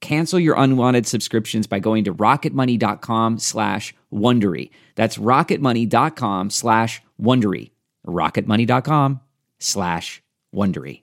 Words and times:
Cancel 0.00 0.38
your 0.38 0.54
unwanted 0.56 1.06
subscriptions 1.06 1.66
by 1.66 1.80
going 1.80 2.04
to 2.04 2.14
rocketmoney.com 2.14 3.38
slash 3.38 3.94
Wondery. 4.12 4.70
That's 4.94 5.18
rocketmoney.com 5.18 6.50
slash 6.50 7.02
Wondery. 7.20 7.70
rocketmoney.com 8.06 9.20
slash 9.58 10.22
Wondery. 10.54 11.02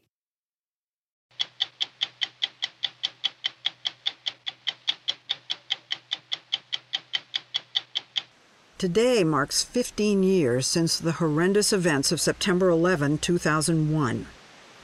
Today 8.77 9.23
marks 9.23 9.63
15 9.63 10.21
years 10.21 10.67
since 10.67 10.99
the 10.99 11.13
horrendous 11.13 11.71
events 11.71 12.11
of 12.11 12.19
September 12.19 12.69
11, 12.69 13.19
2001. 13.19 14.27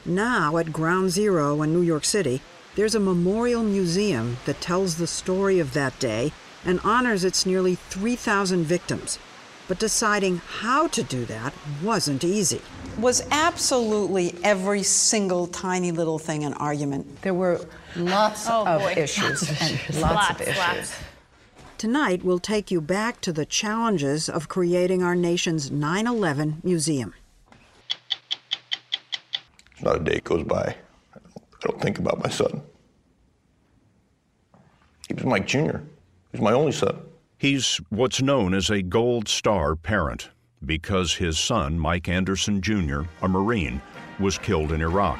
Now, 0.06 0.58
at 0.58 0.72
Ground 0.72 1.12
Zero 1.12 1.62
in 1.62 1.73
New 1.73 1.82
York 1.82 2.06
City, 2.06 2.42
there's 2.75 2.95
a 2.95 3.00
memorial 3.00 3.64
museum 3.64 4.38
that 4.45 4.61
tells 4.61 4.97
the 4.97 5.08
story 5.08 5.59
of 5.59 5.73
that 5.73 5.97
day 6.00 6.31
and 6.66 6.80
honors 6.83 7.23
its 7.23 7.45
nearly 7.45 7.75
3,000 7.75 8.64
victims. 8.64 9.19
But 9.67 9.80
deciding 9.80 10.37
how 10.37 10.87
to 10.87 11.02
do 11.04 11.26
that 11.26 11.54
wasn't 11.82 12.23
easy. 12.23 12.61
Was 12.99 13.26
absolutely 13.32 14.36
every 14.43 14.83
single 14.83 15.48
tiny 15.48 15.92
little 15.92 16.20
thing 16.20 16.43
an 16.43 16.54
argument. 16.55 17.21
There 17.21 17.33
were 17.33 17.61
lots 17.95 18.48
Oh, 18.49 18.65
of 18.65 18.82
boy. 18.82 18.93
issues 18.98 19.48
and 19.49 19.80
lots, 20.02 20.02
Lots, 20.02 20.30
of 20.32 20.42
issues. 20.42 20.58
lots. 20.58 20.95
Tonight, 21.77 22.23
we'll 22.23 22.39
take 22.39 22.70
you 22.70 22.82
back 22.82 23.21
to 23.21 23.32
the 23.33 23.45
challenges 23.45 24.27
of 24.30 24.49
creating 24.49 25.02
our 25.03 25.15
nation's 25.15 25.71
9 25.71 26.05
11 26.05 26.61
museum. 26.64 27.14
Not 29.82 29.95
a 30.02 30.03
day 30.03 30.20
goes 30.23 30.43
by. 30.43 30.76
I 31.64 31.67
don't, 31.67 31.82
think 31.82 31.99
about 31.99 32.23
my 32.23 32.30
son. 32.30 32.61
He 35.08 35.14
was 35.14 35.26
Mike 35.26 35.45
Jr. 35.45 35.77
He 35.77 36.33
was 36.33 36.42
my 36.42 36.54
only 36.54 36.72
son. 36.72 36.99
He's 37.38 37.80
what's 37.89 38.22
known 38.22 38.54
as 38.54 38.70
a 38.70 38.82
Gold 38.82 39.27
Star 39.27 39.76
parent 39.76 40.30
because 40.66 41.16
his 41.16 41.38
son, 41.38 41.77
Mike 41.80 42.08
Anderson 42.08 42.61
Jr., 42.61 43.02
a 43.21 43.27
Marine, 43.27 43.82
was 44.20 44.38
killed 44.38 44.71
in 44.71 44.82
Iraq. 44.82 45.20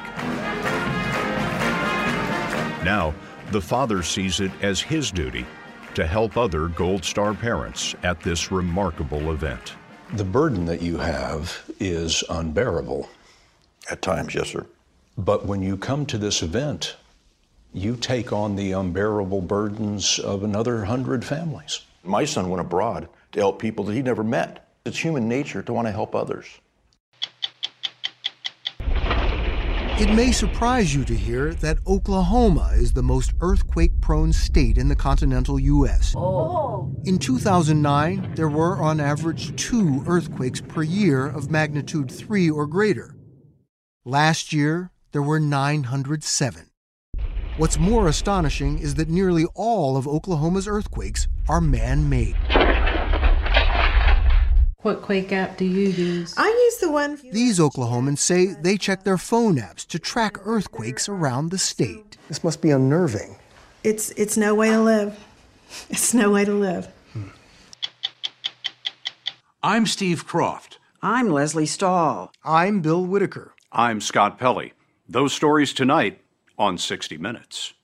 Now, 2.84 3.14
the 3.50 3.60
father 3.60 4.02
sees 4.02 4.40
it 4.40 4.50
as 4.62 4.80
his 4.80 5.10
duty 5.10 5.46
to 5.94 6.06
help 6.06 6.36
other 6.36 6.68
Gold 6.68 7.04
Star 7.04 7.34
parents 7.34 7.94
at 8.02 8.20
this 8.20 8.50
remarkable 8.50 9.32
event. 9.32 9.74
The 10.14 10.24
burden 10.24 10.64
that 10.66 10.82
you 10.82 10.98
have 10.98 11.70
is 11.78 12.24
unbearable. 12.28 13.08
At 13.90 14.02
times, 14.02 14.34
yes, 14.34 14.48
sir. 14.48 14.66
But 15.18 15.44
when 15.44 15.62
you 15.62 15.76
come 15.76 16.06
to 16.06 16.16
this 16.16 16.42
event, 16.42 16.96
you 17.74 17.96
take 17.96 18.32
on 18.32 18.56
the 18.56 18.72
unbearable 18.72 19.42
burdens 19.42 20.18
of 20.18 20.42
another 20.42 20.84
hundred 20.84 21.24
families. 21.24 21.82
My 22.02 22.24
son 22.24 22.48
went 22.48 22.62
abroad 22.62 23.08
to 23.32 23.40
help 23.40 23.58
people 23.58 23.84
that 23.84 23.94
he 23.94 24.02
never 24.02 24.24
met. 24.24 24.68
It's 24.84 24.98
human 24.98 25.28
nature 25.28 25.62
to 25.62 25.72
want 25.72 25.86
to 25.86 25.92
help 25.92 26.14
others. 26.14 26.46
It 30.00 30.14
may 30.14 30.32
surprise 30.32 30.94
you 30.94 31.04
to 31.04 31.14
hear 31.14 31.54
that 31.54 31.78
Oklahoma 31.86 32.72
is 32.74 32.92
the 32.92 33.02
most 33.02 33.34
earthquake 33.40 34.00
prone 34.00 34.32
state 34.32 34.78
in 34.78 34.88
the 34.88 34.96
continental 34.96 35.60
U.S. 35.60 36.14
Oh. 36.16 36.90
In 37.04 37.18
2009, 37.18 38.32
there 38.34 38.48
were 38.48 38.82
on 38.82 38.98
average 38.98 39.54
two 39.54 40.02
earthquakes 40.06 40.62
per 40.62 40.82
year 40.82 41.26
of 41.26 41.50
magnitude 41.50 42.10
3 42.10 42.50
or 42.50 42.66
greater. 42.66 43.14
Last 44.04 44.52
year, 44.52 44.90
there 45.12 45.22
were 45.22 45.38
907. 45.38 46.70
What's 47.58 47.78
more 47.78 48.08
astonishing 48.08 48.78
is 48.78 48.94
that 48.94 49.10
nearly 49.10 49.44
all 49.54 49.96
of 49.98 50.08
Oklahoma's 50.08 50.66
earthquakes 50.66 51.28
are 51.48 51.60
man 51.60 52.08
made. 52.08 52.34
What 54.78 55.02
Quake 55.02 55.32
app 55.32 55.58
do 55.58 55.64
you 55.64 55.90
use? 55.90 56.34
I 56.36 56.48
use 56.48 56.78
the 56.78 56.90
one. 56.90 57.18
These 57.30 57.60
Oklahomans 57.60 58.18
say 58.18 58.46
they 58.46 58.76
check 58.76 59.04
their 59.04 59.18
phone 59.18 59.56
apps 59.56 59.86
to 59.88 59.98
track 59.98 60.38
earthquakes 60.44 61.08
around 61.08 61.50
the 61.50 61.58
state. 61.58 62.16
This 62.26 62.42
must 62.42 62.60
be 62.60 62.70
unnerving. 62.70 63.36
It's 63.84 64.10
it's 64.12 64.36
no 64.36 64.54
way 64.54 64.70
to 64.70 64.80
live. 64.80 65.24
It's 65.88 66.12
no 66.12 66.30
way 66.30 66.44
to 66.44 66.52
live. 66.52 66.88
Hmm. 67.12 67.28
I'm 69.62 69.86
Steve 69.86 70.26
Kroft. 70.26 70.78
I'm 71.00 71.30
Lesley 71.30 71.66
Stahl. 71.66 72.32
I'm 72.44 72.80
Bill 72.80 73.06
Whitaker. 73.06 73.54
I'm 73.70 74.00
Scott 74.00 74.38
Pelley. 74.38 74.72
Those 75.08 75.32
stories 75.32 75.72
tonight 75.72 76.20
on 76.56 76.78
60 76.78 77.18
Minutes. 77.18 77.74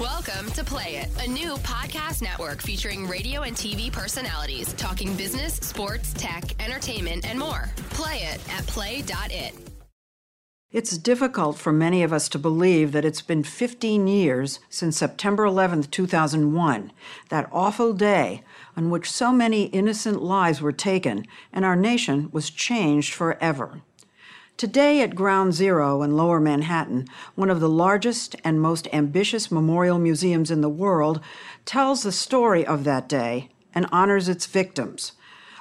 Welcome 0.00 0.50
to 0.52 0.64
Play 0.64 0.96
It, 0.96 1.08
a 1.24 1.28
new 1.28 1.54
podcast 1.56 2.22
network 2.22 2.62
featuring 2.62 3.06
radio 3.06 3.42
and 3.42 3.54
TV 3.54 3.92
personalities 3.92 4.72
talking 4.74 5.14
business, 5.16 5.54
sports, 5.54 6.14
tech, 6.14 6.44
entertainment, 6.62 7.28
and 7.28 7.38
more. 7.38 7.70
Play 7.90 8.18
it 8.22 8.40
at 8.52 8.66
play.it. 8.66 9.54
It's 10.70 10.98
difficult 10.98 11.56
for 11.56 11.72
many 11.72 12.02
of 12.02 12.12
us 12.12 12.28
to 12.28 12.38
believe 12.38 12.92
that 12.92 13.06
it's 13.06 13.22
been 13.22 13.42
15 13.42 14.06
years 14.06 14.60
since 14.68 14.98
September 14.98 15.44
11th, 15.44 15.90
2001, 15.90 16.92
that 17.30 17.48
awful 17.50 17.94
day 17.94 18.42
on 18.76 18.90
which 18.90 19.10
so 19.10 19.32
many 19.32 19.64
innocent 19.68 20.22
lives 20.22 20.60
were 20.60 20.72
taken 20.72 21.24
and 21.54 21.64
our 21.64 21.74
nation 21.74 22.28
was 22.32 22.50
changed 22.50 23.14
forever. 23.14 23.80
Today 24.58 25.00
at 25.00 25.14
Ground 25.14 25.54
Zero 25.54 26.02
in 26.02 26.18
Lower 26.18 26.38
Manhattan, 26.38 27.06
one 27.34 27.48
of 27.48 27.60
the 27.60 27.68
largest 27.70 28.36
and 28.44 28.60
most 28.60 28.88
ambitious 28.92 29.50
memorial 29.50 29.98
museums 29.98 30.50
in 30.50 30.60
the 30.60 30.68
world 30.68 31.18
tells 31.64 32.02
the 32.02 32.12
story 32.12 32.66
of 32.66 32.84
that 32.84 33.08
day 33.08 33.48
and 33.74 33.86
honors 33.90 34.28
its 34.28 34.44
victims. 34.44 35.12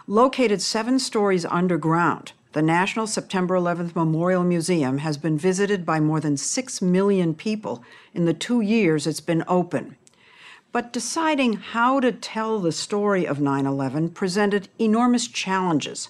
Located 0.06 0.62
seven 0.62 1.00
stories 1.00 1.46
underground, 1.46 2.34
the 2.58 2.64
National 2.64 3.06
September 3.06 3.54
11th 3.54 3.96
Memorial 3.96 4.44
Museum 4.44 4.98
has 4.98 5.16
been 5.16 5.38
visited 5.38 5.86
by 5.86 6.00
more 6.00 6.20
than 6.20 6.36
six 6.36 6.82
million 6.82 7.36
people 7.36 7.84
in 8.16 8.26
the 8.26 8.34
two 8.34 8.62
years 8.62 9.06
it's 9.06 9.20
been 9.20 9.44
open. 9.48 9.96
But 10.72 10.92
deciding 10.92 11.54
how 11.58 12.00
to 12.00 12.12
tell 12.12 12.58
the 12.58 12.72
story 12.72 13.28
of 13.28 13.40
9 13.40 13.68
11 13.68 14.10
presented 14.10 14.70
enormous 14.80 15.28
challenges. 15.28 16.10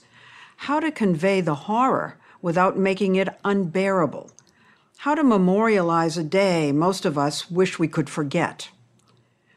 How 0.55 0.79
to 0.79 0.89
convey 0.89 1.41
the 1.41 1.67
horror 1.67 2.17
without 2.41 2.77
making 2.77 3.17
it 3.17 3.27
unbearable. 3.43 4.31
How 4.99 5.15
to 5.15 5.25
memorialize 5.25 6.17
a 6.17 6.23
day 6.23 6.71
most 6.71 7.03
of 7.03 7.17
us 7.17 7.51
wish 7.51 7.77
we 7.77 7.89
could 7.89 8.09
forget. 8.09 8.69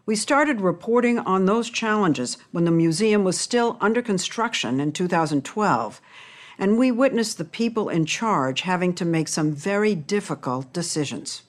We 0.07 0.17
started 0.17 0.61
reporting 0.61 1.21
on 1.21 1.47
those 1.47 1.71
challenges 1.71 2.37
when 2.51 2.65
the 2.65 2.73
museum 2.73 3.23
was 3.23 3.39
still 3.39 3.77
under 3.81 4.03
construction 4.03 4.81
in 4.81 4.91
2012, 4.91 6.01
and 6.61 6.79
we 6.79 6.93
witnessed 6.93 7.39
the 7.39 7.45
people 7.45 7.89
in 7.89 8.05
charge 8.05 8.61
having 8.61 8.93
to 8.93 9.07
make 9.07 9.27
some 9.27 9.51
very 9.51 9.95
difficult 9.95 10.71
decisions. 10.75 11.41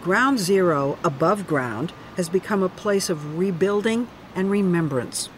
Ground 0.00 0.38
Zero, 0.38 0.96
above 1.02 1.48
ground, 1.48 1.92
has 2.16 2.28
become 2.28 2.62
a 2.62 2.68
place 2.68 3.10
of 3.10 3.36
rebuilding 3.36 4.06
and 4.36 4.52
remembrance. 4.52 5.28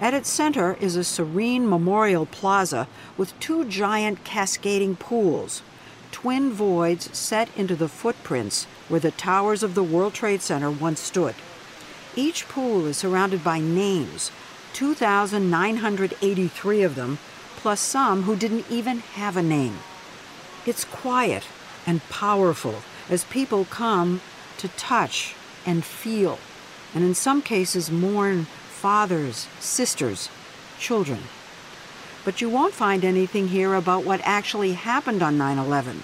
At 0.00 0.14
its 0.14 0.28
center 0.28 0.76
is 0.80 0.96
a 0.96 1.04
serene 1.04 1.68
memorial 1.68 2.26
plaza 2.26 2.88
with 3.16 3.38
two 3.38 3.64
giant 3.66 4.24
cascading 4.24 4.96
pools, 4.96 5.62
twin 6.10 6.52
voids 6.52 7.16
set 7.16 7.56
into 7.56 7.76
the 7.76 7.86
footprints 7.86 8.64
where 8.88 8.98
the 8.98 9.12
towers 9.12 9.62
of 9.62 9.76
the 9.76 9.84
World 9.84 10.14
Trade 10.14 10.42
Center 10.42 10.72
once 10.72 10.98
stood. 10.98 11.36
Each 12.16 12.48
pool 12.48 12.86
is 12.86 12.96
surrounded 12.96 13.44
by 13.44 13.60
names, 13.60 14.32
2,983 14.72 16.82
of 16.82 16.96
them, 16.96 17.20
plus 17.60 17.80
some 17.80 18.22
who 18.22 18.34
didn't 18.36 18.64
even 18.70 19.00
have 19.00 19.36
a 19.36 19.42
name. 19.42 19.78
It's 20.64 20.84
quiet 20.84 21.44
and 21.86 22.02
powerful 22.08 22.82
as 23.10 23.24
people 23.24 23.66
come 23.66 24.22
to 24.58 24.68
touch 24.68 25.34
and 25.66 25.84
feel, 25.84 26.38
and 26.94 27.04
in 27.04 27.14
some 27.14 27.42
cases 27.42 27.90
mourn 27.90 28.46
fathers, 28.68 29.46
sisters, 29.58 30.30
children. 30.78 31.20
But 32.24 32.40
you 32.40 32.48
won't 32.48 32.74
find 32.74 33.04
anything 33.04 33.48
here 33.48 33.74
about 33.74 34.04
what 34.04 34.20
actually 34.24 34.72
happened 34.72 35.22
on 35.22 35.36
9 35.36 35.58
11. 35.58 36.02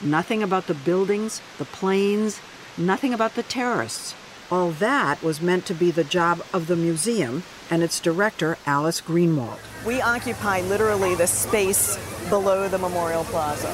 Nothing 0.00 0.42
about 0.42 0.66
the 0.66 0.74
buildings, 0.74 1.42
the 1.58 1.64
planes, 1.64 2.40
nothing 2.76 3.12
about 3.12 3.34
the 3.34 3.42
terrorists. 3.42 4.14
All 4.50 4.70
that 4.72 5.22
was 5.22 5.40
meant 5.40 5.64
to 5.66 5.74
be 5.74 5.90
the 5.90 6.04
job 6.04 6.42
of 6.52 6.66
the 6.66 6.76
museum 6.76 7.44
and 7.70 7.82
its 7.82 7.98
director, 7.98 8.58
Alice 8.66 9.00
Greenwald. 9.00 9.58
We 9.86 10.02
occupy 10.02 10.60
literally 10.60 11.14
the 11.14 11.26
space 11.26 11.98
below 12.28 12.68
the 12.68 12.78
Memorial 12.78 13.24
Plaza. 13.24 13.68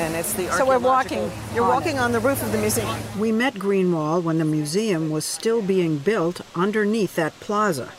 And 0.00 0.16
it's 0.16 0.32
the 0.32 0.48
So 0.48 0.66
we're 0.66 0.78
walking, 0.78 1.30
you're 1.54 1.66
walking 1.66 1.98
on 1.98 2.12
the 2.12 2.20
roof 2.20 2.42
of 2.42 2.50
the 2.50 2.58
museum. 2.58 2.96
We 3.18 3.30
met 3.30 3.54
Greenwald 3.54 4.24
when 4.24 4.38
the 4.38 4.44
museum 4.44 5.10
was 5.10 5.24
still 5.24 5.62
being 5.62 5.98
built 5.98 6.40
underneath 6.56 7.14
that 7.16 7.38
plaza. 7.38 7.92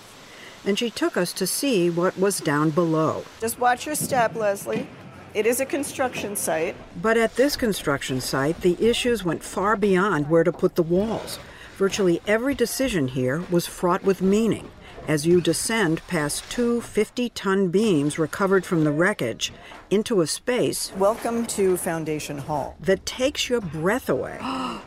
And 0.65 0.77
she 0.77 0.89
took 0.89 1.15
us 1.15 1.31
to 1.33 1.47
see 1.47 1.89
what 1.89 2.17
was 2.17 2.39
down 2.39 2.71
below. 2.71 3.23
Just 3.39 3.59
watch 3.59 3.85
your 3.85 3.95
step, 3.95 4.35
Lesley. 4.35 4.87
It 5.33 5.45
is 5.45 5.61
a 5.61 5.65
construction 5.65 6.35
site. 6.35 6.75
But 7.01 7.17
at 7.17 7.35
this 7.35 7.55
construction 7.55 8.19
site, 8.19 8.59
the 8.61 8.75
issues 8.83 9.23
went 9.23 9.43
far 9.43 9.77
beyond 9.77 10.29
where 10.29 10.43
to 10.43 10.51
put 10.51 10.75
the 10.75 10.83
walls. 10.83 11.39
Virtually 11.81 12.21
every 12.27 12.53
decision 12.53 13.07
here 13.07 13.43
was 13.49 13.65
fraught 13.65 14.03
with 14.03 14.21
meaning 14.21 14.69
as 15.07 15.25
you 15.25 15.41
descend 15.41 16.05
past 16.05 16.47
two 16.51 16.79
50 16.79 17.29
ton 17.29 17.69
beams 17.69 18.19
recovered 18.19 18.67
from 18.67 18.83
the 18.83 18.91
wreckage 18.91 19.51
into 19.89 20.21
a 20.21 20.27
space. 20.27 20.91
Welcome 20.95 21.47
to 21.47 21.77
Foundation 21.77 22.37
Hall. 22.37 22.75
That 22.79 23.03
takes 23.07 23.49
your 23.49 23.61
breath 23.61 24.09
away. 24.09 24.37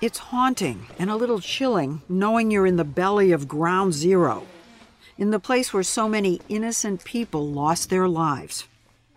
it's 0.00 0.18
haunting 0.18 0.88
and 0.98 1.08
a 1.08 1.14
little 1.14 1.38
chilling 1.38 2.02
knowing 2.08 2.50
you're 2.50 2.66
in 2.66 2.74
the 2.74 2.82
belly 2.82 3.30
of 3.30 3.46
ground 3.46 3.94
zero, 3.94 4.44
in 5.18 5.30
the 5.30 5.38
place 5.38 5.72
where 5.72 5.84
so 5.84 6.08
many 6.08 6.40
innocent 6.48 7.04
people 7.04 7.46
lost 7.46 7.90
their 7.90 8.08
lives. 8.08 8.66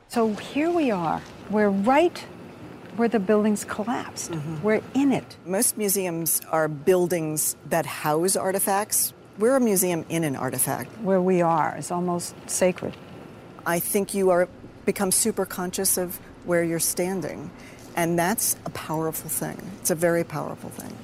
So 0.08 0.36
here 0.36 0.70
we 0.70 0.92
are. 0.92 1.24
We're 1.50 1.70
right 1.70 2.24
where 2.98 3.08
the 3.08 3.20
buildings 3.20 3.64
collapsed. 3.64 4.32
Mm-hmm. 4.32 4.62
We're 4.64 4.82
in 4.94 5.12
it. 5.12 5.38
Most 5.46 5.78
museums 5.78 6.42
are 6.50 6.68
buildings 6.68 7.56
that 7.70 7.86
house 7.86 8.36
artifacts. 8.36 9.14
We're 9.40 9.56
a 9.56 9.60
museum 9.62 10.06
in 10.10 10.24
an 10.24 10.36
artifact. 10.36 10.90
Where 11.02 11.22
we 11.22 11.42
are 11.42 11.76
is 11.78 11.92
almost 11.92 12.36
sacred. 12.50 12.96
I 13.66 13.80
think 13.80 14.14
you 14.14 14.30
are 14.30 14.48
become 14.86 15.12
super 15.12 15.46
conscious 15.46 15.98
of 15.98 16.20
where 16.46 16.64
you're 16.64 16.80
standing. 16.80 17.52
And 17.96 18.18
that's 18.18 18.56
a 18.66 18.70
powerful 18.72 19.30
thing. 19.30 19.58
It's 19.80 19.92
a 19.92 19.96
very 19.96 20.24
powerful 20.24 20.70
thing. 20.70 20.96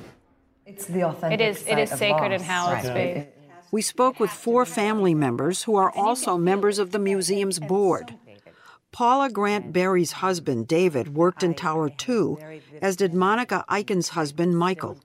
It's 0.66 0.86
the 0.86 1.04
authentic. 1.04 1.40
It 1.40 1.44
is. 1.44 1.64
It 1.68 1.78
is 1.78 1.90
sacred 1.90 2.32
and 2.32 2.44
hallowed 2.44 2.84
Right. 2.84 2.86
space. 2.86 3.26
We 3.72 3.82
spoke 3.82 4.20
with 4.20 4.30
four 4.30 4.66
family 4.66 5.14
members 5.14 5.64
who 5.64 5.76
are 5.76 5.92
also 5.92 6.38
members 6.38 6.80
of 6.80 6.92
the 6.92 7.00
museum's 7.00 7.60
board. 7.60 8.14
Paula 8.98 9.30
Grant 9.30 9.72
Berry's 9.72 10.12
husband, 10.12 10.68
David, 10.68 11.14
worked 11.14 11.44
in 11.44 11.54
Tower 11.54 11.88
2, 11.88 12.40
as 12.82 12.96
did 12.96 13.14
Monica 13.14 13.64
Iken's 13.70 14.10
husband, 14.10 14.58
Michael. 14.58 14.98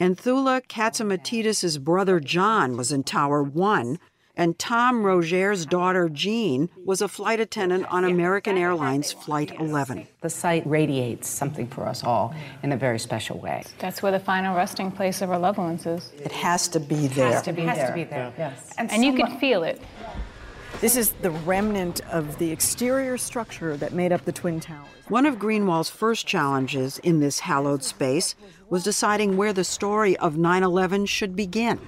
And 0.00 0.16
Thula 0.16 0.62
Katsimatides' 0.66 1.78
brother, 1.78 2.20
John, 2.20 2.78
was 2.78 2.90
in 2.90 3.02
Tower 3.04 3.42
1, 3.42 3.98
and 4.34 4.58
Tom 4.58 5.04
Roger's 5.04 5.66
daughter, 5.66 6.08
Jean, 6.08 6.70
was 6.86 7.02
a 7.02 7.06
flight 7.06 7.38
attendant 7.38 7.84
on 7.90 8.04
American 8.04 8.56
Airlines 8.56 9.12
Flight 9.12 9.52
11. 9.60 10.08
The 10.22 10.30
site 10.30 10.66
radiates 10.66 11.28
something 11.28 11.66
for 11.66 11.86
us 11.86 12.02
all 12.02 12.34
in 12.62 12.72
a 12.72 12.78
very 12.78 12.98
special 12.98 13.38
way. 13.38 13.62
That's 13.78 14.02
where 14.02 14.10
the 14.10 14.18
final 14.20 14.56
resting 14.56 14.90
place 14.90 15.20
of 15.20 15.30
our 15.30 15.38
loved 15.38 15.58
ones 15.58 15.84
is. 15.84 16.10
It 16.16 16.32
has 16.32 16.66
to 16.68 16.80
be 16.80 17.04
It 17.04 17.14
there. 17.14 17.32
has 17.32 17.42
to 17.42 17.52
be 17.52 17.60
It 17.62 17.68
has 17.68 17.76
there. 17.76 17.88
to 17.88 17.94
be 17.94 18.04
there, 18.04 18.32
yes. 18.38 18.72
And, 18.78 19.04
you 19.04 19.12
can 19.12 19.38
feel 19.38 19.62
it. 19.64 19.82
This 20.80 20.96
is 20.96 21.12
the 21.22 21.30
remnant 21.30 22.00
of 22.12 22.38
the 22.38 22.50
exterior 22.50 23.16
structure 23.16 23.76
that 23.76 23.92
made 23.92 24.12
up 24.12 24.24
the 24.24 24.32
Twin 24.32 24.60
Towers. 24.60 24.88
One 25.08 25.24
of 25.24 25.38
Greenwald's 25.38 25.88
first 25.88 26.26
challenges 26.26 26.98
in 26.98 27.20
this 27.20 27.40
hallowed 27.40 27.82
space 27.82 28.34
was 28.68 28.84
deciding 28.84 29.36
where 29.36 29.52
the 29.52 29.64
story 29.64 30.16
of 30.18 30.36
9 30.36 30.62
11 30.62 31.06
should 31.06 31.36
begin. 31.36 31.80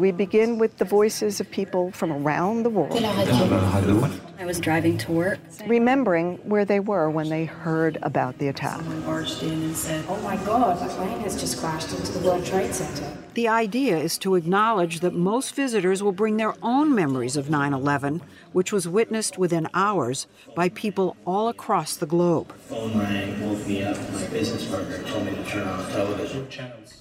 We 0.00 0.12
begin 0.12 0.56
with 0.56 0.78
the 0.78 0.86
voices 0.86 1.40
of 1.40 1.50
people 1.50 1.90
from 1.90 2.10
around 2.10 2.62
the 2.62 2.70
world. 2.70 3.04
I 3.04 4.46
was 4.46 4.58
driving 4.58 4.96
to 4.96 5.12
work. 5.12 5.38
Remembering 5.66 6.38
where 6.38 6.64
they 6.64 6.80
were 6.80 7.10
when 7.10 7.28
they 7.28 7.44
heard 7.44 7.98
about 8.00 8.38
the 8.38 8.48
attack. 8.48 8.78
Someone 8.78 9.02
barged 9.02 9.42
in 9.42 9.52
and 9.62 9.76
said, 9.76 10.02
Oh 10.08 10.18
my 10.22 10.38
God, 10.38 10.80
a 10.80 10.88
plane 10.94 11.20
has 11.20 11.38
just 11.38 11.60
crashed 11.60 11.90
into 11.90 12.12
the 12.12 12.26
World 12.26 12.46
Trade 12.46 12.74
Center. 12.74 13.14
The 13.34 13.48
idea 13.48 13.98
is 13.98 14.16
to 14.20 14.36
acknowledge 14.36 15.00
that 15.00 15.12
most 15.12 15.54
visitors 15.54 16.02
will 16.02 16.12
bring 16.12 16.38
their 16.38 16.54
own 16.62 16.94
memories 16.94 17.36
of 17.36 17.50
9 17.50 17.74
11, 17.74 18.22
which 18.52 18.72
was 18.72 18.88
witnessed 18.88 19.38
within 19.38 19.68
hours 19.74 20.26
by 20.54 20.68
people 20.68 21.16
all 21.26 21.48
across 21.48 21.96
the 21.96 22.06
globe. 22.06 22.52
phone 22.68 22.98
rang, 22.98 23.40
woke 23.48 23.66
me 23.66 23.82
up. 23.82 23.96
My 24.12 24.26
business 24.26 24.66
partner 24.66 25.02
told 25.04 25.26
me 25.26 25.34
to 25.34 25.44
turn 25.44 25.66
on 25.66 25.84
the 25.84 25.90
television. 25.90 26.46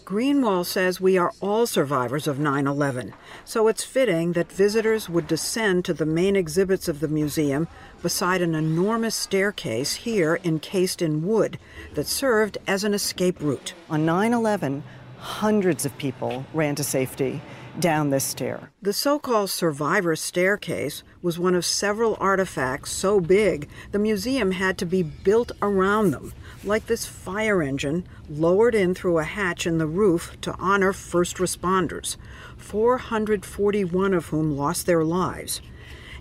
Greenwald 0.05 0.65
says 0.65 0.99
we 0.99 1.17
are 1.17 1.33
all 1.39 1.67
survivors 1.67 2.27
of 2.27 2.39
9 2.39 2.67
11, 2.67 3.13
so 3.45 3.67
it's 3.67 3.83
fitting 3.83 4.33
that 4.33 4.51
visitors 4.51 5.09
would 5.09 5.27
descend 5.27 5.85
to 5.85 5.93
the 5.93 6.05
main 6.05 6.35
exhibits 6.35 6.87
of 6.87 6.99
the 6.99 7.07
museum 7.07 7.67
beside 8.01 8.41
an 8.41 8.55
enormous 8.55 9.15
staircase 9.15 9.95
here 9.95 10.39
encased 10.43 11.01
in 11.01 11.25
wood 11.27 11.59
that 11.93 12.07
served 12.07 12.57
as 12.67 12.83
an 12.83 12.93
escape 12.93 13.39
route. 13.39 13.73
On 13.89 14.05
9 14.05 14.33
11, 14.33 14.83
hundreds 15.17 15.85
of 15.85 15.97
people 15.97 16.45
ran 16.53 16.75
to 16.75 16.83
safety 16.83 17.41
down 17.79 18.09
this 18.09 18.23
stair. 18.23 18.71
The 18.81 18.93
so 18.93 19.19
called 19.19 19.49
survivor 19.49 20.15
staircase 20.15 21.03
was 21.21 21.39
one 21.39 21.55
of 21.55 21.65
several 21.65 22.17
artifacts 22.19 22.91
so 22.91 23.19
big 23.19 23.69
the 23.91 23.99
museum 23.99 24.51
had 24.51 24.77
to 24.79 24.85
be 24.85 25.03
built 25.03 25.51
around 25.61 26.11
them, 26.11 26.33
like 26.63 26.87
this 26.87 27.05
fire 27.05 27.61
engine 27.61 28.07
lowered 28.29 28.75
in 28.75 28.93
through 28.93 29.19
a 29.19 29.23
hatch 29.23 29.65
in 29.65 29.77
the 29.77 29.87
roof 29.87 30.35
to 30.41 30.55
honor 30.59 30.93
first 30.93 31.37
responders, 31.37 32.17
441 32.57 34.13
of 34.13 34.27
whom 34.27 34.57
lost 34.57 34.85
their 34.85 35.03
lives. 35.03 35.61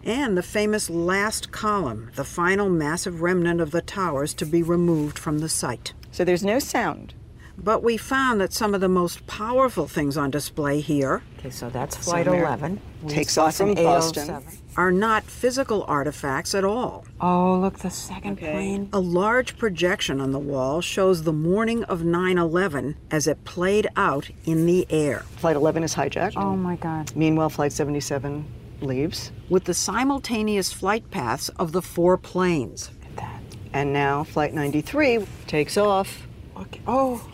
And 0.05 0.37
the 0.37 0.43
famous 0.43 0.89
last 0.89 1.51
column, 1.51 2.11
the 2.15 2.25
final 2.25 2.71
massive 2.71 3.21
remnant 3.21 3.61
of 3.61 3.73
the 3.73 3.83
towers 3.83 4.33
to 4.35 4.47
be 4.47 4.63
removed 4.63 5.19
from 5.19 5.41
the 5.41 5.49
site. 5.49 5.93
So 6.13 6.25
there's 6.25 6.45
no 6.45 6.59
sound. 6.59 7.15
But 7.63 7.83
we 7.83 7.97
found 7.97 8.41
that 8.41 8.53
some 8.53 8.75
of 8.75 8.81
the 8.81 8.89
most 8.89 9.27
powerful 9.27 9.87
things 9.89 10.17
on 10.17 10.31
display 10.31 10.81
here 10.81 11.23
Okay, 11.39 11.51
so 11.51 11.71
that's 11.71 11.97
Flight 11.97 12.27
11. 12.27 12.81
Takes 13.07 13.39
off 13.39 13.57
from 13.57 13.75
Boston. 13.75 14.43
are 14.77 14.91
not 14.91 15.23
physical 15.23 15.85
artifacts 15.85 16.53
at 16.53 16.65
all. 16.65 17.05
Oh, 17.21 17.59
look, 17.61 17.79
the 17.79 17.91
second 17.91 18.39
plane. 18.39 18.89
A 18.93 18.99
large 18.99 19.57
projection 19.57 20.21
on 20.21 20.33
the 20.33 20.39
wall 20.41 20.81
shows 20.81 21.23
the 21.23 21.33
morning 21.33 21.85
of 21.85 22.05
9 22.05 22.39
11 22.39 22.97
as 23.13 23.29
it 23.29 23.45
played 23.45 23.87
out 23.95 24.29
in 24.47 24.67
the 24.67 24.85
air. 24.91 25.21
Flight 25.37 25.55
11 25.55 25.85
is 25.85 25.95
hijacked. 25.95 26.33
Oh 26.37 26.57
my 26.57 26.75
God. 26.75 27.15
Meanwhile, 27.15 27.51
Flight 27.51 27.71
77 27.73 28.45
leaves. 28.81 29.31
With 29.49 29.65
the 29.65 29.75
simultaneous 29.75 30.73
flight 30.73 31.09
paths 31.13 31.51
of 31.51 31.71
the 31.71 31.83
four 31.83 32.17
planes. 32.17 32.91
Look 33.01 33.11
at 33.11 33.17
that. 33.19 33.41
And 33.73 33.93
now 33.93 34.25
Flight 34.25 34.55
93 34.55 35.25
takes 35.47 35.77
off. 35.77 36.27
Okay. 36.57 36.81
Oh, 36.85 37.25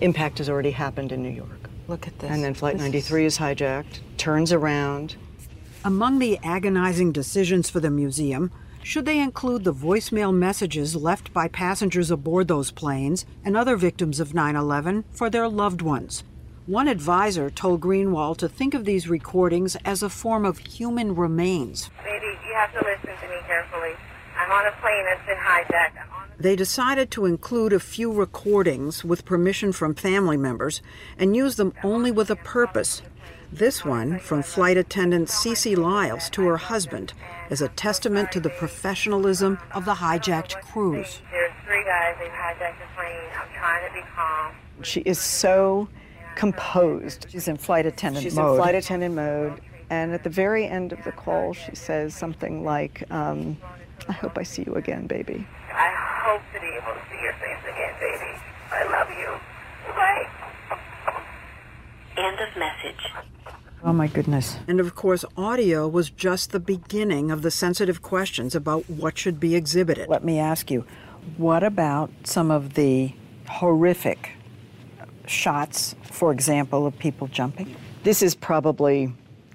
Impact 0.00 0.38
has 0.38 0.48
already 0.48 0.70
happened 0.70 1.12
in 1.12 1.22
New 1.22 1.30
York. 1.30 1.68
look 1.88 2.06
at 2.06 2.18
this. 2.18 2.30
And 2.30 2.42
then 2.44 2.54
Flight 2.54 2.74
This 2.74 2.82
93 2.82 3.24
is 3.24 3.38
hijacked, 3.38 4.00
turns 4.16 4.52
around. 4.52 5.16
Among 5.84 6.18
the 6.18 6.38
agonizing 6.42 7.12
decisions 7.12 7.70
for 7.70 7.80
the 7.80 7.90
museum, 7.90 8.50
Should 8.82 9.04
they 9.06 9.18
include 9.20 9.64
the 9.64 9.74
voicemail 9.74 10.32
messages 10.34 10.94
left 10.96 11.32
by 11.32 11.48
passengers 11.48 12.10
aboard 12.10 12.48
those 12.48 12.70
planes 12.70 13.26
and 13.44 13.56
other 13.56 13.76
victims 13.76 14.18
of 14.20 14.32
9 14.34 14.56
11 14.56 15.04
for 15.10 15.28
their 15.28 15.48
loved 15.48 15.82
ones? 15.82 16.24
One 16.66 16.88
advisor 16.88 17.50
told 17.50 17.80
Greenwald 17.80 18.36
to 18.38 18.48
think 18.48 18.74
of 18.74 18.84
these 18.84 19.08
recordings 19.08 19.76
as 19.84 20.02
a 20.02 20.08
form 20.08 20.44
of 20.44 20.58
human 20.58 21.14
remains. 21.16 21.90
Baby, 22.04 22.32
you 22.46 22.54
have 22.54 22.72
to 22.72 22.78
listen 22.84 23.16
to 23.20 23.28
me 23.28 23.40
carefully. 23.46 23.92
I'm 24.36 24.50
on 24.52 24.66
a 24.66 24.72
plane 24.80 25.04
that's 25.04 25.26
been 25.26 25.36
hijacked. 25.36 25.96
I'm 26.00 26.12
on 26.12 26.17
They 26.38 26.54
decided 26.54 27.10
to 27.12 27.26
include 27.26 27.72
a 27.72 27.80
few 27.80 28.12
recordings 28.12 29.04
with 29.04 29.24
permission 29.24 29.72
from 29.72 29.94
family 29.94 30.36
members 30.36 30.80
and 31.18 31.34
use 31.34 31.56
them 31.56 31.74
only 31.82 32.12
with 32.12 32.30
a 32.30 32.36
purpose. 32.36 33.02
This 33.52 33.84
one, 33.84 34.18
from 34.20 34.42
flight 34.42 34.76
attendant 34.76 35.28
CeeCee 35.28 35.76
Lyles 35.76 36.30
to 36.30 36.46
her 36.46 36.58
husband, 36.58 37.12
is 37.50 37.60
a 37.60 37.68
testament 37.68 38.30
to 38.32 38.40
the 38.40 38.50
professionalism 38.50 39.58
of 39.72 39.84
the 39.84 39.94
hijacked 39.94 40.60
crews. 40.60 41.20
There's 41.32 41.52
three 41.64 41.82
guys. 41.84 42.14
They've 42.20 42.28
hijacked 42.30 42.78
the 42.78 42.94
plane. 42.94 43.30
I'm 43.40 43.48
trying 43.56 43.88
to 43.88 43.94
be 43.94 44.02
calm. 44.14 44.52
She 44.82 45.00
is 45.00 45.18
so 45.18 45.88
composed. 46.36 47.26
She's 47.30 47.48
in 47.48 47.56
flight 47.56 47.84
attendant 47.86 48.22
She's 48.22 48.36
mode. 48.36 48.50
in 48.52 48.62
flight 48.62 48.74
attendant 48.76 49.14
mode. 49.16 49.60
And 49.90 50.12
at 50.12 50.22
the 50.22 50.30
very 50.30 50.66
end 50.66 50.92
of 50.92 51.02
the 51.02 51.12
call, 51.12 51.54
she 51.54 51.74
says 51.74 52.14
something 52.14 52.62
like, 52.62 53.02
um, 53.10 53.56
I 54.08 54.12
hope 54.12 54.38
I 54.38 54.42
see 54.44 54.62
you 54.64 54.74
again, 54.74 55.06
baby. 55.06 55.46
I 55.78 55.94
hope 56.24 56.42
to 56.52 56.60
be 56.60 56.66
able 56.66 56.92
to 56.92 57.00
see 57.08 57.22
your 57.22 57.34
face 57.34 57.62
again, 57.62 57.94
baby. 58.00 58.32
I 58.72 58.82
love 58.90 59.10
you. 59.10 59.30
Bye. 59.94 60.26
End 62.16 62.38
of 62.40 62.56
message. 62.58 63.04
Oh 63.84 63.92
my 63.92 64.08
goodness. 64.08 64.58
And 64.66 64.80
of 64.80 64.96
course, 64.96 65.24
audio 65.36 65.86
was 65.86 66.10
just 66.10 66.50
the 66.50 66.58
beginning 66.58 67.30
of 67.30 67.42
the 67.42 67.50
sensitive 67.52 68.02
questions 68.02 68.56
about 68.56 68.90
what 68.90 69.16
should 69.16 69.38
be 69.38 69.54
exhibited. 69.54 70.08
Let 70.08 70.24
me 70.24 70.40
ask 70.40 70.68
you, 70.68 70.84
what 71.36 71.62
about 71.62 72.10
some 72.24 72.50
of 72.50 72.74
the 72.74 73.14
horrific 73.48 74.32
shots, 75.26 75.94
for 76.02 76.32
example, 76.32 76.88
of 76.88 76.98
people 76.98 77.28
jumping? 77.28 77.76
This 78.02 78.20
is 78.20 78.34
probably, 78.34 79.14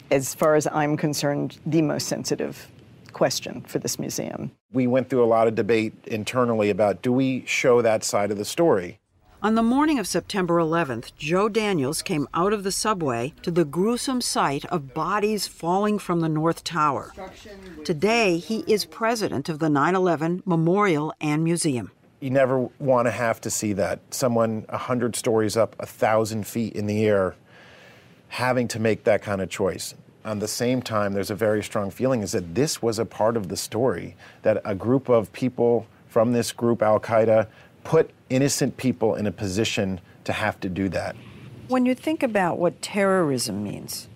as 0.10 0.34
far 0.34 0.56
as 0.56 0.68
I'm 0.68 0.96
concerned, 0.96 1.60
the 1.66 1.82
most 1.82 2.08
sensitive 2.08 2.72
question 3.12 3.62
for 3.68 3.80
this 3.80 4.00
museum. 4.00 4.52
We 4.74 4.88
went 4.88 5.08
through 5.10 5.24
a 5.24 5.26
lot 5.26 5.48
of 5.48 5.54
debate 5.54 5.94
internally 6.08 6.72
about 6.72 7.04
do 7.04 7.14
we 7.14 7.46
show 7.46 7.84
that 7.84 8.04
side 8.04 8.32
of 8.32 8.40
the 8.40 8.46
story? 8.46 9.00
On 9.44 9.54
the 9.54 9.62
morning 9.62 10.00
of 10.00 10.08
September 10.08 10.56
11th, 10.56 11.16
Joe 11.16 11.48
Daniels 11.48 12.02
came 12.02 12.28
out 12.34 12.54
of 12.54 12.64
the 12.64 12.72
subway 12.72 13.34
to 13.44 13.52
the 13.52 13.66
gruesome 13.66 14.22
sight 14.22 14.66
of 14.66 14.94
bodies 14.94 15.48
falling 15.48 16.00
from 16.00 16.22
the 16.22 16.30
North 16.30 16.64
Tower. 16.64 17.14
Today, 17.84 18.38
he 18.38 18.64
is 18.66 18.86
president 18.86 19.50
of 19.50 19.60
the 19.60 19.70
9 19.70 19.96
11 19.96 20.44
Memorial 20.46 21.14
and 21.22 21.44
Museum. 21.44 21.92
You 22.20 22.30
never 22.30 22.70
want 22.80 23.08
to 23.08 23.12
have 23.12 23.42
to 23.42 23.52
see 23.52 23.74
that. 23.74 24.00
Someone 24.12 24.66
100 24.70 25.16
stories 25.16 25.58
up, 25.58 25.78
1,000 25.78 26.48
feet 26.48 26.74
in 26.74 26.88
the 26.88 27.06
air, 27.06 27.36
having 28.30 28.70
to 28.70 28.80
make 28.80 29.04
that 29.04 29.22
kind 29.22 29.42
of 29.42 29.50
choice. 29.50 29.94
On 30.26 30.40
the 30.40 30.48
same 30.48 30.82
time, 30.82 31.14
there's 31.14 31.32
a 31.32 31.36
very 31.36 31.62
strong 31.62 31.92
feeling 31.92 32.22
is 32.22 32.32
that 32.32 32.56
this 32.56 32.82
was 32.82 32.98
a 32.98 33.06
part 33.06 33.36
of 33.36 33.50
the 33.50 33.58
story, 33.58 34.16
that 34.44 34.62
a 34.64 34.74
group 34.74 35.10
of 35.10 35.32
people 35.34 35.86
from 36.08 36.32
this 36.32 36.52
group, 36.52 36.82
Al 36.82 37.00
Qaeda, 37.00 37.48
put 37.84 38.12
innocent 38.30 38.78
people 38.78 39.16
in 39.16 39.28
a 39.28 39.32
position 39.32 40.00
to 40.24 40.32
have 40.32 40.60
to 40.62 40.70
do 40.70 40.88
that. 40.90 41.16
When 41.68 41.86
you 41.86 41.94
think 41.94 42.24
about 42.24 42.58
what 42.58 42.82
terrorism 42.82 43.64
means, 43.64 44.08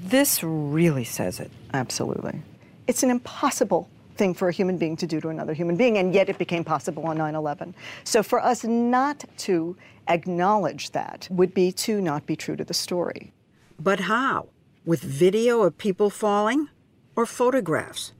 this 0.00 0.44
really 0.44 1.04
says 1.04 1.40
it. 1.40 1.50
Absolutely. 1.74 2.42
It's 2.86 3.02
an 3.02 3.10
impossible 3.10 3.88
thing 4.16 4.32
for 4.32 4.48
a 4.48 4.52
human 4.52 4.78
being 4.78 4.96
to 4.96 5.06
do 5.06 5.20
to 5.20 5.28
another 5.28 5.54
human 5.54 5.76
being, 5.76 5.98
and 5.98 6.14
yet 6.14 6.28
it 6.28 6.38
became 6.38 6.62
possible 6.62 7.04
on 7.04 7.18
9 7.18 7.34
11. 7.34 7.74
So 8.04 8.22
for 8.22 8.40
us 8.40 8.62
not 8.62 9.24
to 9.38 9.76
acknowledge 10.08 10.90
that 10.90 11.26
would 11.30 11.52
be 11.52 11.72
to 11.72 12.00
not 12.00 12.26
be 12.26 12.36
true 12.36 12.54
to 12.54 12.64
the 12.64 12.74
story. 12.74 13.32
But 13.80 14.00
how? 14.00 14.46
With 14.86 15.02
video 15.02 15.62
of 15.62 15.78
people 15.78 16.10
falling 16.10 16.68
or 17.16 17.26
photographs? 17.26 18.12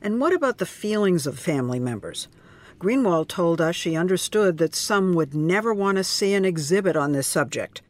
And 0.00 0.20
what 0.20 0.32
about 0.32 0.58
the 0.58 0.66
feelings 0.66 1.26
of 1.26 1.36
family 1.36 1.80
members? 1.80 2.28
Greenwald 2.78 3.26
told 3.26 3.60
us 3.60 3.74
she 3.74 3.96
understood 3.96 4.58
that 4.58 4.76
some 4.76 5.14
would 5.14 5.34
never 5.34 5.74
want 5.74 5.96
to 5.96 6.04
see 6.04 6.34
an 6.34 6.44
exhibit 6.44 6.96
on 6.96 7.10
this 7.10 7.26
subject, 7.26 7.82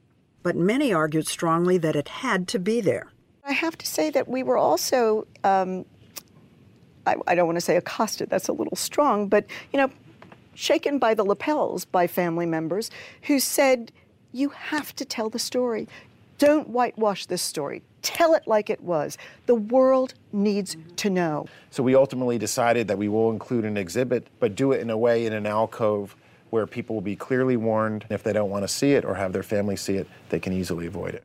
but 0.43 0.57
many 0.57 0.95
argued 0.95 1.27
strongly 1.27 1.77
that 1.77 1.95
it 1.95 2.09
had 2.09 2.49
to 2.49 2.59
be 2.59 2.81
there. 2.81 3.13
I 3.45 3.53
have 3.53 3.77
to 3.77 3.87
say 3.87 4.09
that 4.09 4.27
we 4.27 4.43
were 4.43 4.57
also, 4.57 5.27
um, 5.45 5.85
I, 7.07 7.17
I 7.27 7.35
don't 7.35 7.47
want 7.47 7.57
to 7.57 7.61
say 7.61 7.77
accosted, 7.77 8.31
that's 8.31 8.49
a 8.49 8.55
little 8.55 8.79
strong, 8.79 9.29
but, 9.29 9.45
you 9.75 9.79
know, 9.79 9.91
shaken 10.55 10.99
by 10.99 11.13
the 11.13 11.23
lapels 11.23 11.85
by 11.85 12.07
family 12.07 12.47
members 12.47 12.91
who 13.25 13.39
said, 13.39 13.93
You 14.33 14.49
have 14.49 14.97
to 14.97 15.05
tell 15.05 15.29
the 15.29 15.39
story. 15.39 15.87
Don't 16.39 16.71
whitewash 16.71 17.27
this 17.27 17.43
story. 17.43 17.83
Tell 18.03 18.35
it 18.35 18.47
like 18.47 18.69
it 18.69 18.83
was. 18.83 19.17
The 19.47 19.55
world 19.55 20.15
needs 20.33 20.77
to 20.97 21.11
know. 21.11 21.47
So 21.71 21.83
we 21.83 21.95
ultimately 21.95 22.39
decided 22.39 22.89
that 22.89 22.99
we 22.99 23.09
will 23.09 23.31
include 23.31 23.65
an 23.65 23.77
exhibit, 23.77 24.27
but 24.41 24.55
do 24.55 24.73
it 24.73 24.81
in 24.81 24.91
a 24.91 24.99
way 24.99 25.27
in 25.27 25.33
an 25.33 25.47
alcove 25.47 26.17
where 26.51 26.67
people 26.67 26.95
will 26.95 27.01
be 27.01 27.17
clearly 27.17 27.57
warned. 27.57 28.05
If 28.11 28.23
they 28.23 28.33
don't 28.33 28.51
want 28.51 28.65
to 28.65 28.69
see 28.69 28.93
it 28.93 29.05
or 29.05 29.15
have 29.15 29.33
their 29.33 29.43
family 29.43 29.77
see 29.77 29.97
it, 29.97 30.09
they 30.29 30.39
can 30.39 30.53
easily 30.53 30.87
avoid 30.87 31.15
it. 31.15 31.25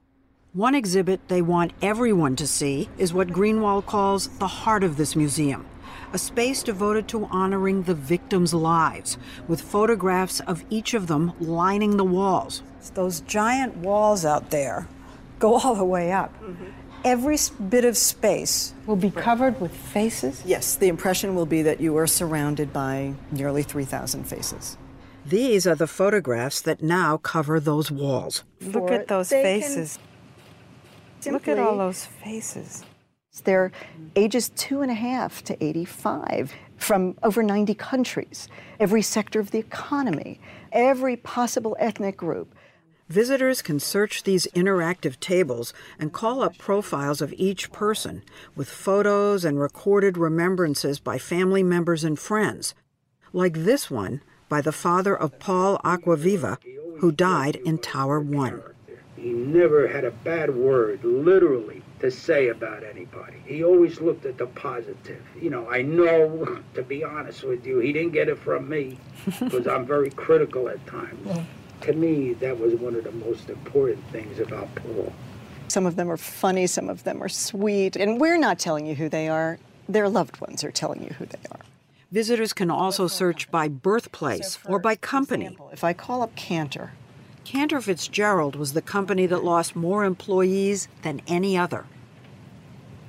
One 0.53 0.73
exhibit 0.73 1.27
they 1.27 1.41
want 1.41 1.73
everyone 1.81 2.35
to 2.37 2.47
see 2.47 2.89
is 2.97 3.13
what 3.13 3.27
Greenwald 3.27 3.85
calls 3.85 4.27
the 4.39 4.47
heart 4.47 4.83
of 4.83 4.97
this 4.97 5.15
museum 5.15 5.67
a 6.13 6.17
space 6.17 6.63
devoted 6.63 7.07
to 7.09 7.25
honoring 7.25 7.83
the 7.83 7.93
victims' 7.93 8.53
lives, 8.53 9.17
with 9.47 9.61
photographs 9.61 10.39
of 10.41 10.63
each 10.69 10.93
of 10.93 11.07
them 11.07 11.33
lining 11.39 11.97
the 11.97 12.05
walls. 12.05 12.63
Those 12.93 13.21
giant 13.21 13.75
walls 13.77 14.23
out 14.23 14.49
there 14.49 14.87
go 15.39 15.55
all 15.55 15.75
the 15.75 15.85
way 15.85 16.11
up. 16.11 16.33
Mm-hmm. 16.41 16.65
Every 17.03 17.37
bit 17.69 17.85
of 17.85 17.95
space 17.95 18.73
will 18.85 18.95
be 18.95 19.11
covered 19.11 19.61
with 19.61 19.71
faces? 19.71 20.43
Yes, 20.45 20.75
the 20.75 20.87
impression 20.87 21.35
will 21.35 21.45
be 21.45 21.61
that 21.61 21.79
you 21.79 21.95
are 21.97 22.07
surrounded 22.07 22.73
by 22.73 23.13
nearly 23.31 23.63
3,000 23.63 24.23
faces. 24.25 24.77
These 25.25 25.67
are 25.67 25.75
the 25.75 25.87
photographs 25.87 26.61
that 26.61 26.81
now 26.81 27.17
cover 27.17 27.59
those 27.59 27.91
walls. 27.91 28.43
Look 28.61 28.91
at 28.91 29.07
those 29.07 29.29
they 29.29 29.43
faces. 29.43 29.99
Look 31.25 31.47
at 31.47 31.59
all 31.59 31.77
those 31.77 32.05
faces. 32.05 32.83
They're 33.43 33.71
ages 34.15 34.49
two 34.55 34.81
and 34.81 34.89
a 34.89 34.95
half 34.95 35.43
to 35.45 35.63
85 35.63 36.53
from 36.77 37.17
over 37.23 37.43
90 37.43 37.73
countries, 37.75 38.47
every 38.79 39.01
sector 39.01 39.39
of 39.39 39.51
the 39.51 39.59
economy, 39.59 40.39
every 40.71 41.17
possible 41.17 41.75
ethnic 41.79 42.17
group. 42.17 42.53
Visitors 43.09 43.61
can 43.61 43.79
search 43.79 44.23
these 44.23 44.47
interactive 44.47 45.17
tables 45.21 45.73
and 45.97 46.11
call 46.11 46.43
up 46.43 46.57
profiles 46.57 47.21
of 47.21 47.33
each 47.37 47.71
person 47.71 48.21
with 48.53 48.67
photos 48.67 49.45
and 49.45 49.61
recorded 49.61 50.17
remembrances 50.17 50.99
by 50.99 51.17
family 51.17 51.63
members 51.63 52.03
and 52.03 52.19
friends, 52.19 52.75
like 53.31 53.53
this 53.53 53.89
one 53.89 54.21
by 54.49 54.59
the 54.59 54.73
father 54.73 55.15
of 55.15 55.39
Paul 55.39 55.79
Acquaviva, 55.85 56.57
who 56.99 57.13
died 57.13 57.55
in 57.55 57.77
Tower 57.77 58.19
1. 58.19 58.61
He 59.15 59.29
never 59.29 59.87
had 59.87 60.03
a 60.03 60.11
bad 60.11 60.53
word, 60.53 61.03
literally, 61.03 61.83
to 62.01 62.11
say 62.11 62.49
about 62.49 62.83
anybody. 62.83 63.41
He 63.45 63.63
always 63.63 64.01
looked 64.01 64.25
at 64.25 64.37
the 64.37 64.47
positive. 64.47 65.23
You 65.41 65.49
know, 65.49 65.69
I 65.69 65.81
know, 65.81 66.59
to 66.73 66.83
be 66.83 67.05
honest 67.05 67.43
with 67.43 67.65
you, 67.65 67.79
he 67.79 67.93
didn't 67.93 68.11
get 68.11 68.27
it 68.27 68.37
from 68.37 68.67
me 68.67 68.99
because 69.39 69.65
I'm 69.65 69.85
very 69.85 70.09
critical 70.09 70.67
at 70.67 70.85
times. 70.85 71.47
To 71.81 71.93
me, 71.93 72.33
that 72.33 72.59
was 72.59 72.73
one 72.75 72.95
of 72.95 73.03
the 73.03 73.11
most 73.11 73.49
important 73.49 74.03
things 74.11 74.39
about 74.39 74.73
Paul. 74.75 75.13
Some 75.67 75.85
of 75.85 75.95
them 75.95 76.09
are 76.09 76.17
funny, 76.17 76.67
some 76.67 76.89
of 76.89 77.03
them 77.03 77.21
are 77.21 77.29
sweet, 77.29 77.95
and 77.95 78.19
we're 78.19 78.37
not 78.37 78.57
telling 78.59 78.85
you 78.85 78.95
who 78.95 79.09
they 79.09 79.27
are. 79.27 79.59
Their 79.87 80.09
loved 80.09 80.39
ones 80.41 80.63
are 80.63 80.71
telling 80.71 81.03
you 81.03 81.09
who 81.17 81.25
they 81.25 81.39
are. 81.51 81.59
Visitors 82.11 82.53
can 82.53 82.71
also 82.71 83.07
search 83.07 83.51
by 83.51 83.67
birthplace 83.67 84.59
or 84.65 84.79
by 84.79 84.95
company. 84.95 85.57
If 85.73 85.83
I 85.83 85.93
call 85.93 86.21
up 86.21 86.35
Cantor, 86.35 86.93
Cantor 87.43 87.81
Fitzgerald 87.81 88.55
was 88.55 88.73
the 88.73 88.81
company 88.81 89.25
that 89.25 89.43
lost 89.43 89.75
more 89.75 90.03
employees 90.03 90.87
than 91.01 91.21
any 91.27 91.57
other. 91.57 91.85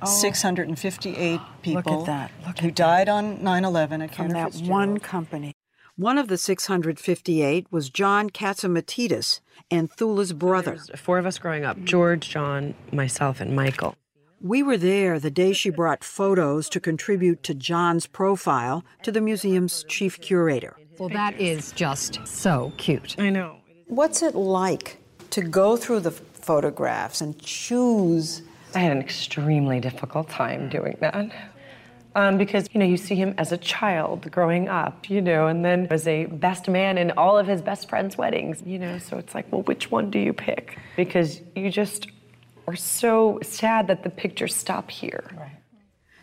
658 0.05 1.41
people 1.61 1.81
Look 1.91 2.01
at 2.01 2.05
that. 2.05 2.31
Look 2.47 2.59
who 2.59 2.71
died 2.71 3.09
on 3.09 3.43
9 3.43 3.65
11 3.65 4.01
at 4.01 4.09
From 4.09 4.15
Cantor 4.15 4.33
that 4.33 4.51
Fitzgerald. 4.53 4.69
one 4.69 4.99
company. 4.99 5.53
One 5.99 6.17
of 6.17 6.29
the 6.29 6.37
658 6.37 7.67
was 7.71 7.89
John 7.89 8.29
Katsimatides 8.29 9.41
and 9.69 9.91
Thula's 9.91 10.31
brother. 10.31 10.77
Four 10.95 11.17
of 11.17 11.25
us 11.25 11.37
growing 11.37 11.65
up 11.65 11.83
George, 11.83 12.29
John, 12.29 12.73
myself, 12.93 13.41
and 13.41 13.53
Michael. 13.53 13.97
We 14.39 14.63
were 14.63 14.77
there 14.77 15.19
the 15.19 15.29
day 15.29 15.51
she 15.51 15.69
brought 15.69 16.05
photos 16.05 16.69
to 16.69 16.79
contribute 16.79 17.43
to 17.43 17.53
John's 17.53 18.07
profile 18.07 18.85
to 19.03 19.11
the 19.11 19.19
museum's 19.19 19.83
chief 19.89 20.21
curator. 20.21 20.77
Well, 20.97 21.09
that 21.09 21.37
is 21.37 21.73
just 21.73 22.25
so 22.25 22.71
cute. 22.77 23.17
I 23.19 23.29
know. 23.29 23.57
What's 23.87 24.21
it 24.21 24.35
like 24.35 25.03
to 25.31 25.41
go 25.41 25.75
through 25.75 25.99
the 25.99 26.11
photographs 26.11 27.19
and 27.19 27.37
choose? 27.41 28.41
I 28.73 28.79
had 28.79 28.93
an 28.93 29.01
extremely 29.01 29.81
difficult 29.81 30.29
time 30.29 30.69
doing 30.69 30.95
that. 31.01 31.29
Um, 32.15 32.39
because 32.39 32.67
you 32.73 32.79
know 32.79 32.87
you 32.87 32.97
see 32.97 33.13
him 33.15 33.35
as 33.37 33.51
a 33.51 33.57
child 33.57 34.31
growing 34.31 34.67
up, 34.67 35.09
you 35.09 35.21
know, 35.21 35.45
and 35.47 35.63
then 35.63 35.87
as 35.91 36.07
a 36.07 36.25
best 36.25 36.67
man 36.67 36.97
in 36.97 37.11
all 37.11 37.37
of 37.37 37.45
his 37.45 37.61
best 37.61 37.87
friends' 37.87 38.17
weddings, 38.17 38.63
you 38.65 38.79
know. 38.79 38.97
So 38.97 39.17
it's 39.17 39.35
like, 39.35 39.51
well, 39.51 39.61
which 39.61 39.91
one 39.91 40.09
do 40.09 40.17
you 40.17 40.33
pick? 40.33 40.79
Because 40.95 41.39
you 41.55 41.69
just 41.69 42.07
are 42.67 42.75
so 42.75 43.39
sad 43.43 43.87
that 43.87 44.03
the 44.03 44.09
pictures 44.09 44.55
stop 44.55 44.89
here. 44.89 45.23
Right. 45.37 45.57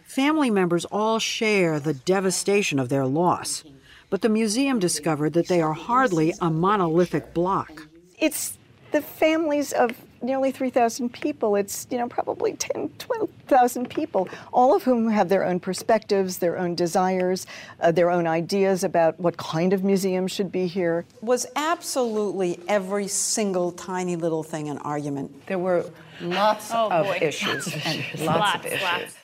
Family 0.05 0.51
members 0.51 0.85
all 0.87 1.19
share 1.19 1.81
the 1.81 1.95
devastation 1.95 2.79
of 2.79 2.89
their 2.89 3.07
loss, 3.07 3.65
but 4.09 4.23
the 4.23 4.29
museum 4.29 4.79
discovered 4.79 5.33
that 5.33 5.49
they 5.49 5.61
are 5.61 5.73
hardly 5.73 6.33
a 6.41 6.49
monolithic 6.49 7.35
block. 7.35 7.89
It's 8.19 8.57
the 8.93 9.03
families 9.03 9.73
of 9.73 9.91
nearly 10.27 10.51
3,000 10.51 11.13
people. 11.13 11.57
It's, 11.57 11.87
you 11.91 11.97
know, 11.99 12.09
probably 12.09 12.53
10, 12.55 12.91
12,000 12.99 13.89
people, 13.89 14.29
all 14.53 14.75
of 14.75 14.83
whom 14.83 15.09
have 15.09 15.29
their 15.29 15.45
own 15.45 15.61
perspectives, 15.61 16.39
their 16.39 16.59
own 16.59 16.75
desires, 16.75 17.47
uh, 17.81 17.93
their 17.93 18.11
own 18.11 18.27
ideas 18.27 18.85
about 18.85 19.19
what 19.21 19.37
kind 19.37 19.73
of 19.73 19.85
museum 19.85 20.27
should 20.27 20.51
be 20.53 20.67
here. 20.67 21.05
Was 21.23 21.47
absolutely 21.57 22.59
every 22.69 23.07
single 23.09 23.73
tiny 23.73 24.17
little 24.17 24.43
thing 24.43 24.69
an 24.69 24.79
argument. 24.79 25.47
There 25.47 25.59
were 25.59 25.87
lots 26.21 26.71
Oh, 26.73 26.91
of 26.91 27.07
boy. 27.07 27.19
issues. 27.23 27.49
Lots 27.55 27.67
of 27.69 27.87
and 27.87 27.99
issues. 28.01 28.21
Lots, 28.23 28.39
Lots, 28.41 28.57
of 28.57 28.67
issues. 28.73 28.83
lots. 28.83 29.15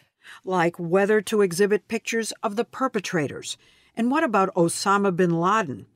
Like 0.45 0.77
whether 0.79 1.21
to 1.23 1.43
exhibit 1.43 1.89
pictures 1.89 2.33
of 2.43 2.57
the 2.57 2.65
perpetrators. 2.65 3.57
And 3.97 4.11
what 4.11 4.25
about 4.25 4.55
Osama 4.55 5.15
bin 5.15 5.39
Laden? 5.41 5.87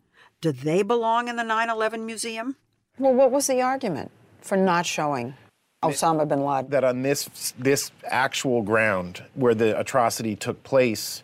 Do 0.40 0.52
they 0.52 0.82
belong 0.82 1.28
in 1.28 1.36
the 1.36 1.42
9 1.42 1.70
11 1.70 2.04
museum? 2.04 2.56
Well, 2.98 3.14
what 3.14 3.30
was 3.30 3.46
the 3.46 3.60
argument 3.62 4.10
for 4.46 4.56
not 4.56 4.86
showing 4.86 5.34
Osama 5.82 6.26
bin 6.26 6.44
Laden? 6.44 6.70
That 6.70 6.84
on 6.84 7.02
this 7.02 7.52
this 7.58 7.90
actual 8.04 8.62
ground 8.62 9.22
where 9.34 9.54
the 9.54 9.78
atrocity 9.78 10.36
took 10.36 10.62
place, 10.62 11.22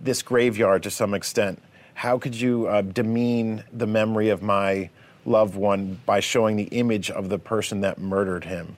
this 0.00 0.22
graveyard 0.22 0.82
to 0.84 0.90
some 0.90 1.14
extent, 1.14 1.62
how 1.94 2.18
could 2.18 2.34
you 2.34 2.66
uh, 2.66 2.82
demean 2.82 3.64
the 3.72 3.86
memory 3.86 4.30
of 4.30 4.42
my 4.42 4.90
loved 5.26 5.54
one 5.54 6.00
by 6.06 6.20
showing 6.20 6.56
the 6.56 6.64
image 6.64 7.10
of 7.10 7.28
the 7.28 7.38
person 7.38 7.80
that 7.82 7.98
murdered 7.98 8.44
him? 8.44 8.76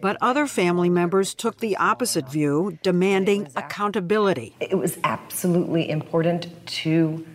But 0.00 0.16
other 0.22 0.46
family 0.46 0.88
members 0.88 1.34
took 1.34 1.58
the 1.58 1.76
opposite 1.76 2.28
view, 2.28 2.78
demanding 2.82 3.48
accountability. 3.54 4.54
It 4.58 4.78
was 4.78 4.98
absolutely 5.04 5.90
important 5.90 6.48
to 6.66 7.26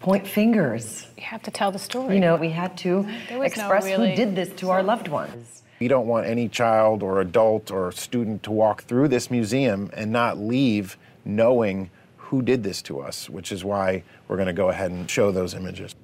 point 0.00 0.26
fingers. 0.26 1.06
You 1.16 1.24
have 1.24 1.42
to 1.42 1.50
tell 1.50 1.72
the 1.72 1.78
story. 1.78 2.14
You 2.14 2.20
know, 2.20 2.36
we 2.36 2.50
had 2.50 2.76
to 2.78 3.06
There 3.28 3.38
was 3.38 3.56
no 3.56 3.62
express 3.62 3.84
really- 3.84 4.10
who 4.10 4.16
did 4.16 4.36
this 4.36 4.50
to 4.60 4.70
our 4.70 4.82
loved 4.82 5.08
ones. 5.08 5.62
We 5.80 5.88
don't 5.88 6.06
want 6.06 6.26
any 6.26 6.48
child 6.48 7.02
or 7.02 7.20
adult 7.20 7.70
or 7.70 7.92
student 7.92 8.42
to 8.44 8.50
walk 8.50 8.82
through 8.84 9.08
this 9.08 9.30
museum 9.30 9.90
and 9.92 10.10
not 10.10 10.38
leave 10.38 10.96
knowing 11.24 11.90
who 12.16 12.42
did 12.42 12.62
this 12.64 12.82
to 12.82 13.00
us, 13.00 13.30
which 13.30 13.52
is 13.52 13.64
why 13.64 14.02
we're 14.26 14.36
going 14.36 14.48
to 14.48 14.52
go 14.52 14.70
ahead 14.70 14.90
and 14.90 15.08
show 15.08 15.30
those 15.30 15.54
images. 15.54 15.94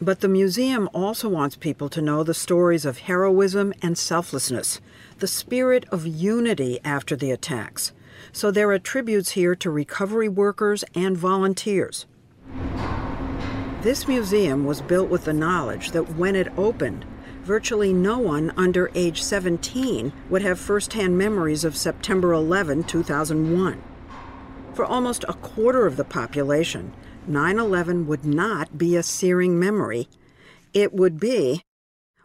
But 0.00 0.20
the 0.20 0.28
museum 0.28 0.90
also 0.92 1.28
wants 1.28 1.56
people 1.56 1.88
to 1.90 2.02
know 2.02 2.22
the 2.22 2.34
stories 2.34 2.84
of 2.84 2.98
heroism 2.98 3.72
and 3.80 3.96
selflessness, 3.96 4.80
the 5.20 5.26
spirit 5.28 5.86
of 5.90 6.06
unity 6.06 6.80
after 6.84 7.16
the 7.16 7.30
attacks. 7.30 7.92
So 8.32 8.50
there 8.50 8.70
are 8.70 8.78
tributes 8.78 9.30
here 9.30 9.54
to 9.54 9.70
recovery 9.70 10.28
workers 10.28 10.84
and 10.94 11.16
volunteers. 11.16 12.06
This 13.86 14.08
museum 14.08 14.64
was 14.64 14.80
built 14.80 15.08
with 15.10 15.26
the 15.26 15.32
knowledge 15.32 15.92
that 15.92 16.16
when 16.16 16.34
it 16.34 16.52
opened, 16.58 17.04
virtually 17.44 17.92
no 17.92 18.18
one 18.18 18.52
under 18.56 18.90
age 18.96 19.22
17 19.22 20.12
would 20.28 20.42
have 20.42 20.58
firsthand 20.58 21.16
memories 21.16 21.62
of 21.62 21.76
September 21.76 22.32
11, 22.32 22.82
2001. 22.82 23.80
For 24.74 24.84
almost 24.84 25.24
a 25.28 25.34
quarter 25.34 25.86
of 25.86 25.96
the 25.96 26.02
population, 26.02 26.94
9 27.28 27.60
11 27.60 28.08
would 28.08 28.24
not 28.24 28.76
be 28.76 28.96
a 28.96 29.04
searing 29.04 29.56
memory. 29.56 30.08
It 30.74 30.92
would 30.92 31.20
be, 31.20 31.62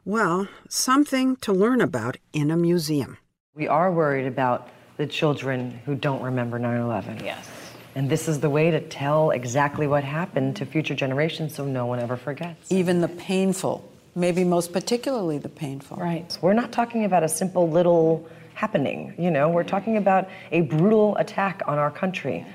well, 0.04 0.48
something 0.68 1.36
to 1.42 1.54
learn 1.54 1.80
about 1.80 2.18
in 2.34 2.50
a 2.50 2.58
museum. 2.58 3.20
We 3.54 3.68
are 3.68 3.92
worried 3.92 4.26
about 4.26 4.70
the 4.98 5.06
children 5.06 5.80
who 5.86 5.94
don't 5.94 6.24
remember 6.24 6.58
9 6.58 6.82
11. 6.82 7.24
Yes. 7.24 7.61
And 7.94 8.10
this 8.10 8.30
is 8.30 8.40
the 8.40 8.50
way 8.50 8.72
to 8.72 8.80
tell 8.80 9.32
exactly 9.32 9.86
what 9.86 10.06
happened 10.06 10.56
to 10.58 10.66
future 10.66 10.96
generations 10.96 11.54
so 11.54 11.66
no 11.66 11.86
one 11.86 12.00
ever 12.00 12.16
forgets. 12.16 12.72
Even 12.72 13.02
the 13.02 13.10
painful, 13.10 13.90
maybe 14.16 14.46
most 14.46 14.72
particularly 14.72 15.38
the 15.38 15.50
painful. 15.50 15.98
Right. 15.98 16.38
We're 16.42 16.54
not 16.54 16.72
talking 16.72 17.04
about 17.04 17.24
a 17.24 17.30
simple 17.30 17.70
little 17.70 18.30
happening, 18.54 19.14
you 19.18 19.32
know, 19.32 19.50
we're 19.50 19.64
talking 19.64 19.98
about 19.98 20.30
a 20.52 20.62
brutal 20.62 21.18
attack 21.18 21.64
on 21.66 21.78
our 21.78 21.90
country. 21.90 22.46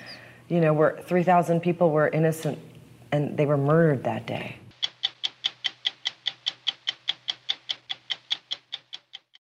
You 0.48 0.60
know, 0.60 0.72
where 0.72 0.96
3,000 1.02 1.60
people 1.60 1.90
were 1.90 2.08
innocent 2.08 2.58
and 3.10 3.36
they 3.36 3.46
were 3.46 3.56
murdered 3.56 4.04
that 4.04 4.26
day. 4.26 4.56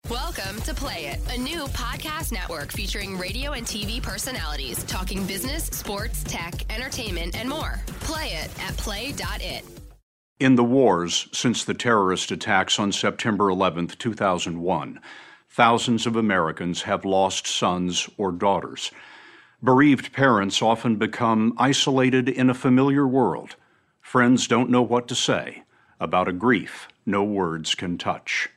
Welcome 0.07 0.61
to 0.61 0.73
Play 0.75 1.05
It, 1.05 1.22
a 1.33 1.37
new 1.37 1.65
podcast 1.69 2.31
network 2.31 2.71
featuring 2.71 3.17
radio 3.17 3.53
and 3.53 3.65
TV 3.65 3.99
personalities 3.99 4.83
talking 4.83 5.25
business, 5.25 5.63
sports, 5.63 6.23
tech, 6.25 6.53
entertainment, 6.71 7.35
and 7.35 7.49
more. 7.49 7.81
Play 8.01 8.27
it 8.27 8.51
at 8.61 8.77
play.it. 8.77 9.65
In 10.39 10.55
the 10.55 10.63
wars 10.63 11.27
since 11.31 11.63
the 11.63 11.73
terrorist 11.73 12.29
attacks 12.29 12.77
on 12.77 12.91
September 12.91 13.49
11, 13.49 13.87
2001, 13.87 14.99
thousands 15.49 16.05
of 16.05 16.15
Americans 16.15 16.83
have 16.83 17.03
lost 17.03 17.47
sons 17.47 18.07
or 18.17 18.31
daughters. 18.31 18.91
Bereaved 19.63 20.13
parents 20.13 20.61
often 20.61 20.97
become 20.97 21.53
isolated 21.57 22.29
in 22.29 22.51
a 22.51 22.53
familiar 22.53 23.07
world. 23.07 23.55
Friends 24.01 24.47
don't 24.47 24.69
know 24.69 24.83
what 24.83 25.07
to 25.07 25.15
say 25.15 25.63
about 25.99 26.27
a 26.27 26.33
grief 26.33 26.87
no 27.07 27.23
words 27.23 27.73
can 27.73 27.97
touch. 27.97 28.49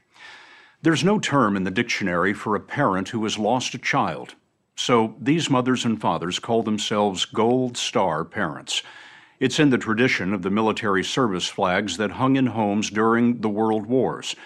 There's 0.83 1.05
no 1.05 1.19
term 1.19 1.57
in 1.57 1.65
the 1.65 1.71
dictionary 1.71 2.33
for 2.35 2.55
a 2.55 2.61
parent 2.61 3.09
who 3.09 3.23
has 3.25 3.39
lost 3.39 3.75
a 3.75 3.79
child, 3.79 4.35
so 4.77 5.17
these 5.19 5.49
mothers 5.49 5.85
and 5.85 6.01
fathers 6.01 6.39
call 6.39 6.63
themselves 6.63 7.25
Gold 7.25 7.77
Star 7.77 8.25
parents. 8.25 8.83
It's 9.41 9.59
in 9.59 9.71
the 9.71 9.79
tradition 9.79 10.33
of 10.33 10.43
the 10.43 10.51
military 10.51 11.03
service 11.03 11.49
flags 11.49 11.97
that 11.97 12.13
hung 12.13 12.37
in 12.37 12.49
homes 12.49 12.91
during 12.91 13.41
the 13.41 13.49
World 13.49 13.87
Wars. 13.87 14.37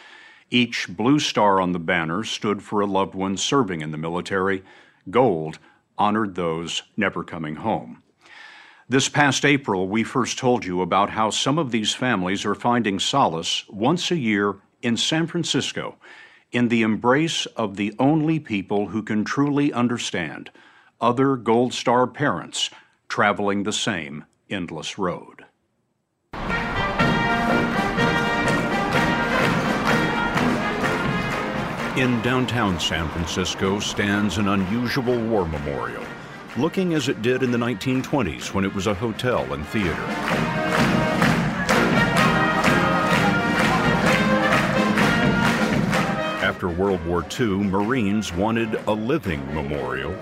Each 0.51 0.87
blue 0.89 1.19
star 1.19 1.61
on 1.61 1.73
the 1.73 1.79
banner 1.79 2.25
stood 2.25 2.63
for 2.63 2.81
a 2.81 2.87
loved 2.87 3.15
one 3.15 3.37
serving 3.37 3.83
in 3.83 3.91
the 3.91 3.99
military. 3.99 4.63
Gold 5.11 5.59
honored 5.99 6.35
those 6.35 6.83
never 6.97 7.23
coming 7.23 7.57
home. 7.57 8.03
This 8.89 9.09
past 9.09 9.45
April, 9.45 9.89
we 9.89 10.03
first 10.03 10.39
told 10.39 10.65
you 10.65 10.81
about 10.81 11.11
how 11.11 11.31
some 11.31 11.59
of 11.59 11.71
these 11.71 11.95
families 11.95 12.45
are 12.45 12.57
finding 12.57 12.99
solace 12.99 13.65
once 13.69 14.11
a 14.11 14.17
year 14.17 14.57
in 14.83 14.97
San 14.97 15.27
Francisco 15.27 15.97
in 16.53 16.69
the 16.69 16.83
embrace 16.83 17.47
of 17.47 17.77
the 17.77 17.95
only 17.99 18.41
people 18.41 18.89
who 18.89 19.03
can 19.03 19.25
truly 19.25 19.73
understand 19.73 20.51
other 21.01 21.37
Gold 21.37 21.73
Star 21.73 22.07
parents 22.07 22.71
traveling 23.09 23.63
the 23.63 23.73
same 23.73 24.25
endless 24.49 24.99
road. 24.99 25.45
In 31.97 32.23
downtown 32.23 32.81
San 32.81 33.09
Francisco 33.11 33.79
stands 33.79 34.39
an 34.39 34.49
unusual 34.49 35.21
war 35.27 35.47
memorial, 35.47 36.05
looking 36.57 36.95
as 36.95 37.09
it 37.09 37.21
did 37.21 37.43
in 37.43 37.51
the 37.51 37.59
1920s 37.59 38.55
when 38.55 38.65
it 38.65 38.75
was 38.75 38.87
a 38.87 38.95
hotel 38.95 39.53
and 39.53 39.67
theater. 39.67 40.50
After 46.61 46.79
World 46.79 47.03
War 47.07 47.25
II, 47.41 47.71
Marines 47.71 48.35
wanted 48.35 48.75
a 48.87 48.93
living 48.93 49.43
memorial, 49.55 50.15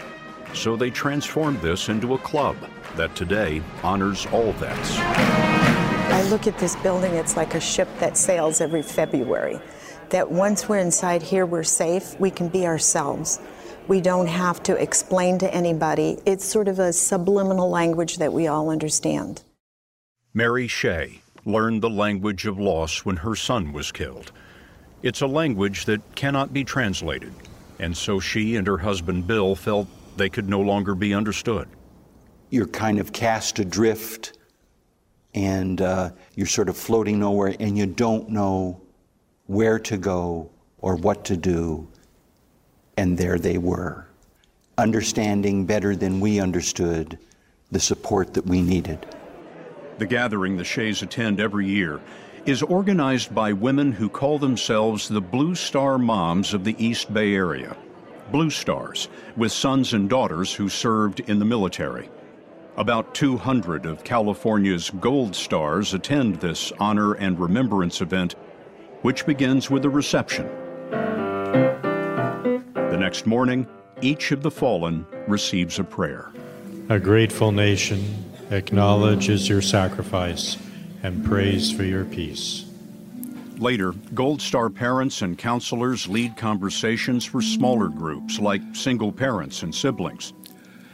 so 0.55 0.77
they 0.77 0.89
transformed 0.89 1.61
this 1.63 1.89
into 1.89 2.15
a 2.15 2.19
club 2.19 2.57
that 2.95 3.17
today 3.17 3.61
honors 3.83 4.25
all 4.27 4.53
vets. 4.53 4.99
I 5.01 6.23
look 6.31 6.47
at 6.47 6.57
this 6.57 6.77
building, 6.77 7.13
it's 7.15 7.37
like 7.37 7.57
a 7.57 7.61
ship 7.61 7.89
that 7.99 8.17
sails 8.17 8.61
every 8.61 8.83
February. 8.83 9.59
That 10.11 10.31
once 10.31 10.69
we're 10.69 10.79
inside 10.79 11.25
here, 11.25 11.45
we're 11.45 11.65
safe, 11.65 12.15
we 12.21 12.31
can 12.31 12.47
be 12.47 12.67
ourselves. 12.67 13.41
We 13.89 14.01
don't 14.01 14.29
have 14.29 14.63
to 14.63 14.81
explain 14.81 15.41
to 15.41 15.53
anybody. 15.53 16.19
It's 16.25 16.45
sort 16.45 16.69
of 16.69 16.79
a 16.79 16.93
subliminal 16.93 17.69
language 17.69 18.19
that 18.19 18.33
we 18.33 18.47
all 18.47 18.71
understand. 18.71 19.43
Mary 20.33 20.69
Shea 20.69 21.21
learned 21.45 21.83
the 21.83 21.91
language 21.91 22.47
of 22.47 22.61
loss 22.61 23.05
when 23.05 23.17
her 23.17 23.35
son 23.35 23.73
was 23.73 23.91
killed. 23.91 24.31
It's 25.03 25.21
a 25.21 25.27
language 25.27 25.85
that 25.85 26.01
cannot 26.17 26.53
be 26.53 26.65
translated, 26.65 27.33
and 27.79 27.97
so 27.97 28.19
she 28.19 28.57
and 28.57 28.67
her 28.67 28.79
husband 28.79 29.27
Bill 29.27 29.55
felt 29.55 29.87
they 30.17 30.29
could 30.29 30.49
no 30.49 30.61
longer 30.61 30.95
be 30.97 31.15
understood. 31.15 31.69
You're 32.51 32.67
kind 32.67 32.99
of 32.99 33.13
cast 33.13 33.59
adrift 33.61 34.37
and 35.35 35.81
uh, 35.81 36.11
you're 36.35 36.47
sort 36.47 36.69
of 36.69 36.77
floating 36.77 37.21
nowhere 37.21 37.55
and 37.61 37.79
you 37.79 37.87
don't 37.87 38.29
know 38.31 38.81
where 39.47 39.79
to 39.79 39.97
go 39.97 40.51
or 40.79 40.97
what 40.97 41.25
to 41.27 41.37
do. 41.37 41.87
And 42.97 43.17
there 43.17 43.39
they 43.39 43.59
were. 43.59 44.09
understanding 44.79 45.67
better 45.67 45.97
than 45.97 46.21
we 46.21 46.41
understood 46.41 47.19
the 47.71 47.81
support 47.81 48.33
that 48.35 48.47
we 48.47 48.63
needed. 48.63 49.05
The 49.99 50.07
gathering 50.07 50.57
the 50.57 50.65
Shays 50.65 51.03
attend 51.03 51.41
every 51.41 51.67
year 51.67 52.01
is 52.49 52.63
organized 52.63 53.35
by 53.35 53.53
women 53.53 53.93
who 53.93 54.09
call 54.09 54.39
themselves 54.39 55.07
the 55.07 55.21
Blue 55.21 55.55
Star 55.55 55.99
Moms 55.99 56.55
of 56.55 56.65
the 56.65 56.75
East 56.83 57.13
Bay 57.13 57.35
Area. 57.35 57.77
Blue 58.33 58.49
Stars, 58.49 59.11
with 59.37 59.53
sons 59.53 59.93
and 59.93 60.09
daughters 60.09 60.55
who 60.55 60.71
served 60.71 61.21
in 61.21 61.41
the 61.41 61.45
military. 61.45 62.09
About 62.79 63.15
200 63.15 63.85
of 63.85 64.03
California's 64.03 64.89
Gold 64.89 65.37
Stars 65.37 65.93
attend 65.93 66.37
this 66.37 66.73
honor 66.81 67.13
and 67.13 67.39
remembrance 67.39 68.01
event, 68.01 68.35
which 69.03 69.27
begins 69.27 69.69
with 69.69 69.85
a 69.85 69.91
reception. 69.91 70.47
The 72.75 72.97
next 72.99 73.27
morning, 73.27 73.67
each 74.01 74.33
of 74.33 74.41
the 74.43 74.51
fallen 74.51 75.05
receives 75.27 75.79
a 75.79 75.85
prayer. 75.85 76.33
A 76.89 76.99
grateful 76.99 77.53
nation 77.53 78.33
acknowledges 78.51 79.51
your 79.51 79.61
sacrifice 79.61 80.57
and 81.03 81.25
prays 81.25 81.71
for 81.71 81.85
your 81.85 82.05
peace. 82.05 82.65
Later, 83.59 83.93
Gold 84.15 84.41
Star 84.41 84.71
parents 84.71 85.23
and 85.23 85.37
counselors 85.37 86.07
lead 86.07 86.37
conversations 86.37 87.25
for 87.25 87.43
smaller 87.43 87.89
groups 87.89 88.39
like 88.39 88.63
single 88.73 89.11
parents 89.11 89.63
and 89.63 89.75
siblings. 89.75 90.33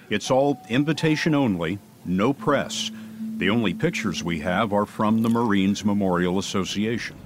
It's 0.09 0.31
all 0.31 0.61
invitation 0.69 1.35
only, 1.35 1.79
no 2.05 2.33
press. 2.33 2.91
The 3.37 3.51
only 3.51 3.75
pictures 3.75 4.23
we 4.23 4.41
have 4.41 4.73
are 4.73 4.87
from 4.87 5.23
the 5.23 5.29
Marines 5.29 5.85
Memorial 5.85 6.39
Association. 6.39 7.17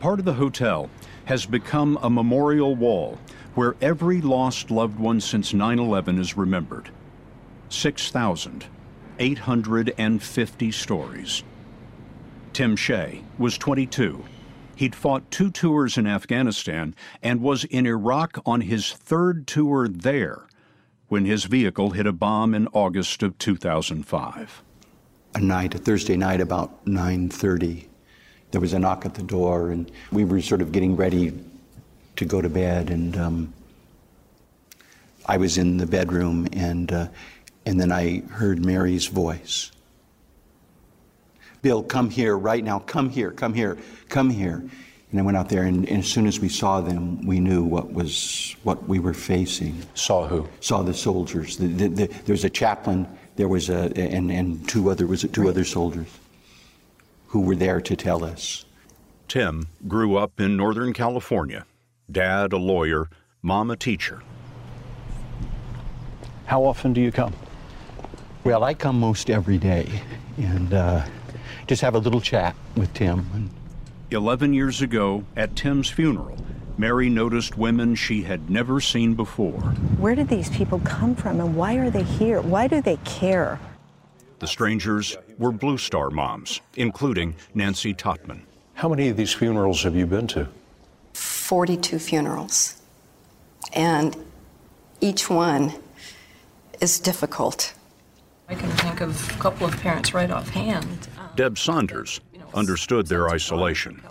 Part 0.00 0.18
of 0.18 0.24
the 0.24 0.34
hotel 0.34 0.90
has 1.26 1.46
become 1.46 1.98
a 2.02 2.10
memorial 2.10 2.74
wall 2.74 3.18
where 3.54 3.76
every 3.80 4.20
lost 4.20 4.70
loved 4.70 4.98
one 4.98 5.20
since 5.20 5.54
9 5.54 5.78
11 5.78 6.18
is 6.18 6.36
remembered. 6.36 6.90
6,850 9.18 10.72
stories. 10.72 11.42
Tim 12.52 12.76
Shea 12.76 13.22
was 13.38 13.56
22. 13.56 14.24
He'd 14.74 14.94
fought 14.94 15.30
two 15.30 15.50
tours 15.50 15.96
in 15.96 16.06
Afghanistan 16.06 16.94
and 17.22 17.40
was 17.40 17.64
in 17.64 17.86
Iraq 17.86 18.38
on 18.44 18.62
his 18.62 18.92
third 18.92 19.46
tour 19.46 19.86
there 19.88 20.46
when 21.08 21.24
his 21.24 21.44
vehicle 21.44 21.90
hit 21.90 22.06
a 22.06 22.12
bomb 22.12 22.54
in 22.54 22.68
August 22.72 23.22
of 23.22 23.36
2005. 23.38 24.62
A 25.34 25.40
night, 25.40 25.74
a 25.74 25.78
Thursday 25.78 26.16
night 26.16 26.40
about 26.40 26.84
9:30, 26.84 27.86
there 28.50 28.60
was 28.60 28.72
a 28.72 28.78
knock 28.78 29.06
at 29.06 29.14
the 29.14 29.22
door, 29.22 29.70
and 29.70 29.90
we 30.10 30.24
were 30.24 30.40
sort 30.40 30.60
of 30.60 30.72
getting 30.72 30.96
ready 30.96 31.32
to 32.16 32.24
go 32.24 32.42
to 32.42 32.48
bed, 32.48 32.90
and 32.90 33.16
um, 33.16 33.52
I 35.26 35.36
was 35.36 35.58
in 35.58 35.76
the 35.76 35.86
bedroom, 35.86 36.48
and 36.52 36.90
uh, 36.92 37.08
and 37.66 37.80
then 37.80 37.92
I 37.92 38.20
heard 38.30 38.64
Mary's 38.64 39.06
voice. 39.06 39.70
Bill, 41.62 41.82
come 41.82 42.10
here 42.10 42.36
right 42.36 42.62
now. 42.62 42.80
Come 42.80 43.08
here, 43.08 43.30
come 43.30 43.54
here, 43.54 43.78
come 44.08 44.30
here. 44.30 44.64
And 45.10 45.20
I 45.20 45.22
went 45.22 45.36
out 45.36 45.48
there, 45.48 45.64
and, 45.64 45.86
and, 45.88 45.98
as 45.98 46.06
soon 46.06 46.26
as 46.26 46.40
we 46.40 46.48
saw 46.48 46.80
them, 46.80 47.24
we 47.26 47.38
knew 47.38 47.62
what 47.62 47.92
was 47.92 48.56
what 48.62 48.88
we 48.88 48.98
were 48.98 49.12
facing. 49.14 49.76
Saw 49.94 50.26
who? 50.26 50.48
Saw 50.60 50.82
the 50.82 50.94
soldiers. 50.94 51.58
The, 51.58 51.66
the, 51.66 51.88
the, 51.88 52.06
there 52.06 52.32
was 52.32 52.44
a 52.44 52.50
chaplain. 52.50 53.06
There 53.36 53.48
was 53.48 53.68
a 53.68 53.92
and, 53.96 54.32
and 54.32 54.66
two 54.68 54.90
other 54.90 55.06
was 55.06 55.22
it 55.22 55.32
two 55.32 55.48
other 55.48 55.64
soldiers 55.64 56.08
who 57.28 57.42
were 57.42 57.56
there 57.56 57.80
to 57.80 57.94
tell 57.94 58.24
us. 58.24 58.64
Tim 59.28 59.68
grew 59.86 60.16
up 60.16 60.40
in 60.40 60.56
Northern 60.56 60.92
California. 60.92 61.66
Dad 62.10 62.52
a 62.52 62.58
lawyer, 62.58 63.08
mom 63.40 63.70
a 63.70 63.76
teacher. 63.76 64.22
How 66.46 66.64
often 66.64 66.92
do 66.92 67.00
you 67.00 67.12
come? 67.12 67.32
Well, 68.44 68.64
I 68.64 68.74
come 68.74 68.98
most 68.98 69.30
every 69.30 69.58
day, 69.58 69.88
and. 70.36 70.74
Uh, 70.74 71.06
just 71.66 71.82
have 71.82 71.94
a 71.94 71.98
little 71.98 72.20
chat 72.20 72.54
with 72.76 72.92
Tim. 72.94 73.50
11 74.10 74.52
years 74.52 74.82
ago, 74.82 75.24
at 75.36 75.56
Tim's 75.56 75.88
funeral, 75.88 76.36
Mary 76.76 77.08
noticed 77.08 77.56
women 77.56 77.94
she 77.94 78.22
had 78.22 78.50
never 78.50 78.80
seen 78.80 79.14
before. 79.14 79.60
Where 79.98 80.14
did 80.14 80.28
these 80.28 80.50
people 80.50 80.80
come 80.80 81.14
from 81.14 81.40
and 81.40 81.56
why 81.56 81.76
are 81.76 81.90
they 81.90 82.02
here? 82.02 82.40
Why 82.40 82.66
do 82.66 82.82
they 82.82 82.96
care? 83.04 83.58
The 84.40 84.46
strangers 84.46 85.16
were 85.38 85.52
Blue 85.52 85.78
Star 85.78 86.10
moms, 86.10 86.60
including 86.76 87.36
Nancy 87.54 87.94
Totman. 87.94 88.42
How 88.74 88.88
many 88.88 89.08
of 89.08 89.16
these 89.16 89.32
funerals 89.32 89.82
have 89.84 89.94
you 89.94 90.06
been 90.06 90.26
to? 90.28 90.48
42 91.14 91.98
funerals. 91.98 92.82
And 93.72 94.16
each 95.00 95.30
one 95.30 95.72
is 96.80 96.98
difficult. 96.98 97.74
I 98.52 98.54
can 98.54 98.68
think 98.68 99.00
of 99.00 99.30
a 99.30 99.38
couple 99.38 99.66
of 99.66 99.74
parents 99.80 100.12
right 100.12 100.30
offhand. 100.30 101.08
Deb 101.36 101.56
Saunders 101.56 102.20
understood 102.52 103.06
their 103.06 103.30
isolation. 103.30 104.02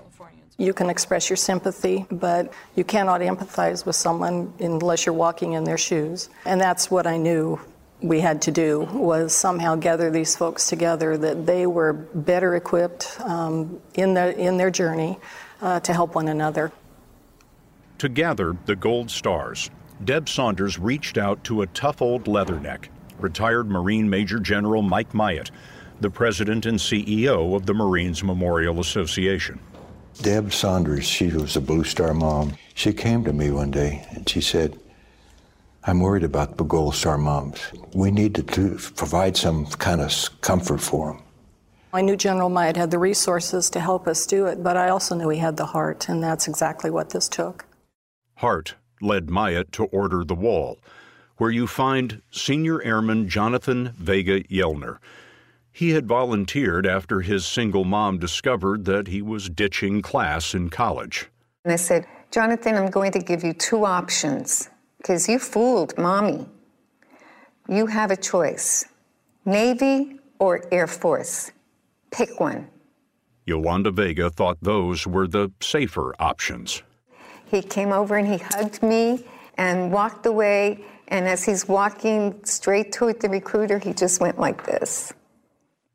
You 0.58 0.74
can 0.74 0.90
express 0.90 1.30
your 1.30 1.38
sympathy, 1.38 2.08
but 2.10 2.52
you 2.76 2.84
cannot 2.84 3.22
empathize 3.22 3.86
with 3.86 3.96
someone 3.96 4.52
unless 4.60 5.06
you're 5.06 5.14
walking 5.14 5.54
in 5.54 5.64
their 5.64 5.78
shoes. 5.78 6.30
And 6.46 6.60
that's 6.60 6.90
what 6.90 7.06
I 7.06 7.18
knew 7.18 7.60
we 8.02 8.20
had 8.20 8.42
to 8.42 8.52
do 8.52 8.80
was 8.92 9.32
somehow 9.32 9.76
gather 9.76 10.10
these 10.10 10.36
folks 10.36 10.68
together 10.68 11.18
that 11.18 11.46
they 11.46 11.68
were 11.68 11.94
better 11.94 12.56
equipped 12.56 13.22
um, 13.22 13.80
in, 13.94 14.16
their, 14.16 14.32
in 14.32 14.58
their 14.58 14.72
journey 14.72 15.20
uh, 15.62 15.80
to 15.82 15.94
help 15.94 16.16
one 16.16 16.30
another. 16.30 16.72
To 18.00 18.10
gather 18.10 18.58
the 18.66 18.76
gold 18.76 19.12
stars, 19.12 19.70
Deb 20.04 20.28
Saunders 20.28 20.80
reached 20.80 21.20
out 21.20 21.44
to 21.44 21.62
a 21.62 21.68
tough 21.68 22.02
old 22.02 22.26
leatherneck, 22.26 22.88
retired 23.24 23.70
Marine 23.70 24.10
Major 24.10 24.40
General 24.40 24.82
Mike 24.82 25.14
Myatt, 25.14 25.52
the 26.00 26.10
president 26.10 26.66
and 26.66 26.80
CEO 26.80 27.56
of 27.56 27.66
the 27.66 27.74
Marines 27.74 28.24
Memorial 28.24 28.80
Association. 28.80 29.60
Deb 30.22 30.52
Saunders, 30.52 31.06
she 31.06 31.28
was 31.28 31.56
a 31.56 31.62
Blue 31.62 31.84
Star 31.84 32.14
mom. 32.14 32.54
She 32.74 32.94
came 32.94 33.24
to 33.24 33.34
me 33.34 33.52
one 33.52 33.72
day 33.72 34.06
and 34.12 34.28
she 34.28 34.42
said, 34.42 34.78
I'm 35.84 36.00
worried 36.00 36.24
about 36.24 36.58
the 36.58 36.64
Gold 36.64 36.96
Star 36.96 37.18
moms. 37.18 37.60
We 37.94 38.12
need 38.12 38.36
to 38.36 38.44
do, 38.44 38.78
provide 38.96 39.36
some 39.36 39.66
kind 39.66 40.02
of 40.02 40.42
comfort 40.42 40.80
for 40.80 41.14
them. 41.14 41.24
I 41.94 42.02
knew 42.02 42.16
General 42.16 42.50
Myatt 42.50 42.78
had 42.78 42.92
the 42.92 43.00
resources 43.00 43.70
to 43.72 43.80
help 43.80 44.08
us 44.08 44.26
do 44.26 44.46
it, 44.46 44.64
but 44.64 44.78
I 44.78 44.90
also 44.90 45.16
knew 45.16 45.30
he 45.30 45.40
had 45.40 45.58
the 45.58 45.66
heart, 45.66 46.08
and 46.08 46.24
that's 46.24 46.48
exactly 46.48 46.90
what 46.90 47.10
this 47.10 47.28
took. 47.28 47.66
Heart 48.36 48.76
led 49.02 49.30
Myatt 49.30 49.72
to 49.74 49.86
order 49.86 50.24
the 50.24 50.36
wall, 50.36 50.78
where 51.42 51.50
you 51.50 51.66
find 51.66 52.22
Senior 52.30 52.84
Airman 52.84 53.28
Jonathan 53.28 53.96
Vega 53.98 54.42
Yellner, 54.42 55.00
he 55.72 55.90
had 55.90 56.06
volunteered 56.08 56.86
after 56.86 57.22
his 57.22 57.48
single 57.48 57.84
mom 57.84 58.20
discovered 58.20 58.86
that 58.86 59.08
he 59.08 59.24
was 59.24 59.50
ditching 59.50 60.04
class 60.04 60.54
in 60.54 60.70
college. 60.70 61.32
And 61.64 61.74
I 61.74 61.78
said, 61.78 62.06
Jonathan, 62.30 62.76
I'm 62.76 62.92
going 62.92 63.12
to 63.14 63.20
give 63.20 63.44
you 63.44 63.54
two 63.54 63.86
options 63.86 64.70
because 65.00 65.28
you 65.28 65.40
fooled 65.40 65.98
mommy. 65.98 66.46
You 67.68 67.88
have 67.88 68.12
a 68.12 68.18
choice 68.18 68.86
Navy 69.44 70.20
or 70.38 70.64
Air 70.72 70.86
Force. 70.86 71.52
Pick 72.12 72.40
one. 72.40 72.68
Yolanda 73.48 73.90
Vega 73.90 74.30
thought 74.30 74.60
those 74.62 75.08
were 75.08 75.28
the 75.28 75.52
safer 75.60 76.14
options. 76.20 76.84
He 77.48 77.64
came 77.64 77.92
over 77.92 78.16
and 78.16 78.28
he 78.28 78.38
hugged 78.38 78.84
me 78.84 79.26
and 79.58 79.92
walked 79.92 80.28
away. 80.28 80.84
And 81.12 81.28
as 81.28 81.44
he's 81.44 81.68
walking 81.68 82.40
straight 82.46 82.94
toward 82.94 83.20
the 83.20 83.28
recruiter, 83.28 83.78
he 83.78 83.94
just 83.94 84.22
went 84.22 84.40
like 84.40 84.66
this. 84.66 85.14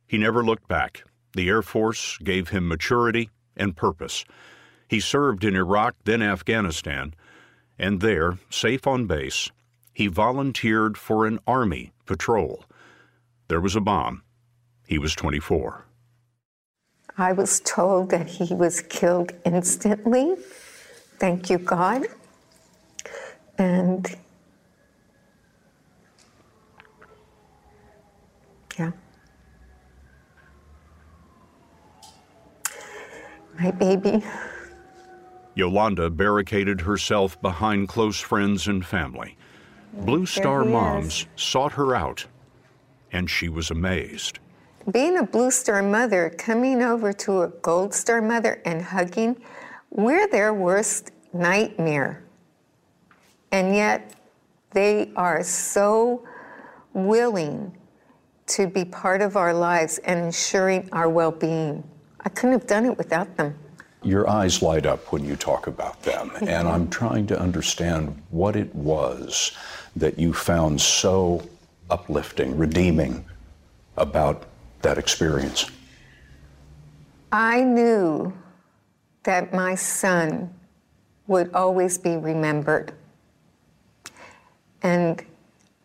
He 0.07 0.19
never 0.19 0.45
looked 0.45 0.69
back. 0.69 1.05
The 1.33 1.49
Air 1.49 1.63
Force 1.63 2.19
gave 2.19 2.51
him 2.51 2.69
maturity 2.69 3.31
and 3.57 3.75
purpose. 3.75 4.27
He 4.89 5.01
served 5.01 5.43
in 5.43 5.57
Iraq, 5.57 5.95
then 6.05 6.21
Afghanistan, 6.23 7.15
and 7.79 8.01
there, 8.01 8.39
safe 8.51 8.87
on 8.87 9.07
base, 9.07 9.51
he 9.93 10.07
volunteered 10.07 10.99
for 10.99 11.27
an 11.27 11.39
Army 11.47 11.93
patrol. 12.05 12.65
There 13.49 13.61
was 13.61 13.75
a 13.75 13.81
bomb. 13.81 14.23
He 14.87 14.99
was 14.99 15.15
24. 15.15 15.87
I 17.17 17.33
was 17.33 17.61
told 17.61 18.11
that 18.11 18.27
he 18.27 18.55
was 18.55 18.83
killed 18.83 19.33
instantly. 19.47 20.37
Thank 21.19 21.49
you, 21.49 21.57
God. 21.57 22.05
And 23.57 24.15
yeah. 28.79 28.91
my 33.59 33.71
baby. 33.71 34.23
Yolanda 35.55 36.11
barricaded 36.11 36.83
herself 36.83 37.41
behind 37.41 37.89
close 37.89 38.21
friends 38.21 38.69
and 38.69 38.85
family. 38.85 39.37
Blue 39.93 40.27
Star 40.27 40.65
moms 40.65 41.21
is. 41.21 41.27
sought 41.37 41.73
her 41.73 41.95
out, 41.95 42.27
and 43.13 43.31
she 43.31 43.49
was 43.49 43.71
amazed. 43.71 44.39
Being 44.91 45.19
a 45.19 45.23
Blue 45.23 45.51
Star 45.51 45.83
mother, 45.83 46.35
coming 46.37 46.83
over 46.83 47.13
to 47.15 47.43
a 47.43 47.49
Gold 47.49 47.95
Star 47.95 48.21
mother 48.21 48.61
and 48.67 48.83
hugging, 48.83 49.41
we're 49.91 50.29
their 50.29 50.53
worst 50.53 51.13
nightmare. 51.33 52.23
And 53.51 53.75
yet, 53.75 54.13
They 54.73 55.11
are 55.17 55.43
so 55.43 56.23
willing 56.93 57.75
to 58.47 58.67
be 58.67 58.85
part 58.85 59.23
of 59.23 59.37
our 59.37 59.53
lives 59.53 59.99
and 59.99 60.19
ensuring 60.21 60.89
our 60.93 61.09
well 61.09 61.33
being. 61.33 61.83
I 62.21 62.29
couldn't 62.29 62.53
have 62.53 62.67
done 62.67 62.87
it 62.87 62.97
without 62.97 63.37
them. 63.37 63.59
Your 64.03 64.29
eyes 64.29 64.63
light 64.63 64.87
up 64.87 65.13
when 65.13 65.25
you 65.25 65.37
talk 65.37 65.67
about 65.67 66.03
them, 66.03 66.31
and 66.41 66.69
I'm 66.69 66.89
trying 66.89 67.27
to 67.29 67.41
understand 67.41 68.23
what 68.31 68.55
it 68.55 68.73
was 68.75 69.53
that 69.97 70.19
you 70.19 70.33
found 70.33 70.81
so 70.81 71.43
uplifting, 71.91 72.57
redeeming 72.57 73.25
about 73.97 74.45
that 74.83 74.99
experience. 74.99 75.71
I 77.33 77.65
knew 77.65 78.33
that 79.25 79.53
my 79.53 79.75
son 79.75 80.55
would 81.27 81.53
always 81.53 81.99
be 81.99 82.17
remembered. 82.17 82.93
And 84.83 85.25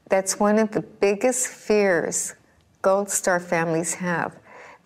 that's 0.09 0.39
one 0.39 0.59
of 0.59 0.71
the 0.71 0.81
biggest 0.81 1.47
fears 1.47 2.35
Gold 2.81 3.09
Star 3.09 3.39
families 3.39 3.93
have 3.95 4.35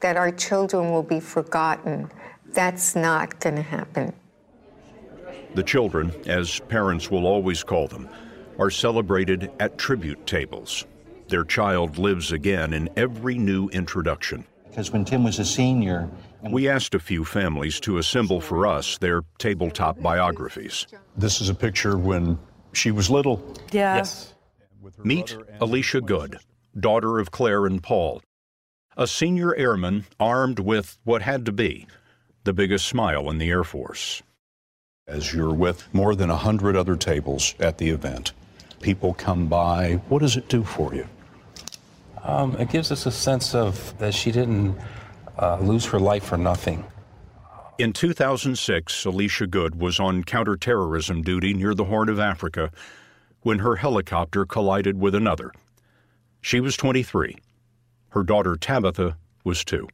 that 0.01 0.17
our 0.17 0.31
children 0.31 0.91
will 0.91 1.03
be 1.03 1.19
forgotten. 1.19 2.11
That's 2.53 2.95
not 2.95 3.39
going 3.39 3.55
to 3.55 3.61
happen. 3.61 4.13
The 5.55 5.63
children, 5.63 6.11
as 6.25 6.59
parents 6.67 7.09
will 7.09 7.25
always 7.25 7.63
call 7.63 7.87
them, 7.87 8.09
are 8.59 8.69
celebrated 8.69 9.51
at 9.59 9.77
tribute 9.77 10.25
tables. 10.27 10.85
Their 11.27 11.43
child 11.43 11.97
lives 11.97 12.31
again 12.31 12.73
in 12.73 12.89
every 12.95 13.37
new 13.37 13.69
introduction. 13.69 14.45
Because 14.69 14.91
when 14.91 15.05
Tim 15.05 15.23
was 15.23 15.39
a 15.39 15.45
senior, 15.45 16.09
we 16.51 16.67
asked 16.67 16.93
a 16.93 16.99
few 16.99 17.23
families 17.23 17.79
to 17.81 17.97
assemble 17.97 18.41
for 18.41 18.67
us 18.67 18.97
their 18.97 19.23
tabletop 19.37 20.01
biographies. 20.01 20.85
This 21.17 21.39
is 21.39 21.49
a 21.49 21.55
picture 21.55 21.97
when 21.97 22.37
she 22.73 22.91
was 22.91 23.09
little. 23.09 23.41
Yeah. 23.71 23.95
Yes. 23.95 24.33
Meet 25.03 25.37
Alicia 25.61 26.01
Good, 26.01 26.37
daughter 26.79 27.19
of 27.19 27.31
Claire 27.31 27.65
and 27.65 27.81
Paul, 27.81 28.21
a 28.97 29.07
senior 29.07 29.55
airman 29.55 30.05
armed 30.19 30.59
with 30.59 30.97
what 31.03 31.21
had 31.21 31.45
to 31.45 31.51
be 31.51 31.87
the 32.43 32.53
biggest 32.53 32.85
smile 32.85 33.29
in 33.29 33.37
the 33.39 33.49
Air 33.49 33.63
Force. 33.63 34.21
As 35.07 35.33
you're 35.33 35.53
with 35.53 35.91
more 35.93 36.15
than 36.15 36.29
a 36.29 36.37
hundred 36.37 36.75
other 36.75 36.95
tables 36.95 37.55
at 37.59 37.77
the 37.77 37.89
event, 37.89 38.33
people 38.81 39.13
come 39.13 39.47
by. 39.47 40.01
What 40.09 40.19
does 40.19 40.37
it 40.37 40.47
do 40.47 40.63
for 40.63 40.93
you? 40.93 41.07
Um, 42.23 42.55
it 42.57 42.69
gives 42.69 42.91
us 42.91 43.05
a 43.05 43.11
sense 43.11 43.53
of 43.53 43.97
that 43.99 44.13
she 44.13 44.31
didn't 44.31 44.77
uh, 45.37 45.59
lose 45.59 45.85
her 45.85 45.99
life 45.99 46.23
for 46.23 46.37
nothing. 46.37 46.85
In 47.77 47.93
2006, 47.93 49.05
Alicia 49.05 49.47
Good 49.47 49.79
was 49.79 49.99
on 49.99 50.23
counterterrorism 50.23 51.21
duty 51.23 51.53
near 51.53 51.73
the 51.73 51.85
Horn 51.85 52.09
of 52.09 52.19
Africa 52.19 52.71
when 53.41 53.59
her 53.59 53.75
helicopter 53.75 54.45
collided 54.45 54.99
with 54.99 55.13
another. 55.13 55.51
She 56.45 56.59
was 56.59 56.77
23. 56.77 57.37
Her 58.09 58.21
daughter 58.21 58.55
Tabitha 58.55 59.17
was 59.43 59.65
two. 59.65 59.89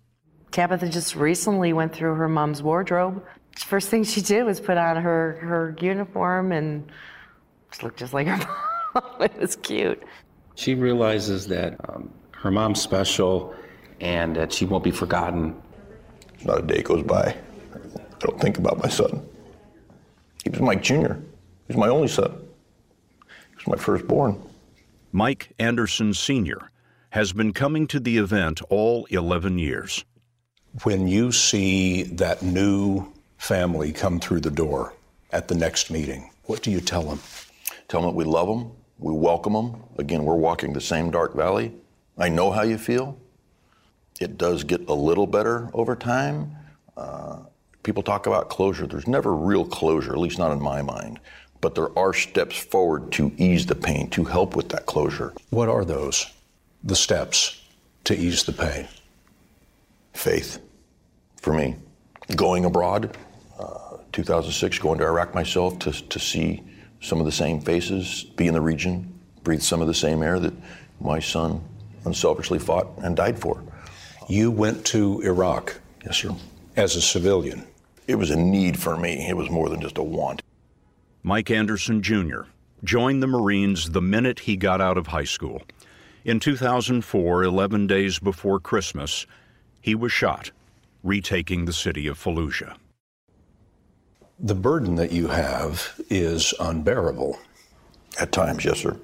Tabitha 0.52 0.90
just 0.90 1.16
recently 1.16 1.72
went 1.72 1.96
through 1.96 2.16
her 2.16 2.28
mom's 2.28 2.62
wardrobe. 2.62 3.24
First 3.58 3.88
thing 3.88 4.04
she 4.04 4.20
did 4.20 4.44
was 4.44 4.60
put 4.60 4.78
on 4.78 4.98
her, 4.98 5.40
her 5.40 5.78
uniform 5.80 6.52
and 6.52 6.92
just 7.70 7.84
looked 7.84 8.00
just 8.00 8.14
like 8.14 8.28
her 8.28 8.36
mom. 8.94 9.22
it 9.22 9.40
was 9.40 9.56
cute. 9.56 10.04
She 10.56 10.76
realizes 10.76 11.48
that 11.48 11.78
um, 11.88 12.12
her 12.32 12.52
mom's 12.52 12.82
special 12.82 13.56
and 14.02 14.36
that 14.36 14.52
she 14.52 14.66
won't 14.66 14.84
be 14.84 14.92
forgotten. 14.92 15.56
Not 16.44 16.58
a 16.60 16.64
day 16.64 16.82
goes 16.82 17.04
by. 17.04 17.34
I 17.74 18.18
don't 18.20 18.42
think 18.42 18.58
about 18.58 18.78
my 18.78 18.90
son. 18.90 19.26
He 20.44 20.50
was 20.50 20.60
Mike 20.60 20.84
Jr. 20.84 21.14
He 21.14 21.70
was 21.70 21.78
my 21.78 21.88
only 21.88 22.10
son. 22.10 22.46
He 23.30 23.56
was 23.56 23.68
my 23.68 23.78
firstborn. 23.78 24.51
Mike 25.14 25.54
Anderson 25.60 26.14
Sr. 26.14 26.72
has 27.10 27.34
been 27.34 27.52
coming 27.52 27.86
to 27.88 28.00
the 28.00 28.18
event 28.18 28.62
all 28.70 29.06
11 29.10 29.60
years. 29.60 30.06
When 30.84 31.06
you 31.06 31.34
see 31.34 32.04
that 32.04 32.42
new 32.42 33.12
family 33.38 33.92
come 33.92 34.22
through 34.22 34.40
the 34.40 34.52
door 34.52 34.94
at 35.32 35.50
the 35.50 35.56
next 35.56 35.92
meeting, 35.92 36.32
what 36.46 36.62
do 36.62 36.72
you 36.72 36.80
tell 36.80 37.04
them? 37.04 37.20
Tell 37.90 38.02
them 38.02 38.12
that 38.12 38.16
we 38.16 38.24
love 38.24 38.48
them, 38.48 38.72
we 39.00 39.14
welcome 39.14 39.52
them. 39.52 39.84
Again, 39.98 40.24
we're 40.24 40.36
walking 40.36 40.72
the 40.72 40.80
same 40.80 41.12
dark 41.12 41.36
valley. 41.36 41.74
I 42.18 42.30
know 42.30 42.50
how 42.50 42.62
you 42.62 42.78
feel. 42.78 43.20
It 44.22 44.38
does 44.38 44.64
get 44.64 44.88
a 44.88 44.94
little 44.94 45.28
better 45.28 45.70
over 45.74 45.94
time. 45.94 46.56
Uh, 46.96 47.40
people 47.84 48.04
talk 48.04 48.28
about 48.28 48.48
closure. 48.48 48.88
There's 48.88 49.08
never 49.08 49.36
real 49.36 49.66
closure, 49.66 50.14
at 50.14 50.20
least 50.20 50.40
not 50.40 50.54
in 50.54 50.62
my 50.62 50.82
mind. 50.82 51.20
But 51.62 51.76
there 51.76 51.98
are 51.98 52.14
steps 52.14 52.58
forward 52.58 53.12
to 53.14 53.32
ease 53.38 53.68
the 53.68 53.76
pain, 53.76 54.10
to 54.10 54.24
help 54.24 54.56
with 54.56 54.70
that 54.70 54.88
closure. 54.88 55.34
What 55.52 55.70
are 55.70 55.86
those? 55.86 56.26
The 56.84 56.96
steps 56.96 57.62
to 58.06 58.18
ease 58.18 58.44
the 58.44 58.54
pain? 58.54 58.88
Faith, 60.14 60.60
for 61.40 61.54
me. 61.54 61.76
Going 62.36 62.66
abroad, 62.66 63.16
uh, 63.60 63.98
2006, 64.12 64.80
going 64.80 65.00
to 65.00 65.06
Iraq 65.06 65.36
myself 65.36 65.78
to, 65.80 65.92
to 65.92 66.20
see 66.20 66.64
some 67.00 67.20
of 67.20 67.26
the 67.26 67.32
same 67.32 67.62
faces, 67.62 68.24
be 68.24 68.48
in 68.48 68.54
the 68.54 68.62
region, 68.62 69.12
breathe 69.44 69.62
some 69.62 69.82
of 69.82 69.88
the 69.88 69.94
same 69.94 70.22
air 70.22 70.40
that 70.40 70.54
my 71.00 71.20
son 71.20 71.62
unselfishly 72.06 72.60
fought 72.60 72.88
and 73.04 73.16
died 73.16 73.40
for. 73.40 73.64
You 74.28 74.52
went 74.52 74.86
to 74.88 75.22
Iraq. 75.22 75.80
Yes, 76.06 76.18
sir. 76.18 76.36
As 76.76 76.96
a 76.96 77.02
civilian. 77.02 77.66
It 78.08 78.16
was 78.16 78.32
a 78.32 78.36
need 78.36 78.80
for 78.80 78.98
me. 78.98 79.28
It 79.28 79.36
was 79.36 79.50
more 79.50 79.70
than 79.70 79.82
just 79.82 79.98
a 79.98 80.04
want. 80.04 80.42
Mike 81.24 81.52
Anderson 81.52 82.02
Jr. 82.02 82.42
joined 82.84 83.22
the 83.22 83.28
Marines 83.28 83.92
the 83.92 84.02
minute 84.02 84.40
he 84.40 84.58
got 84.58 84.82
out 84.82 84.98
of 84.98 85.08
high 85.08 85.24
school. 85.24 85.62
In 86.26 86.40
2004, 86.40 87.44
11 87.44 87.88
days 87.88 88.18
before 88.18 88.60
Christmas, 88.60 89.28
he 89.80 89.94
was 89.94 90.12
shot, 90.12 90.52
retaking 91.04 91.66
the 91.66 91.74
city 91.74 92.08
of 92.08 92.18
Fallujah. 92.18 92.76
The 94.40 94.56
burden 94.56 94.96
that 94.96 95.12
you 95.12 95.28
have 95.28 96.02
is 96.10 96.56
unbearable. 96.60 97.38
At 98.20 98.32
times, 98.32 98.66
yes, 98.66 98.80
sir. 98.80 98.98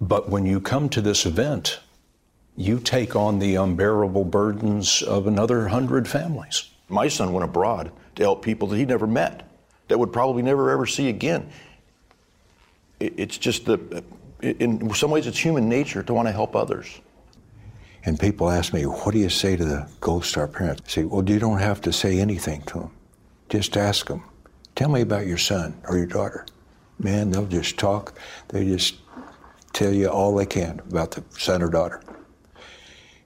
But 0.00 0.28
when 0.28 0.44
you 0.44 0.60
come 0.60 0.90
to 0.90 1.00
this 1.00 1.24
event, 1.24 1.80
you 2.56 2.78
take 2.78 3.16
on 3.16 3.38
the 3.38 3.54
unbearable 3.54 4.24
burdens 4.24 5.00
of 5.00 5.26
another 5.26 5.68
hundred 5.68 6.06
families. 6.06 6.70
My 6.90 7.08
son 7.08 7.32
went 7.32 7.44
abroad 7.44 7.90
to 8.16 8.22
help 8.22 8.42
people 8.42 8.68
that 8.68 8.76
he 8.76 8.84
never 8.84 9.06
met, 9.06 9.43
that 9.88 9.98
would 9.98 10.12
probably 10.12 10.42
never 10.42 10.70
ever 10.70 10.86
see 10.86 11.08
again. 11.08 11.50
It's 13.00 13.36
just 13.36 13.66
the, 13.66 14.04
in 14.40 14.92
some 14.94 15.10
ways, 15.10 15.26
it's 15.26 15.38
human 15.38 15.68
nature 15.68 16.02
to 16.02 16.14
want 16.14 16.28
to 16.28 16.32
help 16.32 16.54
others. 16.56 17.00
And 18.06 18.20
people 18.20 18.50
ask 18.50 18.72
me, 18.72 18.82
what 18.84 19.12
do 19.12 19.18
you 19.18 19.30
say 19.30 19.56
to 19.56 19.64
the 19.64 19.88
Gold 20.00 20.24
Star 20.24 20.46
parents? 20.46 20.82
I 20.86 20.90
say, 20.90 21.04
well, 21.04 21.28
you 21.28 21.38
don't 21.38 21.58
have 21.58 21.80
to 21.82 21.92
say 21.92 22.18
anything 22.18 22.62
to 22.62 22.80
them. 22.80 22.90
Just 23.48 23.76
ask 23.76 24.06
them, 24.06 24.22
tell 24.74 24.90
me 24.90 25.00
about 25.00 25.26
your 25.26 25.38
son 25.38 25.80
or 25.88 25.96
your 25.96 26.06
daughter. 26.06 26.46
Man, 26.98 27.30
they'll 27.30 27.46
just 27.46 27.78
talk. 27.78 28.18
They 28.48 28.64
just 28.64 28.96
tell 29.72 29.92
you 29.92 30.08
all 30.08 30.34
they 30.34 30.46
can 30.46 30.80
about 30.90 31.10
the 31.10 31.24
son 31.38 31.62
or 31.62 31.68
daughter. 31.68 32.00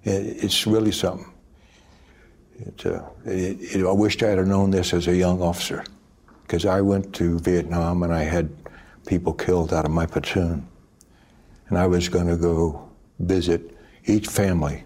It's 0.04 0.66
really 0.66 0.92
something. 0.92 1.30
It, 2.60 2.86
uh, 2.86 3.02
it, 3.24 3.76
it, 3.76 3.86
I 3.86 3.92
wished 3.92 4.22
I 4.22 4.28
had 4.28 4.46
known 4.46 4.70
this 4.70 4.94
as 4.94 5.06
a 5.06 5.14
young 5.14 5.42
officer, 5.42 5.84
because 6.48 6.64
I 6.64 6.80
went 6.80 7.14
to 7.16 7.38
Vietnam 7.40 8.02
and 8.02 8.12
I 8.12 8.22
had 8.22 8.48
people 9.06 9.34
killed 9.34 9.74
out 9.74 9.84
of 9.84 9.90
my 9.90 10.06
platoon. 10.06 10.66
And 11.68 11.76
I 11.76 11.86
was 11.86 12.08
going 12.08 12.26
to 12.26 12.38
go 12.38 12.88
visit 13.18 13.76
each 14.06 14.28
family. 14.28 14.84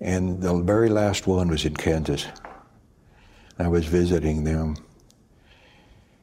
And 0.00 0.40
the 0.40 0.54
very 0.62 0.88
last 0.88 1.26
one 1.26 1.48
was 1.48 1.66
in 1.66 1.76
Kansas. 1.76 2.26
I 3.58 3.68
was 3.68 3.84
visiting 3.84 4.42
them. 4.42 4.76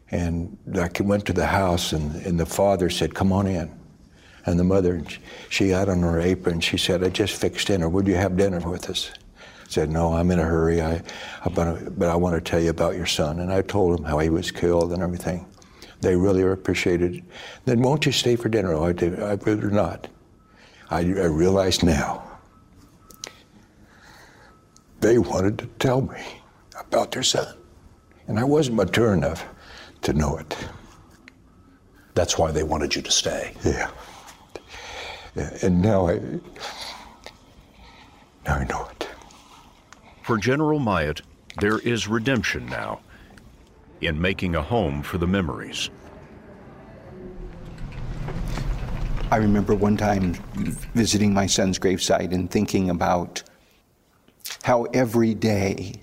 And 0.10 0.58
I 0.73 0.89
went 1.02 1.28
to 1.28 1.34
the 1.34 1.45
house, 1.45 1.93
and, 1.93 2.15
and 2.25 2.39
the 2.39 2.47
father 2.47 2.89
said, 2.89 3.13
Come 3.13 3.32
on 3.32 3.45
in. 3.45 3.71
And 4.47 4.60
the 4.60 4.63
mother, 4.63 5.04
she 5.49 5.69
had 5.69 5.88
on 5.88 6.02
her 6.02 6.19
apron, 6.19 6.62
she 6.62 6.78
said, 6.78 7.04
I 7.04 7.10
just 7.10 7.39
fixed 7.39 7.67
dinner. 7.67 7.88
Would 7.88 8.08
you 8.08 8.15
have 8.15 8.36
dinner 8.36 8.60
with 8.67 8.89
us? 8.89 9.12
I 9.69 9.71
said, 9.71 9.91
No, 9.91 10.13
I'm 10.13 10.32
in 10.32 10.39
a 10.39 10.43
hurry. 10.43 10.82
I, 10.82 11.03
I 11.45 11.49
but 11.49 12.10
I 12.10 12.15
want 12.15 12.36
to 12.36 12.41
tell 12.41 12.60
you 12.60 12.71
about 12.71 12.95
your 12.95 13.05
son. 13.05 13.39
And 13.39 13.53
I 13.53 13.62
told 13.62 13.99
him 13.99 14.05
how 14.05 14.17
he 14.17 14.29
was 14.29 14.49
killed 14.49 14.91
and 14.93 15.03
everything. 15.03 15.45
They 16.01 16.15
really 16.15 16.41
appreciated 16.41 17.17
it. 17.17 17.23
Then 17.65 17.82
won't 17.82 18.05
you 18.05 18.12
stay 18.12 18.36
for 18.36 18.49
dinner? 18.49 18.73
Oh, 18.73 18.86
I 18.86 18.93
did. 18.93 19.21
I'd 19.21 19.45
rather 19.45 19.69
not. 19.69 20.08
I, 20.89 20.99
I 20.99 21.01
realize 21.25 21.84
now 21.84 22.23
they 25.01 25.19
wanted 25.19 25.60
to 25.60 25.67
tell 25.77 26.01
me 26.01 26.19
about 26.79 27.12
their 27.12 27.23
son. 27.23 27.55
And 28.27 28.39
I 28.39 28.45
wasn't 28.45 28.77
mature 28.77 29.13
enough 29.13 29.45
to 30.01 30.13
know 30.13 30.38
it. 30.38 30.58
That's 32.15 32.39
why 32.39 32.51
they 32.51 32.63
wanted 32.63 32.95
you 32.95 33.03
to 33.03 33.12
stay. 33.12 33.53
Yeah. 33.63 33.91
yeah. 35.36 35.58
And 35.62 35.82
now 35.82 36.08
I 36.08 36.19
now 38.45 38.55
I 38.55 38.63
know 38.65 38.88
it. 38.91 38.98
For 40.30 40.38
General 40.38 40.78
Myatt, 40.78 41.24
there 41.60 41.80
is 41.80 42.08
redemption 42.08 42.68
now 42.68 43.00
in 44.00 44.22
making 44.22 44.54
a 44.54 44.62
home 44.62 45.02
for 45.02 45.18
the 45.18 45.26
memories. 45.26 45.89
I 49.32 49.38
remember 49.38 49.74
one 49.74 49.98
time 49.98 50.36
visiting 50.94 51.34
my 51.34 51.48
son's 51.48 51.80
gravesite 51.80 52.32
and 52.32 52.48
thinking 52.52 52.92
about 52.92 53.42
how 54.62 54.84
every 54.94 55.34
day 55.34 55.96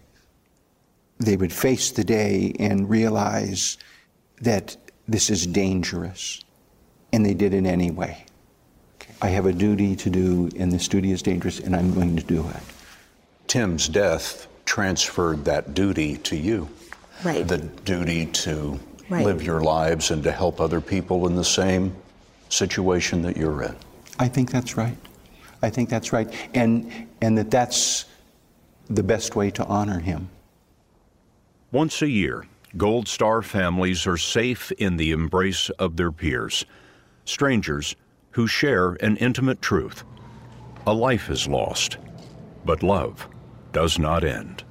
they 1.18 1.36
would 1.36 1.52
face 1.52 1.92
the 1.92 2.02
day 2.02 2.52
and 2.58 2.90
realize 2.90 3.78
that 4.40 4.76
this 5.06 5.30
is 5.30 5.46
dangerous, 5.46 6.42
and 7.12 7.24
they 7.24 7.34
did 7.34 7.54
it 7.54 7.64
anyway. 7.64 8.26
I 9.22 9.28
have 9.28 9.46
a 9.46 9.52
duty 9.52 9.94
to 9.94 10.10
do, 10.10 10.50
and 10.58 10.72
this 10.72 10.88
duty 10.88 11.12
is 11.12 11.22
dangerous, 11.22 11.60
and 11.60 11.76
I'm 11.76 11.94
going 11.94 12.16
to 12.16 12.24
do 12.24 12.44
it. 12.48 12.85
Tim's 13.46 13.88
death 13.88 14.48
transferred 14.64 15.44
that 15.44 15.74
duty 15.74 16.16
to 16.18 16.36
you. 16.36 16.68
Right. 17.24 17.46
The 17.46 17.58
duty 17.58 18.26
to 18.26 18.78
Right. 19.08 19.24
live 19.24 19.42
your 19.42 19.60
lives 19.60 20.10
and 20.10 20.22
to 20.24 20.32
help 20.32 20.60
other 20.60 20.80
people 20.80 21.28
in 21.28 21.36
the 21.36 21.44
same 21.44 21.94
situation 22.48 23.22
that 23.22 23.36
you're 23.36 23.62
in. 23.62 23.76
I 24.18 24.26
think 24.26 24.50
that's 24.50 24.76
right. 24.76 24.96
I 25.62 25.70
think 25.70 25.88
that's 25.88 26.12
right. 26.12 26.28
And, 26.54 26.90
and 27.20 27.38
that 27.38 27.50
that's 27.50 28.06
the 28.90 29.04
best 29.04 29.36
way 29.36 29.50
to 29.52 29.64
honor 29.64 30.00
him. 30.00 30.28
Once 31.70 32.02
a 32.02 32.08
year, 32.08 32.46
Gold 32.76 33.06
Star 33.06 33.42
families 33.42 34.06
are 34.06 34.16
safe 34.16 34.72
in 34.72 34.96
the 34.96 35.12
embrace 35.12 35.70
of 35.70 35.96
their 35.96 36.10
peers, 36.10 36.64
strangers 37.24 37.94
who 38.32 38.46
share 38.46 38.94
an 38.94 39.16
intimate 39.18 39.62
truth. 39.62 40.02
A 40.86 40.92
life 40.92 41.30
is 41.30 41.46
lost, 41.46 41.98
but 42.64 42.82
love 42.82 43.28
does 43.76 43.98
not 43.98 44.24
end. 44.24 44.64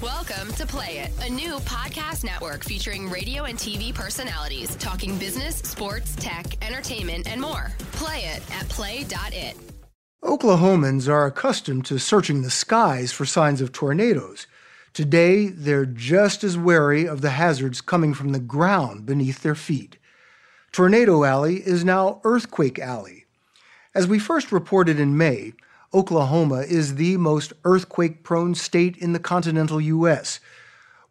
Welcome 0.00 0.52
to 0.52 0.64
Play 0.64 0.98
It, 0.98 1.10
a 1.26 1.28
new 1.28 1.56
podcast 1.64 2.22
network 2.22 2.62
featuring 2.62 3.10
radio 3.10 3.46
and 3.46 3.58
TV 3.58 3.92
personalities 3.92 4.76
talking 4.76 5.18
business, 5.18 5.56
sports, 5.56 6.14
tech, 6.14 6.64
entertainment, 6.64 7.26
and 7.26 7.40
more. 7.40 7.72
Play 7.90 8.18
it 8.18 8.42
at 8.54 8.68
play.it. 8.68 9.56
Oklahomans 10.22 11.08
are 11.08 11.26
accustomed 11.26 11.84
to 11.86 11.98
searching 11.98 12.42
the 12.42 12.50
skies 12.50 13.10
for 13.10 13.26
signs 13.26 13.60
of 13.60 13.72
tornadoes. 13.72 14.46
Today, 14.92 15.48
they're 15.48 15.84
just 15.84 16.44
as 16.44 16.56
wary 16.56 17.08
of 17.08 17.22
the 17.22 17.30
hazards 17.30 17.80
coming 17.80 18.14
from 18.14 18.30
the 18.30 18.38
ground 18.38 19.04
beneath 19.04 19.42
their 19.42 19.56
feet. 19.56 19.98
Tornado 20.76 21.24
Alley 21.24 21.66
is 21.66 21.86
now 21.86 22.20
Earthquake 22.22 22.78
Alley. 22.78 23.24
As 23.94 24.06
we 24.06 24.18
first 24.18 24.52
reported 24.52 25.00
in 25.00 25.16
May, 25.16 25.54
Oklahoma 25.94 26.66
is 26.68 26.96
the 26.96 27.16
most 27.16 27.54
earthquake 27.64 28.22
prone 28.22 28.54
state 28.54 28.94
in 28.98 29.14
the 29.14 29.18
continental 29.18 29.80
U.S. 29.80 30.38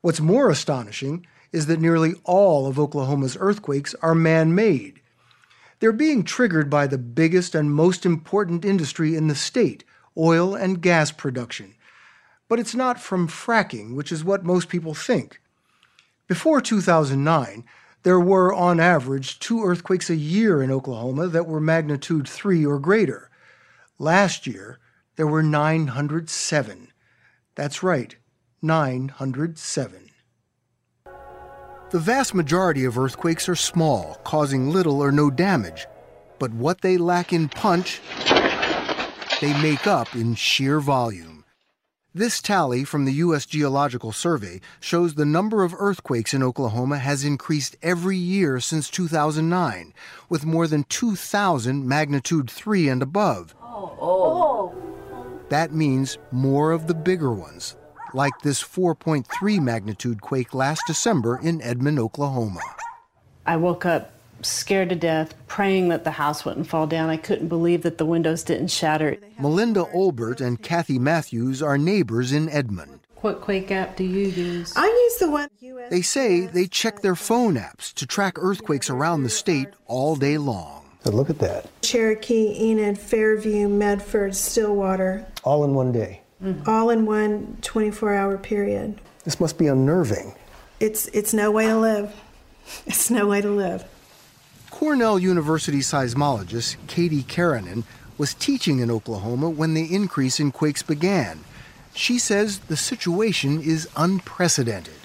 What's 0.02 0.22
more 0.22 0.52
astonishing 0.52 1.26
is 1.52 1.66
that 1.66 1.80
nearly 1.80 2.14
all 2.26 2.68
of 2.68 2.78
Oklahoma's 2.78 3.38
earthquakes 3.40 3.96
are 4.04 4.14
man 4.14 4.54
made. 4.54 5.02
They're 5.80 5.92
being 5.92 6.24
triggered 6.24 6.70
by 6.70 6.86
the 6.86 7.00
biggest 7.00 7.56
and 7.56 7.74
most 7.74 8.06
important 8.06 8.66
industry 8.66 9.16
in 9.16 9.30
the 9.30 9.34
state 9.34 9.84
oil 10.16 10.54
and 10.54 10.80
gas 10.80 11.10
production. 11.12 11.74
But 12.48 12.60
it's 12.60 12.76
not 12.76 13.00
from 13.00 13.28
fracking, 13.28 13.96
which 13.96 14.12
is 14.12 14.24
what 14.24 14.46
most 14.46 14.70
people 14.70 14.94
think. 14.94 15.42
Before 16.28 16.62
2009, 16.62 17.64
there 18.06 18.20
were, 18.20 18.54
on 18.54 18.80
average, 18.80 19.40
two 19.40 19.64
earthquakes 19.64 20.12
a 20.12 20.16
year 20.16 20.62
in 20.62 20.70
Oklahoma 20.70 21.26
that 21.26 21.48
were 21.48 21.60
magnitude 21.60 22.28
3 22.28 22.64
or 22.64 22.78
greater. 22.78 23.32
Last 23.98 24.46
year, 24.46 24.78
there 25.16 25.26
were 25.26 25.42
907. 25.42 26.90
That's 27.56 27.82
right, 27.82 28.16
907. 28.62 30.12
The 31.90 32.00
vast 32.00 32.36
majority 32.36 32.86
of 32.86 33.00
earthquakes 33.00 33.50
are 33.50 33.56
small, 33.56 34.20
causing 34.24 34.70
little 34.70 35.02
or 35.02 35.12
no 35.12 35.32
damage. 35.32 35.88
But 36.38 36.54
what 36.54 36.82
they 36.82 37.00
lack 37.00 37.34
in 37.34 37.50
punch, 37.50 38.02
they 39.42 39.60
make 39.64 39.88
up 39.88 40.14
in 40.14 40.36
sheer 40.36 40.80
volume. 40.80 41.35
This 42.16 42.42
tally 42.42 42.86
from 42.86 43.04
the 43.04 43.12
U.S. 43.26 43.46
Geological 43.46 44.14
Survey 44.14 44.62
shows 44.80 45.16
the 45.16 45.26
number 45.26 45.66
of 45.66 45.76
earthquakes 45.78 46.34
in 46.34 46.42
Oklahoma 46.42 46.98
has 46.98 47.26
increased 47.26 47.76
every 47.84 48.16
year 48.16 48.62
since 48.62 48.90
2009, 48.90 49.94
with 50.30 50.46
more 50.46 50.66
than 50.66 50.86
2,000 50.86 51.86
magnitude 51.86 52.50
3 52.50 52.88
and 52.88 53.04
above. 53.04 53.54
Oh, 53.62 54.74
That 55.50 55.74
means 55.74 56.18
more 56.32 56.72
of 56.72 56.88
the 56.88 56.94
bigger 56.94 57.34
ones, 57.34 57.76
like 58.14 58.40
this 58.44 58.64
4.3 58.64 59.62
magnitude 59.62 60.22
quake 60.22 60.54
last 60.54 60.84
December 60.88 61.38
in 61.44 61.62
Edmond, 61.62 62.00
Oklahoma. 62.00 62.62
I 63.46 63.58
woke 63.58 63.86
up 63.86 64.15
scared 64.46 64.90
to 64.90 64.96
death, 64.96 65.34
praying 65.48 65.90
that 65.90 66.04
the 66.04 66.12
house 66.12 66.46
wouldn't 66.46 66.68
fall 66.68 66.88
down. 66.88 67.10
I 67.10 67.18
couldn't 67.18 67.48
believe 67.48 67.82
that 67.84 67.98
the 67.98 68.06
windows 68.06 68.44
didn't 68.44 68.68
shatter. 68.70 69.18
Melinda 69.40 69.86
Olbert 69.94 70.42
and 70.42 70.62
Kathy 70.62 71.00
Matthews 71.00 71.62
are 71.62 71.78
neighbors 71.78 72.32
in 72.32 72.50
Edmond. 72.50 73.00
What 73.18 73.42
quake 73.42 73.72
app 73.72 73.96
do 73.96 74.04
you 74.04 74.28
use? 74.28 74.74
I 74.76 74.86
use 74.86 75.18
the 75.18 75.32
one. 75.32 75.50
They 75.90 76.02
say 76.02 76.42
they 76.42 76.68
check 76.68 77.02
their 77.02 77.16
phone 77.16 77.56
apps 77.56 77.94
to 77.96 78.06
track 78.06 78.38
earthquakes 78.38 78.90
around 78.90 79.24
the 79.24 79.30
state 79.30 79.70
all 79.88 80.16
day 80.16 80.38
long. 80.38 80.86
look 81.06 81.30
at 81.30 81.40
that. 81.40 81.68
Cherokee, 81.82 82.56
Enid, 82.70 82.98
Fairview, 83.00 83.68
Medford, 83.68 84.36
Stillwater, 84.36 85.26
All 85.44 85.64
in 85.64 85.74
one 85.74 85.92
day. 85.92 86.22
Mm-hmm. 86.44 86.70
all 86.70 86.90
in 86.90 87.06
one 87.06 87.58
24-hour 87.62 88.38
period. 88.40 89.00
This 89.24 89.40
must 89.40 89.58
be 89.58 89.68
unnerving. 89.68 90.36
It's 90.80 91.08
it's 91.08 91.34
no 91.34 91.50
way 91.50 91.66
to 91.68 91.78
live. 91.78 92.14
It's 92.86 93.10
no 93.10 93.28
way 93.28 93.42
to 93.42 93.50
live. 93.50 93.84
Cornell 94.76 95.18
University 95.18 95.80
seismologist 95.80 96.76
Katie 96.88 97.24
Keranen 97.24 97.86
was 98.18 98.34
teaching 98.34 98.80
in 98.80 98.92
Oklahoma 98.92 99.50
when 99.50 99.74
the 99.74 99.96
increase 99.96 100.38
in 100.38 100.52
quakes 100.52 100.84
began. 100.84 101.40
She 101.94 102.20
says 102.20 102.60
the 102.60 102.76
situation 102.76 103.62
is 103.62 103.88
unprecedented. 103.96 105.00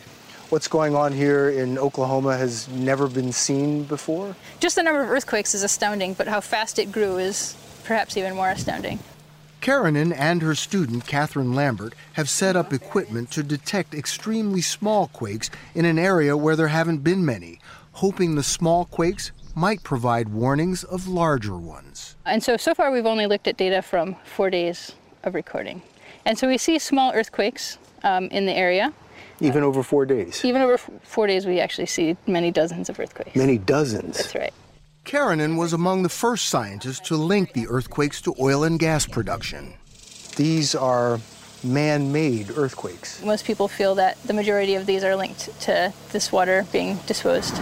What's 0.48 0.66
going 0.66 0.96
on 0.96 1.12
here 1.12 1.48
in 1.48 1.78
Oklahoma 1.78 2.36
has 2.36 2.66
never 2.66 3.06
been 3.06 3.30
seen 3.30 3.84
before? 3.84 4.34
Just 4.58 4.74
the 4.74 4.82
number 4.82 5.02
of 5.02 5.08
earthquakes 5.08 5.54
is 5.54 5.62
astounding, 5.62 6.14
but 6.14 6.26
how 6.26 6.40
fast 6.40 6.80
it 6.80 6.90
grew 6.90 7.18
is 7.18 7.54
perhaps 7.84 8.16
even 8.16 8.34
more 8.34 8.50
astounding. 8.50 8.98
Keranen 9.62 10.12
and 10.16 10.42
her 10.42 10.56
student, 10.56 11.06
Catherine 11.06 11.54
Lambert, 11.54 11.94
have 12.14 12.28
set 12.28 12.56
up 12.56 12.72
equipment 12.72 13.30
to 13.30 13.44
detect 13.44 13.94
extremely 13.94 14.62
small 14.62 15.06
quakes 15.06 15.48
in 15.76 15.84
an 15.84 15.96
area 15.96 16.36
where 16.36 16.56
there 16.56 16.68
haven't 16.68 17.04
been 17.04 17.24
many, 17.24 17.60
hoping 17.92 18.34
the 18.34 18.42
small 18.42 18.84
quakes 18.84 19.30
might 19.54 19.82
provide 19.82 20.28
warnings 20.28 20.84
of 20.84 21.08
larger 21.08 21.56
ones. 21.56 22.16
And 22.26 22.42
so, 22.42 22.56
so 22.56 22.74
far, 22.74 22.90
we've 22.90 23.06
only 23.06 23.26
looked 23.26 23.48
at 23.48 23.56
data 23.56 23.82
from 23.82 24.16
four 24.24 24.50
days 24.50 24.92
of 25.24 25.34
recording. 25.34 25.82
And 26.24 26.38
so 26.38 26.48
we 26.48 26.58
see 26.58 26.78
small 26.78 27.12
earthquakes 27.12 27.78
um, 28.02 28.26
in 28.26 28.46
the 28.46 28.52
area. 28.52 28.92
Even 29.40 29.62
over 29.62 29.82
four 29.82 30.04
days. 30.04 30.44
Even 30.44 30.60
over 30.62 30.74
f- 30.74 30.90
four 31.02 31.26
days, 31.26 31.46
we 31.46 31.60
actually 31.60 31.86
see 31.86 32.16
many 32.26 32.50
dozens 32.50 32.88
of 32.88 33.00
earthquakes. 33.00 33.34
Many 33.34 33.58
dozens. 33.58 34.18
That's 34.18 34.34
right. 34.34 34.52
Keranen 35.04 35.58
was 35.58 35.72
among 35.72 36.02
the 36.02 36.08
first 36.10 36.50
scientists 36.50 37.00
to 37.08 37.16
link 37.16 37.54
the 37.54 37.66
earthquakes 37.68 38.20
to 38.22 38.34
oil 38.38 38.64
and 38.64 38.78
gas 38.78 39.06
production. 39.06 39.74
These 40.36 40.74
are 40.74 41.20
man 41.64 42.12
made 42.12 42.50
earthquakes. 42.56 43.22
Most 43.24 43.44
people 43.44 43.66
feel 43.66 43.94
that 43.96 44.22
the 44.24 44.32
majority 44.32 44.74
of 44.74 44.86
these 44.86 45.04
are 45.04 45.16
linked 45.16 45.58
to 45.62 45.92
this 46.12 46.30
water 46.30 46.66
being 46.70 46.96
disposed. 47.06 47.56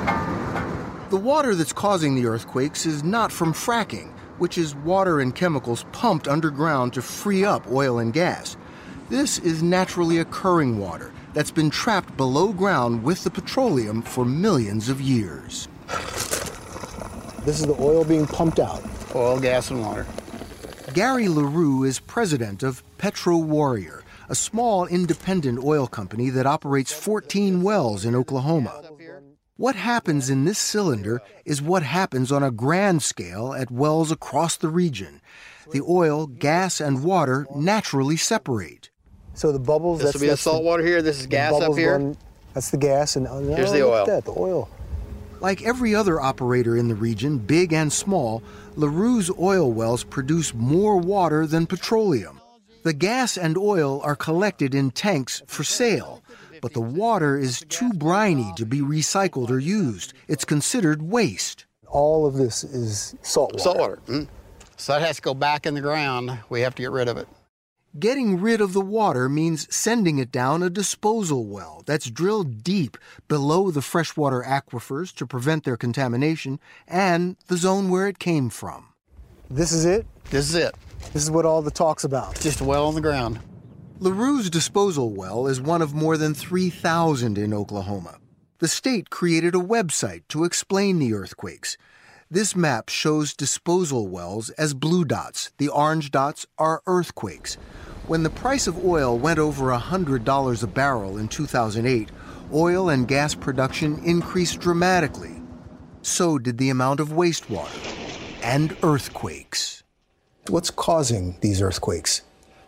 The 1.11 1.17
water 1.17 1.55
that's 1.55 1.73
causing 1.73 2.17
the 2.17 2.27
earthquakes 2.27 2.85
is 2.85 3.03
not 3.03 3.33
from 3.33 3.55
fracking, 3.55 4.13
which 4.37 4.59
is 4.59 4.75
water 4.75 5.21
and 5.21 5.35
chemicals 5.35 5.87
pumped 5.91 6.29
underground 6.29 6.93
to 6.93 7.03
free 7.03 7.47
up 7.47 7.67
oil 7.71 7.99
and 7.99 8.13
gas. 8.13 8.59
This 9.09 9.39
is 9.39 9.63
naturally 9.63 10.19
occurring 10.19 10.79
water 10.79 11.11
that's 11.33 11.51
been 11.51 11.71
trapped 11.71 12.15
below 12.19 12.53
ground 12.53 13.03
with 13.03 13.25
the 13.25 13.31
petroleum 13.31 14.03
for 14.03 14.27
millions 14.27 14.91
of 14.91 15.01
years. 15.01 15.67
This 17.47 17.59
is 17.59 17.65
the 17.65 17.77
oil 17.81 18.05
being 18.05 18.27
pumped 18.27 18.59
out. 18.59 18.85
Oil, 19.15 19.41
gas, 19.41 19.71
and 19.71 19.81
water. 19.81 20.07
Gary 20.93 21.29
LaRue 21.29 21.85
is 21.85 22.01
president 22.01 22.63
of 22.63 22.83
Petro 22.99 23.39
Warrior, 23.39 24.03
a 24.29 24.35
small 24.35 24.85
independent 24.87 25.65
oil 25.65 25.87
company 25.87 26.29
that 26.29 26.45
operates 26.45 26.93
14 26.93 27.63
wells 27.63 28.05
in 28.05 28.15
Oklahoma. 28.15 28.83
What 29.59 29.75
happens 29.75 30.31
in 30.31 30.45
this 30.45 30.57
cylinder 30.57 31.21
is 31.45 31.61
what 31.61 31.83
happens 31.83 32.31
on 32.31 32.45
a 32.45 32.51
grand 32.53 33.03
scale 33.03 33.53
at 33.53 33.73
wells 33.73 34.13
across 34.13 34.57
the 34.57 34.69
region. 34.69 35.21
The 35.73 35.81
oil, 35.81 36.29
gas, 36.29 36.81
and 36.81 37.03
water 37.03 37.45
naturally 37.57 38.17
separate. 38.17 38.91
So 39.35 39.51
the 39.51 39.59
bubbles. 39.59 40.01
This 40.01 40.15
will 40.15 40.21
be 40.21 40.29
the 40.29 40.37
salt 40.37 40.63
water 40.63 40.85
here. 40.85 41.03
This 41.03 41.19
is 41.19 41.27
gas 41.27 41.61
up 41.61 41.77
here. 41.77 42.15
that's 42.55 42.71
the 42.71 42.77
gas, 42.77 43.17
and 43.17 43.27
Here's 43.27 43.71
oh, 43.71 43.73
the 43.73 43.83
oil. 43.83 44.07
That, 44.07 44.25
the 44.25 44.35
oil. 44.39 44.71
Like 45.41 45.65
every 45.65 45.93
other 45.93 46.21
operator 46.21 46.77
in 46.77 46.87
the 46.87 46.95
region, 46.95 47.39
big 47.39 47.73
and 47.73 47.93
small, 47.93 48.45
LaRue's 48.77 49.29
oil 49.41 49.73
wells 49.73 50.05
produce 50.05 50.55
more 50.55 50.99
water 50.99 51.49
than 51.49 51.67
petroleum. 51.67 52.41
The 52.85 52.93
gas 52.93 53.37
and 53.37 53.59
oil 53.59 54.01
are 54.05 54.15
collected 54.15 54.73
in 54.73 54.93
tanks 54.93 55.43
for 55.49 55.65
sale. 55.65 56.23
But 56.61 56.73
the 56.73 56.81
water 56.81 57.39
is 57.39 57.65
too 57.69 57.93
briny 57.93 58.53
to 58.57 58.67
be 58.67 58.81
recycled 58.81 59.51
or 59.51 59.59
used. 59.59 60.13
It's 60.29 60.45
considered 60.45 61.03
waste. 61.03 61.67
All 61.87 62.27
of 62.27 62.35
this 62.35 62.65
is 62.65 63.15
salt 63.23 63.53
water. 63.53 63.63
Salt 63.63 63.79
water. 63.79 63.99
Mm. 64.07 64.29
So 64.77 64.93
that 64.93 65.03
has 65.03 65.17
to 65.17 65.23
go 65.23 65.35
back 65.35 65.67
in 65.67 65.75
the 65.75 65.81
ground. 65.81 66.39
We 66.49 66.61
have 66.61 66.75
to 66.77 66.83
get 66.83 66.91
rid 66.91 67.09
of 67.09 67.17
it. 67.17 67.27
Getting 67.99 68.41
rid 68.41 68.61
of 68.61 68.75
the 68.75 68.83
water 68.83 69.29
means 69.29 69.75
sending 69.75 70.19
it 70.19 70.31
down 70.31 70.63
a 70.63 70.71
disposal 70.71 71.47
well 71.47 71.83
that's 71.87 72.11
drilled 72.11 72.63
deep 72.63 72.99
below 73.27 73.71
the 73.71 73.83
freshwater 73.83 74.43
aquifers 74.43 75.13
to 75.15 75.27
prevent 75.27 75.65
their 75.65 75.77
contamination 75.77 76.61
and 76.87 77.37
the 77.47 77.57
zone 77.57 77.89
where 77.89 78.07
it 78.07 78.19
came 78.19 78.51
from. 78.51 78.93
This 79.51 79.73
is 79.73 79.87
it? 79.87 80.07
This 80.31 80.51
is 80.51 80.55
it. 80.55 80.75
This 81.13 81.23
is 81.23 81.31
what 81.31 81.47
all 81.47 81.63
the 81.63 81.71
talk's 81.71 82.05
about. 82.05 82.39
Just 82.39 82.61
a 82.61 82.65
well 82.65 82.87
on 82.87 82.95
the 82.95 83.01
ground. 83.01 83.41
LaRue's 84.01 84.49
disposal 84.49 85.11
well 85.11 85.49
is 85.49 85.61
one 85.61 85.83
of 85.83 85.93
more 85.93 86.17
than 86.17 86.33
3,000 86.33 87.37
in 87.37 87.53
Oklahoma. 87.53 88.19
The 88.61 88.69
state 88.69 89.11
created 89.11 89.57
a 89.57 89.59
website 89.59 90.23
to 90.29 90.45
explain 90.45 91.01
the 91.01 91.15
earthquakes. 91.15 91.77
This 92.31 92.55
map 92.55 92.91
shows 92.91 93.35
disposal 93.35 94.07
wells 94.07 94.51
as 94.51 94.73
blue 94.73 95.05
dots. 95.05 95.51
The 95.59 95.69
orange 95.69 96.13
dots 96.13 96.47
are 96.59 96.81
earthquakes. 96.87 97.57
When 98.07 98.23
the 98.23 98.31
price 98.31 98.69
of 98.69 98.85
oil 98.85 99.19
went 99.19 99.41
over 99.41 99.77
$100 99.77 100.63
a 100.63 100.67
barrel 100.69 101.19
in 101.19 101.27
2008, 101.27 102.09
oil 102.55 102.91
and 102.91 103.09
gas 103.09 103.35
production 103.35 104.01
increased 104.05 104.61
dramatically. 104.61 105.43
So 106.03 106.39
did 106.39 106.59
the 106.59 106.71
amount 106.71 107.01
of 107.01 107.09
wastewater 107.09 107.85
and 108.45 108.77
earthquakes. 108.85 109.83
What's 110.47 110.71
causing 110.71 111.37
these 111.41 111.61
earthquakes? 111.61 112.23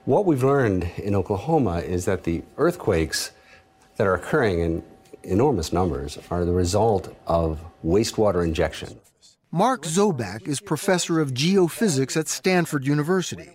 What 0.07 0.25
we've 0.25 0.43
learned 0.43 0.91
in 0.97 1.15
Oklahoma 1.15 1.81
is 1.81 2.07
that 2.07 2.25
the 2.25 2.43
earthquakes 2.57 3.33
that 3.97 4.07
are 4.07 4.15
occurring 4.15 4.61
in 4.61 4.83
enormous 5.23 5.75
numbers 5.75 6.19
are 6.31 6.47
the 6.47 6.53
result 6.53 7.15
of 7.27 7.61
wastewater 7.85 8.43
injection. 8.43 8.99
Mark 9.51 9.83
Zoback 9.83 10.49
is 10.49 10.59
professor 10.59 11.21
of 11.21 11.35
geophysics 11.35 12.17
at 12.17 12.29
Stanford 12.29 12.87
University. 12.87 13.51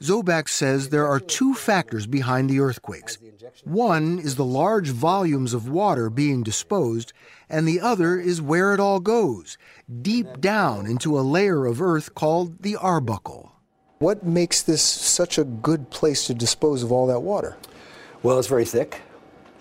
Zoback 0.00 0.48
says 0.48 0.88
there 0.88 1.06
are 1.06 1.20
two 1.20 1.54
factors 1.54 2.08
behind 2.08 2.50
the 2.50 2.58
earthquakes. 2.58 3.18
One 3.62 4.18
is 4.18 4.34
the 4.34 4.44
large 4.44 4.88
volumes 4.88 5.54
of 5.54 5.68
water 5.68 6.10
being 6.10 6.42
disposed, 6.42 7.12
and 7.48 7.66
the 7.66 7.80
other 7.80 8.18
is 8.18 8.42
where 8.42 8.74
it 8.74 8.80
all 8.80 8.98
goes, 8.98 9.56
deep 10.02 10.40
down 10.40 10.86
into 10.86 11.16
a 11.16 11.22
layer 11.22 11.64
of 11.64 11.80
earth 11.80 12.14
called 12.16 12.62
the 12.62 12.74
Arbuckle. 12.74 13.52
What 13.98 14.26
makes 14.26 14.60
this 14.60 14.82
such 14.82 15.38
a 15.38 15.44
good 15.44 15.88
place 15.88 16.26
to 16.26 16.34
dispose 16.34 16.82
of 16.82 16.92
all 16.92 17.06
that 17.06 17.20
water? 17.20 17.56
Well, 18.22 18.38
it's 18.38 18.48
very 18.48 18.66
thick. 18.66 19.00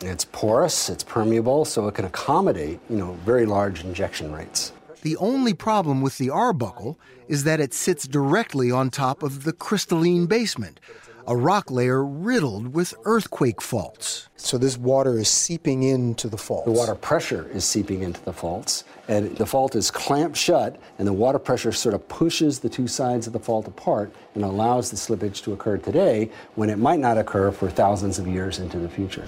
It's 0.02 0.26
porous, 0.26 0.90
it's 0.90 1.06
permeable, 1.06 1.64
so 1.64 1.88
it 1.88 1.96
can 1.96 2.04
accommodate, 2.04 2.82
you 2.90 2.98
know, 2.98 3.14
very 3.24 3.46
large 3.46 3.86
injection 3.86 4.34
rates. 4.34 4.74
The 5.04 5.16
only 5.18 5.54
problem 5.54 6.02
with 6.02 6.18
the 6.18 6.30
Arbuckle 6.30 7.00
is 7.30 7.46
that 7.46 7.62
it 7.62 7.74
sits 7.74 8.08
directly 8.08 8.72
on 8.72 8.90
top 8.90 9.24
of 9.24 9.46
the 9.46 9.54
crystalline 9.54 10.26
basement, 10.26 10.82
a 11.28 11.36
rock 11.36 11.72
layer 11.72 12.06
riddled 12.06 12.74
with 12.74 12.94
earthquake 13.04 13.62
faults. 13.62 14.30
So 14.36 14.58
this 14.58 14.78
water 14.78 15.18
is 15.18 15.28
seeping 15.28 15.82
into 15.82 16.28
the 16.28 16.38
faults. 16.38 16.66
The 16.66 16.72
water 16.72 16.94
pressure 16.94 17.50
is 17.52 17.66
seeping 17.66 18.04
into 18.04 18.24
the 18.24 18.34
faults, 18.34 18.84
and 19.08 19.36
the 19.38 19.46
fault 19.46 19.76
is 19.76 19.90
clamped 19.90 20.38
shut, 20.38 20.80
and 21.00 21.08
the 21.08 21.14
water 21.14 21.40
pressure 21.40 21.72
sort 21.72 21.96
of 21.96 22.08
pushes 22.08 22.60
the 22.60 22.70
two 22.70 22.88
sides 22.88 23.26
of 23.26 23.34
the 23.34 23.40
fault 23.40 23.68
apart 23.68 24.14
and 24.36 24.44
allows 24.44 24.92
the 24.92 24.98
slippage 24.98 25.44
to 25.44 25.54
occur 25.54 25.78
today 25.78 26.30
when 26.54 26.70
it 26.70 26.78
might 26.78 27.00
not 27.00 27.18
occur 27.18 27.52
for 27.52 27.70
thousands 27.72 28.20
of 28.20 28.28
years 28.28 28.60
into 28.60 28.78
the 28.78 28.90
future. 28.90 29.26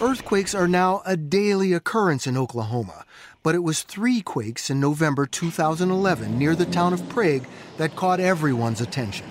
Earthquakes 0.00 0.54
are 0.54 0.68
now 0.68 1.02
a 1.06 1.16
daily 1.16 1.72
occurrence 1.72 2.26
in 2.26 2.36
Oklahoma, 2.36 3.04
but 3.42 3.54
it 3.54 3.64
was 3.64 3.82
three 3.82 4.20
quakes 4.20 4.68
in 4.68 4.78
November 4.78 5.26
2011 5.26 6.38
near 6.38 6.54
the 6.54 6.66
town 6.66 6.92
of 6.92 7.08
Prague 7.08 7.46
that 7.78 7.96
caught 7.96 8.20
everyone's 8.20 8.80
attention. 8.80 9.26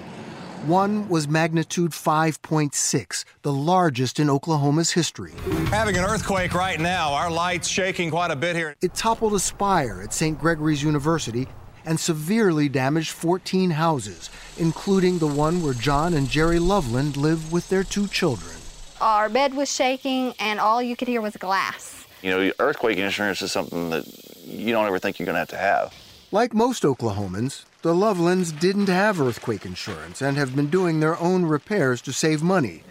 One 0.68 1.08
was 1.08 1.30
magnitude 1.30 1.92
5.6, 1.92 3.24
the 3.42 3.54
largest 3.54 4.20
in 4.20 4.30
Oklahoma's 4.30 4.92
history. 4.92 5.32
Having 5.70 5.96
an 5.96 6.04
earthquake 6.04 6.54
right 6.54 6.78
now. 6.78 7.14
Our 7.14 7.32
lights 7.32 7.70
shaking 7.70 8.12
quite 8.12 8.32
a 8.32 8.36
bit 8.36 8.54
here. 8.58 8.76
It 8.82 8.94
toppled 8.94 9.34
a 9.34 9.40
spire 9.40 10.02
at 10.04 10.14
St. 10.14 10.38
Gregory's 10.38 10.84
University 10.84 11.48
and 11.86 11.98
severely 11.98 12.68
damaged 12.68 13.12
14 13.12 13.70
houses, 13.70 14.30
including 14.58 15.20
the 15.20 15.28
one 15.28 15.64
where 15.64 15.74
John 15.74 16.14
and 16.16 16.28
Jerry 16.28 16.60
Loveland 16.60 17.16
live 17.16 17.50
with 17.54 17.70
their 17.70 17.86
two 17.86 18.10
children. 18.10 18.58
Our 19.00 19.30
bed 19.30 19.54
was 19.54 19.74
shaking, 19.74 20.34
and 20.38 20.60
all 20.60 20.84
you 20.84 20.98
could 20.98 21.08
hear 21.08 21.22
was 21.22 21.38
glass. 21.38 22.06
You 22.22 22.32
know, 22.32 22.52
earthquake 22.60 22.98
insurance 22.98 23.42
is 23.42 23.54
something 23.54 23.90
that 23.92 24.06
you 24.44 24.74
don't 24.74 24.86
ever 24.86 25.00
think 25.00 25.18
you're 25.18 25.28
going 25.28 25.36
to 25.36 25.40
have 25.40 25.48
to 25.48 25.58
have. 25.58 25.94
Like 26.34 26.54
most 26.54 26.84
Oklahomans, 26.84 27.64
the 27.88 27.94
Lovelands 27.94 28.52
didn't 28.52 28.90
have 28.90 29.22
earthquake 29.22 29.66
insurance 29.66 30.22
and 30.22 30.36
have 30.36 30.54
been 30.54 30.68
doing 30.68 31.00
their 31.00 31.18
own 31.22 31.46
repairs 31.46 32.02
to 32.02 32.12
save 32.12 32.44
money. 32.44 32.84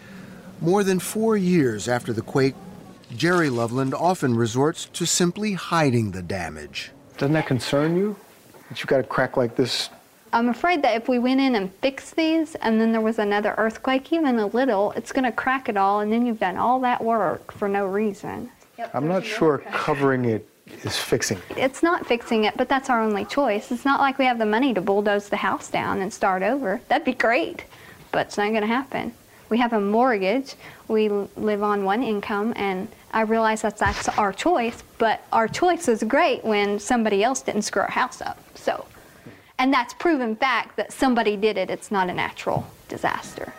More 0.59 0.83
than 0.83 0.97
four 0.97 1.37
years 1.37 1.87
after 1.87 2.11
the 2.11 2.23
quake, 2.23 2.55
Jerry 3.15 3.51
Loveland 3.51 3.93
often 3.93 4.33
resorts 4.33 4.85
to 4.93 5.05
simply 5.05 5.53
hiding 5.53 6.13
the 6.13 6.23
damage. 6.23 6.89
Doesn't 7.19 7.33
that 7.33 7.45
concern 7.45 7.95
you? 7.95 8.15
That 8.69 8.79
you've 8.79 8.87
got 8.87 9.01
a 9.01 9.03
crack 9.03 9.37
like 9.37 9.55
this 9.55 9.91
I'm 10.33 10.49
afraid 10.49 10.81
that 10.81 10.95
if 10.95 11.07
we 11.07 11.19
went 11.19 11.41
in 11.41 11.53
and 11.53 11.71
fixed 11.75 12.15
these 12.15 12.55
and 12.55 12.81
then 12.81 12.91
there 12.91 12.99
was 12.99 13.19
another 13.19 13.53
earthquake, 13.59 14.11
even 14.11 14.39
a 14.39 14.47
little, 14.47 14.93
it's 14.93 15.11
going 15.11 15.25
to 15.25 15.31
crack 15.31 15.69
it 15.69 15.77
all 15.77 15.99
and 15.99 16.11
then 16.11 16.25
you've 16.25 16.39
done 16.39 16.57
all 16.57 16.79
that 16.79 17.03
work 17.03 17.51
for 17.51 17.69
no 17.69 17.85
reason. 17.85 18.49
I'm 18.95 19.07
not 19.07 19.23
sure 19.23 19.59
covering 19.59 20.25
it 20.25 20.49
is 20.83 20.97
fixing. 20.97 21.39
It's 21.51 21.83
not 21.83 22.05
fixing 22.05 22.45
it, 22.45 22.55
but 22.57 22.69
that's 22.69 22.89
our 22.89 23.01
only 23.01 23.25
choice. 23.25 23.71
It's 23.71 23.85
not 23.85 23.99
like 23.99 24.17
we 24.17 24.25
have 24.25 24.39
the 24.39 24.45
money 24.45 24.73
to 24.73 24.81
bulldoze 24.81 25.29
the 25.29 25.37
house 25.37 25.69
down 25.69 26.01
and 26.01 26.13
start 26.13 26.43
over. 26.43 26.81
That'd 26.87 27.05
be 27.05 27.13
great, 27.13 27.65
but 28.11 28.27
it's 28.27 28.37
not 28.37 28.49
going 28.49 28.61
to 28.61 28.67
happen. 28.67 29.13
We 29.49 29.57
have 29.59 29.73
a 29.73 29.79
mortgage. 29.79 30.55
We 30.87 31.09
live 31.09 31.63
on 31.63 31.83
one 31.85 32.03
income, 32.03 32.53
and 32.55 32.87
I 33.11 33.21
realize 33.21 33.61
that 33.61 33.77
that's 33.77 34.09
our 34.09 34.33
choice, 34.33 34.83
but 34.97 35.21
our 35.31 35.47
choice 35.47 35.87
is 35.87 36.03
great 36.03 36.43
when 36.43 36.79
somebody 36.79 37.23
else 37.23 37.41
didn't 37.41 37.61
screw 37.61 37.83
our 37.83 37.91
house 37.91 38.21
up. 38.21 38.37
So, 38.55 38.85
and 39.57 39.73
that's 39.73 39.93
proven 39.93 40.35
fact 40.35 40.75
that 40.75 40.91
somebody 40.91 41.37
did 41.37 41.57
it. 41.57 41.69
It's 41.69 41.91
not 41.91 42.09
a 42.09 42.13
natural 42.13 42.67
disaster. 42.89 43.53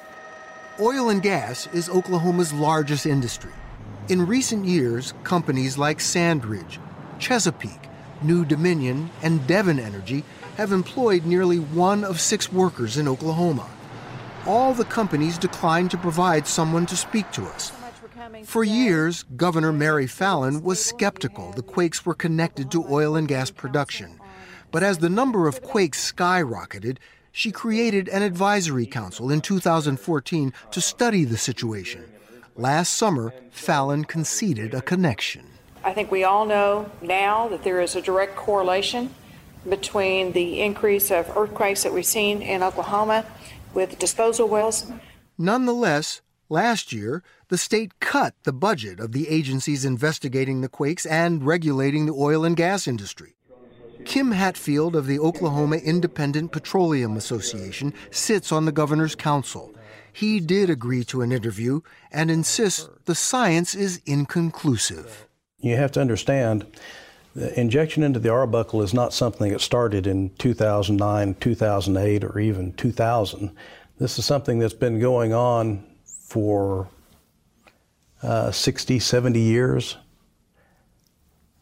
Oil 0.81 1.09
and 1.09 1.23
gas 1.23 1.67
is 1.73 1.89
Oklahoma's 1.89 2.53
largest 2.53 3.07
industry. 3.07 3.51
In 4.09 4.27
recent 4.27 4.65
years, 4.65 5.13
companies 5.25 5.77
like 5.77 6.01
Sandridge, 6.01 6.79
Chesapeake, 7.19 7.89
New 8.23 8.45
Dominion, 8.45 9.11
and 9.23 9.47
Devon 9.47 9.79
Energy 9.79 10.25
have 10.57 10.73
employed 10.73 11.25
nearly 11.25 11.59
one 11.59 12.05
of 12.05 12.21
six 12.21 12.53
workers 12.53 12.97
in 12.97 13.07
Oklahoma. 13.07 13.69
All 14.47 14.75
the 14.75 14.85
companies 14.85 15.39
declined 15.39 15.91
to 15.91 15.99
provide 15.99 16.47
someone 16.47 16.87
to 16.87 16.97
speak 16.97 17.31
to 17.33 17.45
us. 17.47 17.73
For 18.45 18.65
years, 18.65 19.25
Governor 19.37 19.73
Mary 19.73 20.07
Fallin 20.07 20.63
was 20.63 20.85
skeptical 20.85 21.53
the 21.53 21.63
quakes 21.63 22.05
were 22.05 22.15
connected 22.15 22.71
to 22.71 22.85
oil 22.89 23.17
and 23.17 23.29
gas 23.29 23.51
production. 23.51 24.19
But 24.71 24.83
as 24.83 24.99
the 24.99 25.09
number 25.09 25.49
of 25.49 25.63
quakes 25.63 26.13
skyrocketed, 26.13 26.99
she 27.33 27.53
created 27.53 28.09
an 28.09 28.23
advisory 28.23 28.87
council 28.87 29.31
in 29.31 29.41
2014 29.41 30.53
to 30.71 30.81
study 30.81 31.25
the 31.25 31.37
situation. 31.37 32.05
Last 32.57 32.95
summer, 32.95 33.33
Fallin 33.51 34.07
conceded 34.07 34.75
a 34.75 34.83
connection. 34.83 35.58
I 35.85 35.93
think 35.93 36.11
we 36.11 36.25
all 36.25 36.45
know 36.45 36.91
now 37.01 37.49
that 37.49 37.65
there 37.65 37.81
is 37.81 37.95
a 37.95 38.03
direct 38.03 38.37
correlation 38.37 39.15
between 39.69 40.33
the 40.33 40.61
increase 40.61 41.11
of 41.11 41.37
earthquakes 41.37 41.83
that 41.83 41.93
we've 41.93 42.07
seen 42.07 42.43
in 42.43 42.63
Oklahoma 42.63 43.25
with 43.75 43.99
disposal 43.99 44.49
wells. 44.49 44.91
Nonetheless, 45.37 46.21
last 46.49 46.93
year, 46.93 47.23
the 47.49 47.59
state 47.59 48.01
cut 48.01 48.35
the 48.45 48.53
budget 48.53 49.01
of 49.01 49.13
the 49.13 49.29
agencies 49.29 49.85
investigating 49.85 50.61
the 50.61 50.69
quakes 50.69 51.07
and 51.07 51.45
regulating 51.45 52.07
the 52.07 52.13
oil 52.13 52.45
and 52.45 52.57
gas 52.57 52.87
industry. 52.87 53.35
Kim 54.05 54.33
Hatfield 54.33 54.97
of 54.97 55.07
the 55.07 55.19
Oklahoma 55.19 55.77
Independent 55.77 56.53
Petroleum 56.53 57.17
Association 57.17 57.93
sits 58.11 58.53
on 58.53 58.65
the 58.65 58.73
governor's 58.73 59.15
council. 59.15 59.75
He 60.13 60.41
did 60.41 60.71
agree 60.71 61.05
to 61.05 61.23
an 61.23 61.31
interview 61.31 61.83
and 62.11 62.31
insists 62.31 62.89
the 63.05 63.15
science 63.15 63.75
is 63.75 64.01
inconclusive. 64.07 65.28
You 65.61 65.77
have 65.77 65.93
to 65.93 66.01
understand 66.01 66.67
the 67.35 67.59
injection 67.59 68.03
into 68.03 68.19
the 68.19 68.31
Arbuckle 68.31 68.83
is 68.83 68.95
not 68.95 69.13
something 69.13 69.53
that 69.53 69.61
started 69.61 70.07
in 70.07 70.31
2009, 70.39 71.35
2008, 71.35 72.25
or 72.25 72.39
even 72.39 72.73
2000. 72.73 73.51
This 73.99 74.19
is 74.19 74.25
something 74.25 74.59
that's 74.59 74.75
been 74.75 74.99
going 74.99 75.33
on 75.33 75.85
for 76.05 76.89
uh, 78.23 78.51
60, 78.51 78.99
70 78.99 79.41
years. 79.41 79.97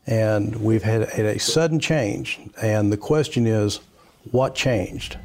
And 0.07 0.57
we've 0.57 0.83
had, 0.83 1.09
had 1.11 1.27
a 1.27 1.39
sudden 1.39 1.81
change. 1.81 2.39
And 2.63 2.93
the 2.93 2.97
question 2.97 3.47
is, 3.47 3.81
what 4.31 4.55
changed? 4.55 5.19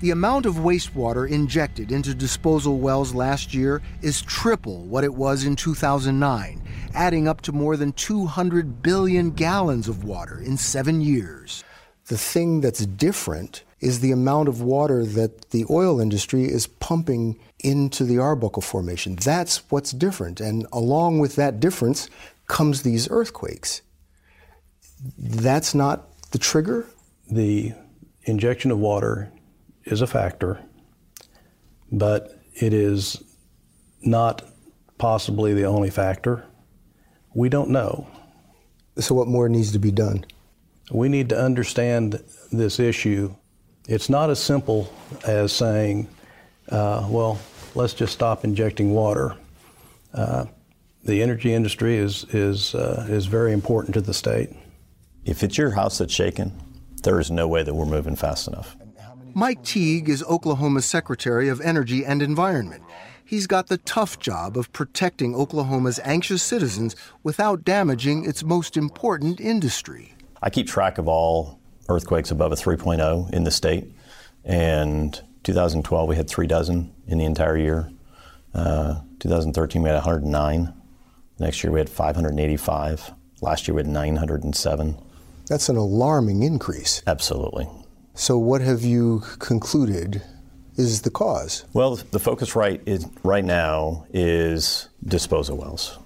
The 0.00 0.10
amount 0.10 0.44
of 0.44 0.56
wastewater 0.56 1.26
injected 1.26 1.90
into 1.90 2.14
disposal 2.14 2.78
wells 2.78 3.14
last 3.14 3.54
year 3.54 3.80
is 4.02 4.20
triple 4.20 4.84
what 4.84 5.04
it 5.04 5.14
was 5.14 5.44
in 5.44 5.56
2009, 5.56 6.62
adding 6.92 7.26
up 7.26 7.40
to 7.42 7.52
more 7.52 7.78
than 7.78 7.92
200 7.92 8.82
billion 8.82 9.30
gallons 9.30 9.88
of 9.88 10.04
water 10.04 10.38
in 10.38 10.58
seven 10.58 11.00
years. 11.00 11.64
The 12.08 12.18
thing 12.18 12.60
that's 12.60 12.84
different 12.84 13.64
is 13.80 14.00
the 14.00 14.12
amount 14.12 14.50
of 14.50 14.60
water 14.60 15.02
that 15.06 15.50
the 15.50 15.64
oil 15.70 15.98
industry 15.98 16.44
is 16.44 16.66
pumping 16.66 17.38
into 17.60 18.04
the 18.04 18.18
Arbuckle 18.18 18.62
Formation. 18.62 19.16
That's 19.16 19.62
what's 19.70 19.92
different. 19.92 20.42
And 20.42 20.66
along 20.72 21.20
with 21.20 21.36
that 21.36 21.58
difference 21.58 22.10
comes 22.48 22.82
these 22.82 23.10
earthquakes. 23.10 23.80
That's 25.16 25.74
not 25.74 26.30
the 26.32 26.38
trigger? 26.38 26.86
The 27.30 27.72
injection 28.24 28.70
of 28.70 28.78
water 28.78 29.32
is 29.86 30.02
a 30.02 30.06
factor, 30.06 30.60
but 31.90 32.38
it 32.54 32.72
is 32.72 33.22
not 34.02 34.42
possibly 34.98 35.54
the 35.54 35.64
only 35.64 35.90
factor. 35.90 36.44
We 37.34 37.48
don't 37.48 37.70
know. 37.70 38.06
So, 38.98 39.14
what 39.14 39.28
more 39.28 39.48
needs 39.48 39.72
to 39.72 39.78
be 39.78 39.90
done? 39.90 40.24
We 40.90 41.08
need 41.08 41.28
to 41.30 41.38
understand 41.38 42.22
this 42.52 42.78
issue. 42.78 43.34
It's 43.88 44.08
not 44.08 44.30
as 44.30 44.38
simple 44.38 44.92
as 45.26 45.52
saying, 45.52 46.08
uh, 46.70 47.06
well, 47.08 47.38
let's 47.74 47.94
just 47.94 48.12
stop 48.12 48.44
injecting 48.44 48.92
water. 48.92 49.36
Uh, 50.14 50.46
the 51.04 51.22
energy 51.22 51.52
industry 51.52 51.96
is, 51.96 52.24
is, 52.30 52.74
uh, 52.74 53.06
is 53.08 53.26
very 53.26 53.52
important 53.52 53.94
to 53.94 54.00
the 54.00 54.14
state. 54.14 54.50
If 55.24 55.42
it's 55.42 55.58
your 55.58 55.70
house 55.70 55.98
that's 55.98 56.12
shaken, 56.12 56.52
there 57.02 57.20
is 57.20 57.30
no 57.30 57.46
way 57.46 57.62
that 57.62 57.74
we're 57.74 57.86
moving 57.86 58.16
fast 58.16 58.48
enough. 58.48 58.76
Mike 59.36 59.62
Teague 59.62 60.08
is 60.08 60.22
Oklahoma's 60.22 60.86
Secretary 60.86 61.50
of 61.50 61.60
Energy 61.60 62.06
and 62.06 62.22
Environment. 62.22 62.82
He's 63.22 63.46
got 63.46 63.66
the 63.66 63.76
tough 63.76 64.18
job 64.18 64.56
of 64.56 64.72
protecting 64.72 65.34
Oklahoma's 65.34 66.00
anxious 66.04 66.42
citizens 66.42 66.96
without 67.22 67.62
damaging 67.62 68.24
its 68.24 68.42
most 68.42 68.78
important 68.78 69.38
industry. 69.38 70.14
I 70.40 70.48
keep 70.48 70.66
track 70.66 70.96
of 70.96 71.06
all 71.06 71.60
earthquakes 71.90 72.30
above 72.30 72.50
a 72.50 72.54
3.0 72.54 73.30
in 73.30 73.44
the 73.44 73.50
state. 73.50 73.92
And 74.42 75.20
2012, 75.42 76.08
we 76.08 76.16
had 76.16 76.30
three 76.30 76.46
dozen 76.46 76.94
in 77.06 77.18
the 77.18 77.26
entire 77.26 77.58
year. 77.58 77.90
Uh, 78.54 79.02
2013, 79.20 79.82
we 79.82 79.90
had 79.90 79.96
109. 79.96 80.72
Next 81.38 81.62
year, 81.62 81.70
we 81.74 81.80
had 81.80 81.90
585. 81.90 83.12
Last 83.42 83.68
year, 83.68 83.74
we 83.74 83.80
had 83.80 83.86
907. 83.86 84.98
That's 85.46 85.68
an 85.68 85.76
alarming 85.76 86.42
increase. 86.42 87.02
Absolutely. 87.06 87.68
So, 88.18 88.38
what 88.38 88.62
have 88.62 88.82
you 88.82 89.22
concluded 89.40 90.22
is 90.76 91.02
the 91.02 91.10
cause? 91.10 91.66
Well, 91.74 91.96
the 91.96 92.18
focus 92.18 92.56
right 92.56 92.80
is 92.86 93.06
right 93.22 93.44
now 93.44 94.06
is 94.10 94.88
disposal 95.04 95.58
wells. 95.58 95.98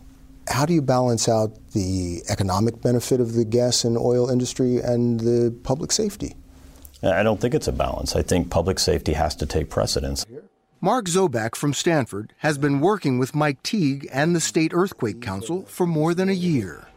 How 0.48 0.66
do 0.66 0.74
you 0.74 0.82
balance 0.82 1.28
out 1.28 1.52
the 1.72 2.22
economic 2.28 2.82
benefit 2.82 3.20
of 3.20 3.34
the 3.34 3.44
gas 3.44 3.84
and 3.84 3.96
oil 3.96 4.28
industry 4.28 4.78
and 4.78 5.20
the 5.20 5.56
public 5.62 5.92
safety? 5.92 6.34
I 7.00 7.22
don't 7.22 7.40
think 7.40 7.54
it's 7.54 7.68
a 7.68 7.72
balance. 7.72 8.16
I 8.16 8.22
think 8.22 8.50
public 8.50 8.80
safety 8.80 9.12
has 9.12 9.36
to 9.36 9.46
take 9.46 9.70
precedence. 9.70 10.26
Mark 10.80 11.04
Zoback 11.04 11.54
from 11.54 11.72
Stanford 11.72 12.34
has 12.38 12.58
been 12.58 12.80
working 12.80 13.20
with 13.20 13.36
Mike 13.36 13.62
Teague 13.62 14.08
and 14.12 14.34
the 14.34 14.40
State 14.40 14.72
Earthquake 14.74 15.22
Council 15.22 15.62
for 15.66 15.86
more 15.86 16.12
than 16.12 16.28
a 16.28 16.32
year. 16.32 16.88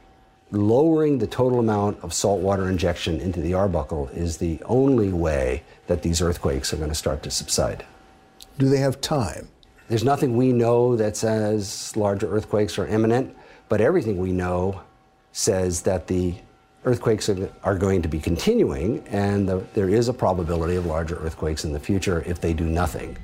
Lowering 0.52 1.18
the 1.18 1.28
total 1.28 1.60
amount 1.60 2.04
of 2.04 2.14
saltwater 2.14 2.70
injection 2.70 3.20
into 3.20 3.42
the 3.42 3.54
Arbuckle 3.54 4.10
is 4.10 4.38
the 4.38 4.62
only 4.66 5.12
way 5.12 5.64
that 5.88 6.04
these 6.04 6.22
earthquakes 6.22 6.72
are 6.74 6.78
going 6.78 6.90
to 6.90 6.96
start 6.96 7.24
to 7.24 7.32
subside. 7.32 7.86
Do 8.58 8.70
they 8.70 8.78
have 8.78 9.02
time? 9.02 9.48
There's 9.90 10.04
nothing 10.04 10.38
we 10.38 10.52
know 10.52 10.96
that 10.96 11.18
says 11.18 11.96
larger 11.96 12.32
earthquakes 12.32 12.78
are 12.78 12.88
imminent, 12.88 13.36
but 13.68 13.82
everything 13.82 14.18
we 14.18 14.32
know 14.32 14.82
says 15.32 15.82
that 15.82 16.08
the 16.08 16.36
earthquakes 16.86 17.30
are, 17.30 17.78
going 17.78 18.02
to 18.02 18.10
be 18.10 18.20
continuing, 18.20 19.06
and 19.08 19.48
the, 19.48 19.64
there 19.74 19.90
is 19.90 20.10
a 20.10 20.14
probability 20.14 20.76
of 20.76 20.86
larger 20.86 21.16
earthquakes 21.18 21.64
in 21.64 21.72
the 21.72 21.80
future 21.80 22.24
if 22.28 22.42
they 22.42 22.54
do 22.54 22.66
nothing. 22.66 23.18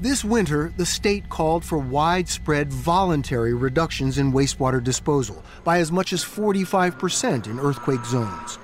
This 0.00 0.24
winter, 0.24 0.72
the 0.76 0.86
state 0.86 1.28
called 1.28 1.64
for 1.64 1.76
widespread 1.76 2.72
voluntary 2.72 3.52
reductions 3.52 4.16
in 4.16 4.32
wastewater 4.32 4.82
disposal 4.82 5.42
by 5.64 5.80
as 5.80 5.90
much 5.90 6.12
as 6.12 6.24
45% 6.24 7.48
in 7.48 7.58
earthquake 7.58 8.04
zones. 8.04 8.60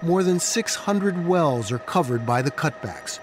More 0.00 0.22
than 0.22 0.40
600 0.40 1.26
wells 1.26 1.70
are 1.70 1.80
covered 1.80 2.24
by 2.24 2.40
the 2.40 2.50
cutbacks. 2.50 3.18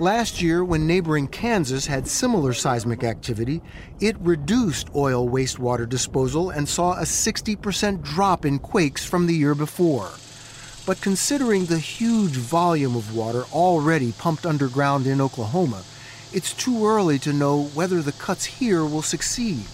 Last 0.00 0.42
year, 0.42 0.64
when 0.64 0.88
neighboring 0.88 1.28
Kansas 1.28 1.86
had 1.86 2.08
similar 2.08 2.52
seismic 2.52 3.04
activity, 3.04 3.62
it 4.00 4.18
reduced 4.18 4.88
oil 4.96 5.28
wastewater 5.28 5.88
disposal 5.88 6.50
and 6.50 6.68
saw 6.68 6.94
a 6.94 7.02
60% 7.02 8.02
drop 8.02 8.44
in 8.44 8.58
quakes 8.58 9.04
from 9.06 9.28
the 9.28 9.34
year 9.34 9.54
before. 9.54 10.10
But 10.86 11.00
considering 11.00 11.66
the 11.66 11.78
huge 11.78 12.32
volume 12.32 12.96
of 12.96 13.14
water 13.14 13.44
already 13.52 14.10
pumped 14.10 14.44
underground 14.44 15.06
in 15.06 15.20
Oklahoma, 15.20 15.84
it's 16.32 16.54
too 16.54 16.86
early 16.86 17.18
to 17.20 17.32
know 17.32 17.64
whether 17.74 18.02
the 18.02 18.12
cuts 18.12 18.44
here 18.44 18.84
will 18.84 19.02
succeed. 19.02 19.64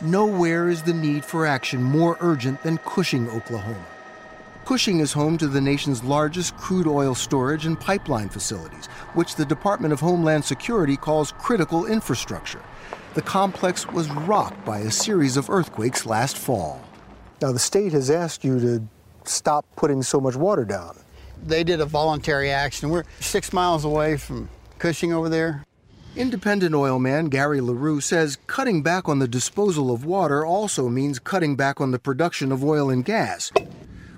Nowhere 0.00 0.68
is 0.68 0.82
the 0.82 0.94
need 0.94 1.24
for 1.24 1.46
action 1.46 1.82
more 1.82 2.16
urgent 2.20 2.62
than 2.62 2.78
Cushing, 2.78 3.28
Oklahoma. 3.30 3.84
Cushing 4.64 5.00
is 5.00 5.12
home 5.12 5.38
to 5.38 5.48
the 5.48 5.60
nation's 5.60 6.04
largest 6.04 6.56
crude 6.56 6.86
oil 6.86 7.14
storage 7.14 7.64
and 7.64 7.80
pipeline 7.80 8.28
facilities, 8.28 8.86
which 9.14 9.34
the 9.34 9.44
Department 9.44 9.92
of 9.92 10.00
Homeland 10.00 10.44
Security 10.44 10.96
calls 10.96 11.32
critical 11.32 11.86
infrastructure. 11.86 12.62
The 13.14 13.22
complex 13.22 13.86
was 13.86 14.10
rocked 14.10 14.64
by 14.64 14.80
a 14.80 14.90
series 14.90 15.36
of 15.36 15.48
earthquakes 15.48 16.06
last 16.06 16.36
fall. 16.36 16.80
Now, 17.40 17.52
the 17.52 17.58
state 17.58 17.92
has 17.92 18.10
asked 18.10 18.44
you 18.44 18.60
to 18.60 18.86
stop 19.24 19.64
putting 19.76 20.02
so 20.02 20.20
much 20.20 20.36
water 20.36 20.64
down. 20.64 20.98
They 21.46 21.64
did 21.64 21.80
a 21.80 21.86
voluntary 21.86 22.50
action. 22.50 22.90
We're 22.90 23.04
six 23.20 23.52
miles 23.52 23.84
away 23.84 24.16
from 24.16 24.48
Cushing 24.78 25.12
over 25.12 25.28
there. 25.28 25.64
Independent 26.18 26.74
oil 26.74 26.98
man 26.98 27.26
Gary 27.26 27.60
LaRue 27.60 28.00
says 28.00 28.38
cutting 28.48 28.82
back 28.82 29.08
on 29.08 29.20
the 29.20 29.28
disposal 29.28 29.92
of 29.92 30.04
water 30.04 30.44
also 30.44 30.88
means 30.88 31.20
cutting 31.20 31.54
back 31.54 31.80
on 31.80 31.92
the 31.92 31.98
production 32.00 32.50
of 32.50 32.64
oil 32.64 32.90
and 32.90 33.04
gas. 33.04 33.52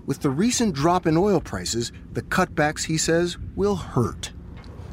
With 0.07 0.22
the 0.22 0.30
recent 0.30 0.74
drop 0.74 1.07
in 1.07 1.18
oil 1.18 1.42
prices, 1.42 1.92
the 2.14 2.22
cutbacks, 2.22 2.86
he 2.86 2.96
says, 2.96 3.36
will 3.55 3.76
hurt. 3.76 4.32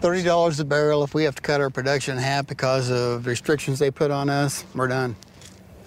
$30 0.01 0.59
a 0.59 0.65
barrel 0.65 1.01
if 1.01 1.13
we 1.13 1.23
have 1.23 1.35
to 1.35 1.41
cut 1.41 1.61
our 1.61 1.69
production 1.69 2.17
in 2.17 2.21
half 2.21 2.45
because 2.45 2.91
of 2.91 3.25
restrictions 3.25 3.79
they 3.79 3.89
put 3.89 4.11
on 4.11 4.29
us, 4.29 4.65
we're 4.75 4.89
done. 4.89 5.15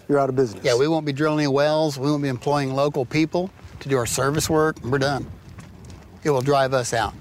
You're 0.09 0.19
out 0.19 0.31
of 0.31 0.37
business. 0.37 0.65
Yeah, 0.65 0.79
we 0.79 0.89
won't 0.89 1.05
be 1.05 1.13
drilling 1.13 1.41
any 1.41 1.49
wells. 1.49 1.99
We 1.99 2.11
won't 2.11 2.23
be 2.23 2.31
employing 2.31 2.73
local 2.75 3.05
people 3.05 3.51
to 3.81 3.91
do 3.91 3.99
our 3.99 4.07
service 4.07 4.49
work. 4.49 4.83
We're 4.83 4.97
done. 4.97 5.31
It 6.25 6.31
will 6.31 6.41
drive 6.41 6.73
us 6.73 6.95
out. 6.95 7.13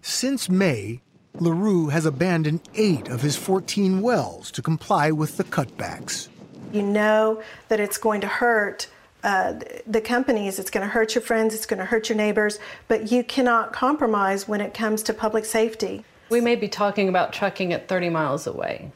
Since 0.00 0.48
May, 0.48 1.02
LaRue 1.38 1.88
has 1.88 2.06
abandoned 2.06 2.60
eight 2.74 3.08
of 3.08 3.22
his 3.22 3.36
14 3.36 4.00
wells 4.00 4.50
to 4.50 4.62
comply 4.62 5.10
with 5.10 5.36
the 5.36 5.44
cutbacks. 5.44 6.28
You 6.72 6.82
know 6.82 7.42
that 7.68 7.80
it's 7.80 7.98
going 7.98 8.20
to 8.22 8.26
hurt 8.26 8.88
uh, 9.22 9.54
the 9.86 10.00
companies, 10.00 10.58
it's 10.58 10.70
going 10.70 10.86
to 10.86 10.92
hurt 10.92 11.14
your 11.14 11.22
friends, 11.22 11.54
it's 11.54 11.66
going 11.66 11.78
to 11.78 11.84
hurt 11.84 12.08
your 12.08 12.16
neighbors, 12.16 12.58
but 12.88 13.12
you 13.12 13.22
cannot 13.22 13.72
compromise 13.72 14.48
when 14.48 14.60
it 14.60 14.72
comes 14.72 15.02
to 15.04 15.14
public 15.14 15.44
safety. 15.44 16.04
We 16.30 16.40
may 16.40 16.56
be 16.56 16.68
talking 16.68 17.08
about 17.08 17.32
trucking 17.32 17.72
at 17.72 17.88
30 17.88 18.08
miles 18.08 18.46
away. 18.46 18.92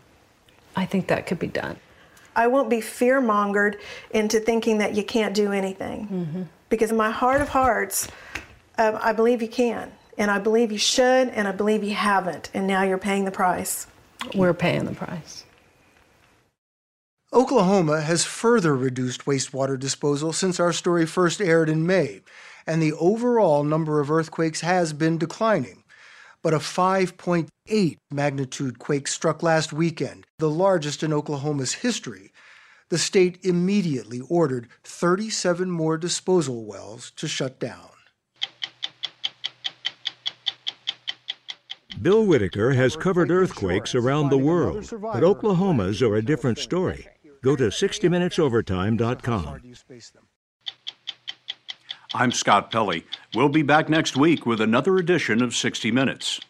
I 0.76 0.87
think 0.87 1.09
that 1.09 1.26
could 1.26 1.39
be 1.39 1.47
done. 1.47 1.76
I 2.37 2.47
won't 2.47 2.70
be 2.70 2.80
fear 2.80 3.20
mongered 3.20 3.76
into 4.11 4.41
thinking 4.41 4.78
that 4.78 4.95
you 4.95 5.05
can't 5.05 5.35
do 5.35 5.53
anything. 5.53 6.09
Mm-hmm. 6.09 6.43
Because 6.68 6.91
in 6.91 6.97
my 6.97 7.11
heart 7.11 7.41
of 7.41 7.49
hearts, 7.49 8.09
uh, 8.78 8.99
I 9.01 9.12
believe 9.12 9.41
you 9.41 9.49
can. 9.49 9.93
And 10.17 10.31
I 10.31 10.39
believe 10.39 10.71
you 10.71 10.79
should, 10.79 11.29
and 11.29 11.49
I 11.49 11.53
believe 11.53 11.83
you 11.83 11.95
haven't. 11.95 12.51
And 12.55 12.67
now 12.67 12.83
you're 12.83 12.99
paying 12.99 13.25
the 13.25 13.31
price. 13.31 13.87
We're 14.35 14.55
paying 14.55 14.85
the 14.85 14.93
price. 14.93 15.45
Oklahoma 17.33 18.01
has 18.01 18.25
further 18.25 18.77
reduced 18.77 19.25
wastewater 19.25 19.79
disposal 19.79 20.33
since 20.33 20.61
our 20.61 20.73
story 20.73 21.05
first 21.05 21.41
aired 21.41 21.69
in 21.69 21.85
May, 21.85 22.21
and 22.65 22.81
the 22.81 22.93
overall 22.93 23.65
number 23.65 23.99
of 23.99 24.09
earthquakes 24.09 24.61
has 24.61 24.93
been 24.93 25.19
declining. 25.19 25.83
But 26.43 26.55
a 26.55 26.59
5.8 26.59 27.97
magnitude 28.12 28.79
quake 28.79 29.09
struck 29.09 29.43
last 29.43 29.73
weekend, 29.73 30.27
the 30.39 30.49
largest 30.49 31.03
in 31.03 31.12
Oklahoma's 31.12 31.75
history. 31.75 32.31
The 32.91 32.99
state 32.99 33.39
immediately 33.43 34.21
ordered 34.29 34.69
37 34.85 35.69
more 35.69 35.99
disposal 35.99 36.65
wells 36.65 37.11
to 37.17 37.27
shut 37.27 37.59
down. 37.59 37.93
Bill 42.03 42.24
Whitaker 42.26 42.72
has 42.72 42.97
covered 42.97 43.30
earthquakes 43.30 43.95
around 43.95 44.28
the 44.30 44.38
world, 44.38 44.90
but 45.01 45.22
Oklahoma's 45.24 46.03
are 46.03 46.16
a 46.16 46.22
different 46.22 46.59
story. 46.59 47.07
Go 47.42 47.57
to 47.57 47.64
60minutesovertime.com. 47.64 49.61
I'm 52.14 52.32
Scott 52.32 52.70
Pelley. 52.70 53.05
We'll 53.34 53.49
be 53.49 53.62
back 53.62 53.88
next 53.88 54.16
week 54.16 54.47
with 54.47 54.61
another 54.61 54.97
edition 54.99 55.42
of 55.42 55.55
60 55.55 55.90
Minutes. 55.90 56.40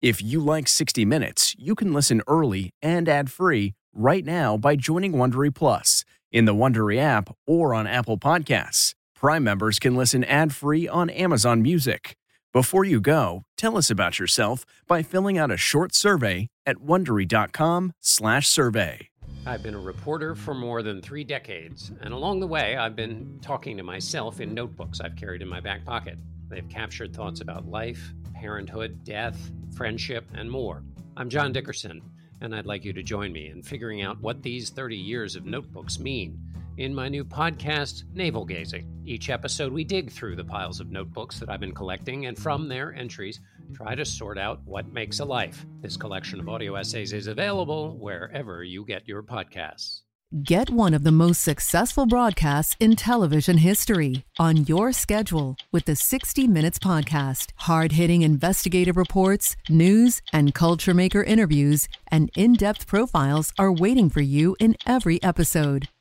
If 0.00 0.22
you 0.22 0.40
like 0.40 0.68
60 0.68 1.04
Minutes, 1.04 1.54
you 1.58 1.74
can 1.74 1.92
listen 1.92 2.22
early 2.28 2.70
and 2.80 3.08
ad-free 3.08 3.74
right 3.92 4.24
now 4.24 4.56
by 4.56 4.76
joining 4.76 5.12
Wondery 5.12 5.54
Plus 5.54 6.04
in 6.30 6.44
the 6.44 6.54
Wondery 6.54 6.98
app 6.98 7.34
or 7.46 7.74
on 7.74 7.86
Apple 7.86 8.18
Podcasts. 8.18 8.94
Prime 9.14 9.42
members 9.42 9.78
can 9.78 9.96
listen 9.96 10.22
ad-free 10.24 10.86
on 10.86 11.10
Amazon 11.10 11.60
Music. 11.62 12.14
Before 12.54 12.82
you 12.82 13.02
go, 13.02 13.42
tell 13.58 13.76
us 13.76 13.90
about 13.90 14.18
yourself 14.18 14.64
by 14.86 15.02
filling 15.02 15.36
out 15.36 15.50
a 15.50 15.58
short 15.58 15.94
survey 15.94 16.48
at 16.64 16.76
wondery.com/survey. 16.76 19.08
I've 19.44 19.62
been 19.62 19.74
a 19.74 19.78
reporter 19.78 20.34
for 20.34 20.54
more 20.54 20.82
than 20.82 21.02
three 21.02 21.24
decades, 21.24 21.92
and 22.00 22.14
along 22.14 22.40
the 22.40 22.46
way, 22.46 22.74
I've 22.74 22.96
been 22.96 23.38
talking 23.42 23.76
to 23.76 23.82
myself 23.82 24.40
in 24.40 24.54
notebooks 24.54 24.98
I've 24.98 25.14
carried 25.14 25.42
in 25.42 25.48
my 25.48 25.60
back 25.60 25.84
pocket. 25.84 26.16
They've 26.48 26.66
captured 26.70 27.14
thoughts 27.14 27.42
about 27.42 27.68
life, 27.68 28.14
parenthood, 28.32 29.04
death, 29.04 29.52
friendship, 29.76 30.26
and 30.32 30.50
more. 30.50 30.82
I'm 31.18 31.28
John 31.28 31.52
Dickerson, 31.52 32.00
and 32.40 32.54
I'd 32.54 32.64
like 32.64 32.82
you 32.82 32.94
to 32.94 33.02
join 33.02 33.30
me 33.30 33.48
in 33.48 33.62
figuring 33.62 34.00
out 34.00 34.22
what 34.22 34.42
these 34.42 34.70
30 34.70 34.96
years 34.96 35.36
of 35.36 35.44
notebooks 35.44 35.98
mean 35.98 36.40
in 36.78 36.94
my 36.94 37.08
new 37.08 37.24
podcast, 37.24 38.04
Navel 38.14 38.44
Gazing. 38.44 38.88
Each 39.04 39.30
episode, 39.30 39.72
we 39.72 39.82
dig 39.82 40.10
through 40.10 40.36
the 40.36 40.44
piles 40.44 40.78
of 40.78 40.90
notebooks 40.90 41.40
that 41.40 41.50
I've 41.50 41.60
been 41.60 41.74
collecting, 41.74 42.26
and 42.26 42.38
from 42.38 42.68
their 42.68 42.94
entries, 42.94 43.40
try 43.74 43.96
to 43.96 44.04
sort 44.04 44.38
out 44.38 44.60
what 44.64 44.92
makes 44.92 45.18
a 45.18 45.24
life. 45.24 45.66
This 45.80 45.96
collection 45.96 46.38
of 46.38 46.48
audio 46.48 46.76
essays 46.76 47.12
is 47.12 47.26
available 47.26 47.98
wherever 47.98 48.62
you 48.62 48.84
get 48.84 49.08
your 49.08 49.24
podcasts. 49.24 50.02
Get 50.42 50.68
one 50.68 50.92
of 50.92 51.04
the 51.04 51.10
most 51.10 51.42
successful 51.42 52.04
broadcasts 52.04 52.76
in 52.78 52.96
television 52.96 53.56
history 53.56 54.24
on 54.38 54.66
your 54.66 54.92
schedule 54.92 55.56
with 55.72 55.86
the 55.86 55.96
60 55.96 56.46
Minutes 56.46 56.78
Podcast. 56.78 57.52
Hard 57.56 57.92
hitting 57.92 58.20
investigative 58.20 58.98
reports, 58.98 59.56
news, 59.70 60.20
and 60.30 60.54
culture 60.54 60.92
maker 60.92 61.22
interviews, 61.22 61.88
and 62.08 62.30
in 62.36 62.52
depth 62.52 62.86
profiles 62.86 63.54
are 63.58 63.72
waiting 63.72 64.10
for 64.10 64.20
you 64.20 64.54
in 64.60 64.76
every 64.86 65.20
episode. 65.22 65.88